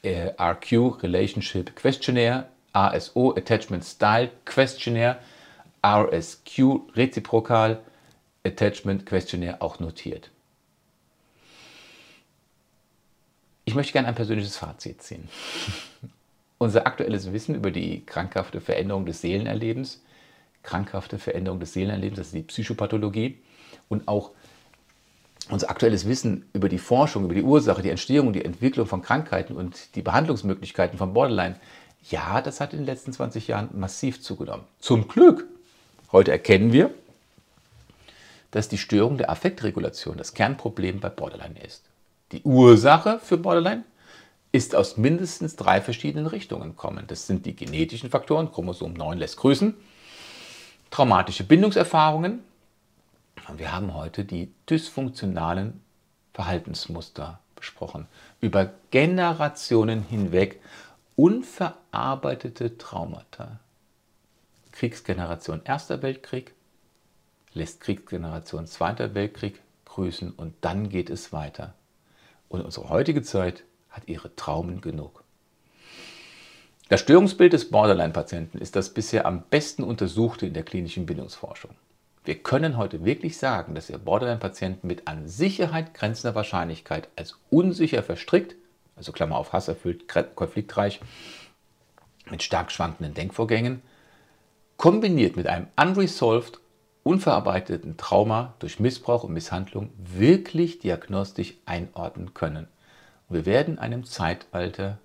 äh, 0.03 0.32
RQ, 0.38 1.01
Relationship 1.01 1.74
Questionnaire, 1.78 2.47
ASO, 2.74 3.36
Attachment 3.38 3.86
Style 3.86 4.32
Questionnaire, 4.43 5.20
RSQ, 5.82 6.82
Reziprokal 6.93 7.80
Attachment 8.45 9.05
Questionnaire 9.05 9.61
auch 9.61 9.80
notiert. 9.80 10.30
Ich 13.68 13.76
möchte 13.76 13.91
gerne 13.91 14.07
ein 14.07 14.15
persönliches 14.15 14.55
Fazit 14.55 15.01
ziehen. 15.01 15.28
Unser 16.57 16.88
aktuelles 16.88 17.34
Wissen 17.34 17.53
über 17.53 17.70
die 17.70 18.05
krankhafte 18.05 18.61
Veränderung 18.61 19.05
des 19.05 19.20
Seelenerlebens, 19.20 20.01
krankhafte 20.63 21.20
Veränderung 21.20 21.59
des 21.59 21.74
Seelenerlebens, 21.74 22.18
das 22.18 22.28
ist 22.28 22.36
die 22.36 22.43
Psychopathologie 22.43 23.39
und 23.89 24.07
auch 24.07 24.32
unser 25.49 25.70
aktuelles 25.70 26.07
Wissen 26.07 26.45
über 26.53 26.70
die 26.70 26.78
Forschung, 26.78 27.26
über 27.26 27.34
die 27.34 27.43
Ursache, 27.43 27.82
die 27.82 27.89
Entstehung 27.89 28.32
die 28.32 28.45
Entwicklung 28.45 28.88
von 28.88 29.01
Krankheiten 29.01 29.53
und 29.53 29.95
die 29.95 30.01
Behandlungsmöglichkeiten 30.01 30.97
von 30.97 31.13
Borderline, 31.13 31.59
ja, 32.09 32.39
das 32.41 32.61
hat 32.61 32.72
in 32.72 32.80
den 32.80 32.86
letzten 32.86 33.11
20 33.11 33.49
Jahren 33.49 33.78
massiv 33.78 34.22
zugenommen. 34.22 34.63
Zum 34.80 35.09
Glück. 35.09 35.45
Heute 36.13 36.32
erkennen 36.32 36.72
wir, 36.72 36.91
dass 38.51 38.70
die 38.70 38.78
Störung 38.78 39.18
der 39.18 39.30
Affektregulation 39.30 40.15
das 40.18 40.34
Kernproblem 40.34 41.01
bei 41.01 41.09
Borderline 41.09 41.59
ist. 41.59 41.87
Die 42.32 42.43
Ursache 42.43 43.19
für 43.19 43.38
Borderline 43.38 43.84
ist 44.51 44.75
aus 44.75 44.97
mindestens 44.97 45.55
drei 45.55 45.82
verschiedenen 45.82 46.28
Richtungen 46.28 46.75
kommen. 46.75 47.05
Das 47.07 47.28
sind 47.28 47.45
die 47.45 47.55
genetischen 47.55 48.09
Faktoren, 48.09 48.51
Chromosom 48.51 48.93
9 48.93 49.17
lässt 49.17 49.38
grüßen, 49.38 49.75
traumatische 50.89 51.43
Bindungserfahrungen 51.43 52.39
und 53.47 53.59
wir 53.59 53.71
haben 53.71 53.93
heute 53.93 54.25
die 54.25 54.51
dysfunktionalen 54.69 55.82
Verhaltensmuster 56.34 57.39
besprochen. 57.55 58.07
Über 58.41 58.71
Generationen 58.91 60.03
hinweg 60.03 60.61
unverarbeitete 61.15 62.78
Traumata. 62.78 63.59
Kriegsgeneration 64.71 65.61
Erster 65.63 66.01
Weltkrieg 66.01 66.53
lässt 67.53 67.82
Kriegsgeneration 67.82 68.67
Zweiter 68.67 69.15
Weltkrieg 69.15 69.61
grüßen 69.86 70.32
und 70.32 70.53
dann 70.61 70.89
geht 70.89 71.09
es 71.09 71.34
weiter. 71.34 71.73
Und 72.50 72.62
unsere 72.62 72.89
heutige 72.89 73.22
Zeit 73.22 73.64
hat 73.89 74.08
ihre 74.08 74.36
Traumen 74.36 74.82
genug. 74.82 75.24
Das 76.89 77.02
Störungsbild 77.02 77.52
des 77.52 77.70
Borderline-Patienten 77.70 78.60
ist 78.60 78.78
das 78.78 78.93
bisher 78.93 79.26
am 79.26 79.43
besten 79.50 79.84
untersuchte 79.84 80.45
in 80.45 80.54
der 80.54 80.64
klinischen 80.64 81.06
Bindungsforschung. 81.06 81.72
Wir 82.24 82.36
können 82.36 82.78
heute 82.78 83.04
wirklich 83.04 83.38
sagen, 83.38 83.76
dass 83.76 83.89
wir 83.89 83.98
Borderline-Patienten 83.98 84.88
mit 84.88 85.08
an 85.08 85.28
Sicherheit 85.28 85.93
grenzender 85.93 86.36
Wahrscheinlichkeit 86.36 87.10
als 87.16 87.38
unsicher 87.50 88.04
verstrickt, 88.04 88.56
also 88.95 89.12
Klammer 89.12 89.38
auf 89.38 89.54
hasserfüllt, 89.54 90.08
konfliktreich, 90.36 91.02
mit 92.30 92.43
stark 92.43 92.72
schwankenden 92.72 93.14
Denkvorgängen, 93.14 93.82
kombiniert 94.78 95.36
mit 95.36 95.48
einem 95.48 95.68
unresolved 95.76 96.60
unverarbeiteten 97.08 97.95
Trauma 97.95 98.53
durch 98.60 98.82
Missbrauch 98.82 99.24
und 99.24 99.32
Misshandlung 99.32 99.91
wirklich 99.97 100.80
diagnostisch 100.80 101.53
einordnen 101.66 102.34
können. 102.34 102.68
Und 103.30 103.36
wir 103.38 103.45
werden 103.45 103.80
einem 103.80 104.03
Zeitalter 104.03 104.97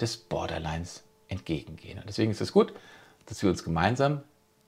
des 0.00 0.16
Borderlines 0.16 1.04
entgegengehen. 1.28 1.98
Und 1.98 2.08
deswegen 2.08 2.30
ist 2.30 2.40
es 2.40 2.52
gut, 2.52 2.72
dass 3.26 3.42
wir 3.42 3.50
uns 3.50 3.62
gemeinsam 3.62 4.22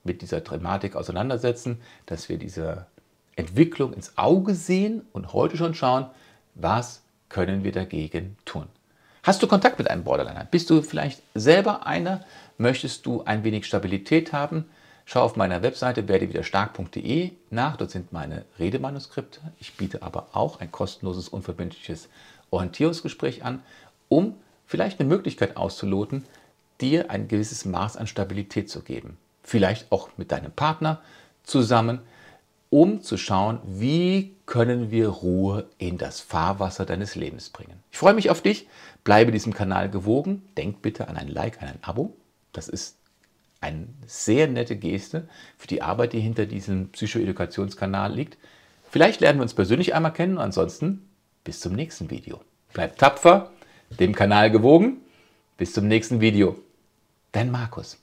mit 0.04 0.20
dieser 0.20 0.42
Dramatik 0.42 0.94
auseinandersetzen, 0.94 1.80
dass 2.04 2.28
wir 2.28 2.36
diese 2.36 2.86
Entwicklung 3.36 3.94
ins 3.94 4.18
Auge 4.18 4.54
sehen 4.54 5.06
und 5.12 5.32
heute 5.32 5.56
schon 5.56 5.74
schauen, 5.74 6.06
was 6.54 7.02
können 7.30 7.64
wir 7.64 7.72
dagegen 7.72 8.36
tun. 8.44 8.66
Hast 9.22 9.42
du 9.42 9.46
Kontakt 9.46 9.78
mit 9.78 9.88
einem 9.88 10.04
Borderliner? 10.04 10.46
Bist 10.50 10.68
du 10.68 10.82
vielleicht 10.82 11.22
selber 11.34 11.86
einer? 11.86 12.22
Möchtest 12.58 13.06
du 13.06 13.22
ein 13.22 13.44
wenig 13.44 13.64
Stabilität 13.64 14.34
haben? 14.34 14.66
Schau 15.12 15.24
auf 15.24 15.36
meiner 15.36 15.60
Webseite 15.60 16.08
werdewiderstark.de 16.08 17.32
nach, 17.50 17.76
dort 17.76 17.90
sind 17.90 18.14
meine 18.14 18.46
Redemanuskripte. 18.58 19.40
Ich 19.60 19.74
biete 19.74 20.02
aber 20.02 20.28
auch 20.32 20.60
ein 20.60 20.72
kostenloses, 20.72 21.28
unverbindliches 21.28 22.08
Orientierungsgespräch 22.50 23.44
an, 23.44 23.62
um 24.08 24.36
vielleicht 24.64 25.00
eine 25.00 25.08
Möglichkeit 25.10 25.58
auszuloten, 25.58 26.24
dir 26.80 27.10
ein 27.10 27.28
gewisses 27.28 27.66
Maß 27.66 27.98
an 27.98 28.06
Stabilität 28.06 28.70
zu 28.70 28.80
geben. 28.80 29.18
Vielleicht 29.42 29.92
auch 29.92 30.08
mit 30.16 30.32
deinem 30.32 30.50
Partner 30.50 31.02
zusammen, 31.42 32.00
um 32.70 33.02
zu 33.02 33.18
schauen, 33.18 33.60
wie 33.66 34.34
können 34.46 34.90
wir 34.90 35.08
Ruhe 35.08 35.68
in 35.76 35.98
das 35.98 36.20
Fahrwasser 36.22 36.86
deines 36.86 37.16
Lebens 37.16 37.50
bringen. 37.50 37.82
Ich 37.90 37.98
freue 37.98 38.14
mich 38.14 38.30
auf 38.30 38.40
dich, 38.40 38.66
bleibe 39.04 39.30
diesem 39.30 39.52
Kanal 39.52 39.90
gewogen, 39.90 40.40
denk 40.56 40.80
bitte 40.80 41.08
an 41.08 41.18
ein 41.18 41.28
Like, 41.28 41.60
an 41.60 41.68
ein 41.68 41.78
Abo. 41.82 42.16
Das 42.54 42.68
ist 42.68 42.96
eine 43.62 43.88
sehr 44.06 44.48
nette 44.48 44.76
Geste 44.76 45.28
für 45.56 45.68
die 45.68 45.82
Arbeit, 45.82 46.12
die 46.12 46.20
hinter 46.20 46.46
diesem 46.46 46.88
Psychoedukationskanal 46.90 48.12
liegt. 48.12 48.36
Vielleicht 48.90 49.20
lernen 49.20 49.38
wir 49.38 49.44
uns 49.44 49.54
persönlich 49.54 49.94
einmal 49.94 50.12
kennen. 50.12 50.38
Ansonsten 50.38 51.08
bis 51.44 51.60
zum 51.60 51.72
nächsten 51.72 52.10
Video. 52.10 52.40
Bleibt 52.72 52.98
tapfer, 52.98 53.52
dem 53.98 54.14
Kanal 54.14 54.50
gewogen. 54.50 54.98
Bis 55.56 55.72
zum 55.72 55.86
nächsten 55.86 56.20
Video. 56.20 56.58
Dein 57.30 57.50
Markus. 57.50 57.98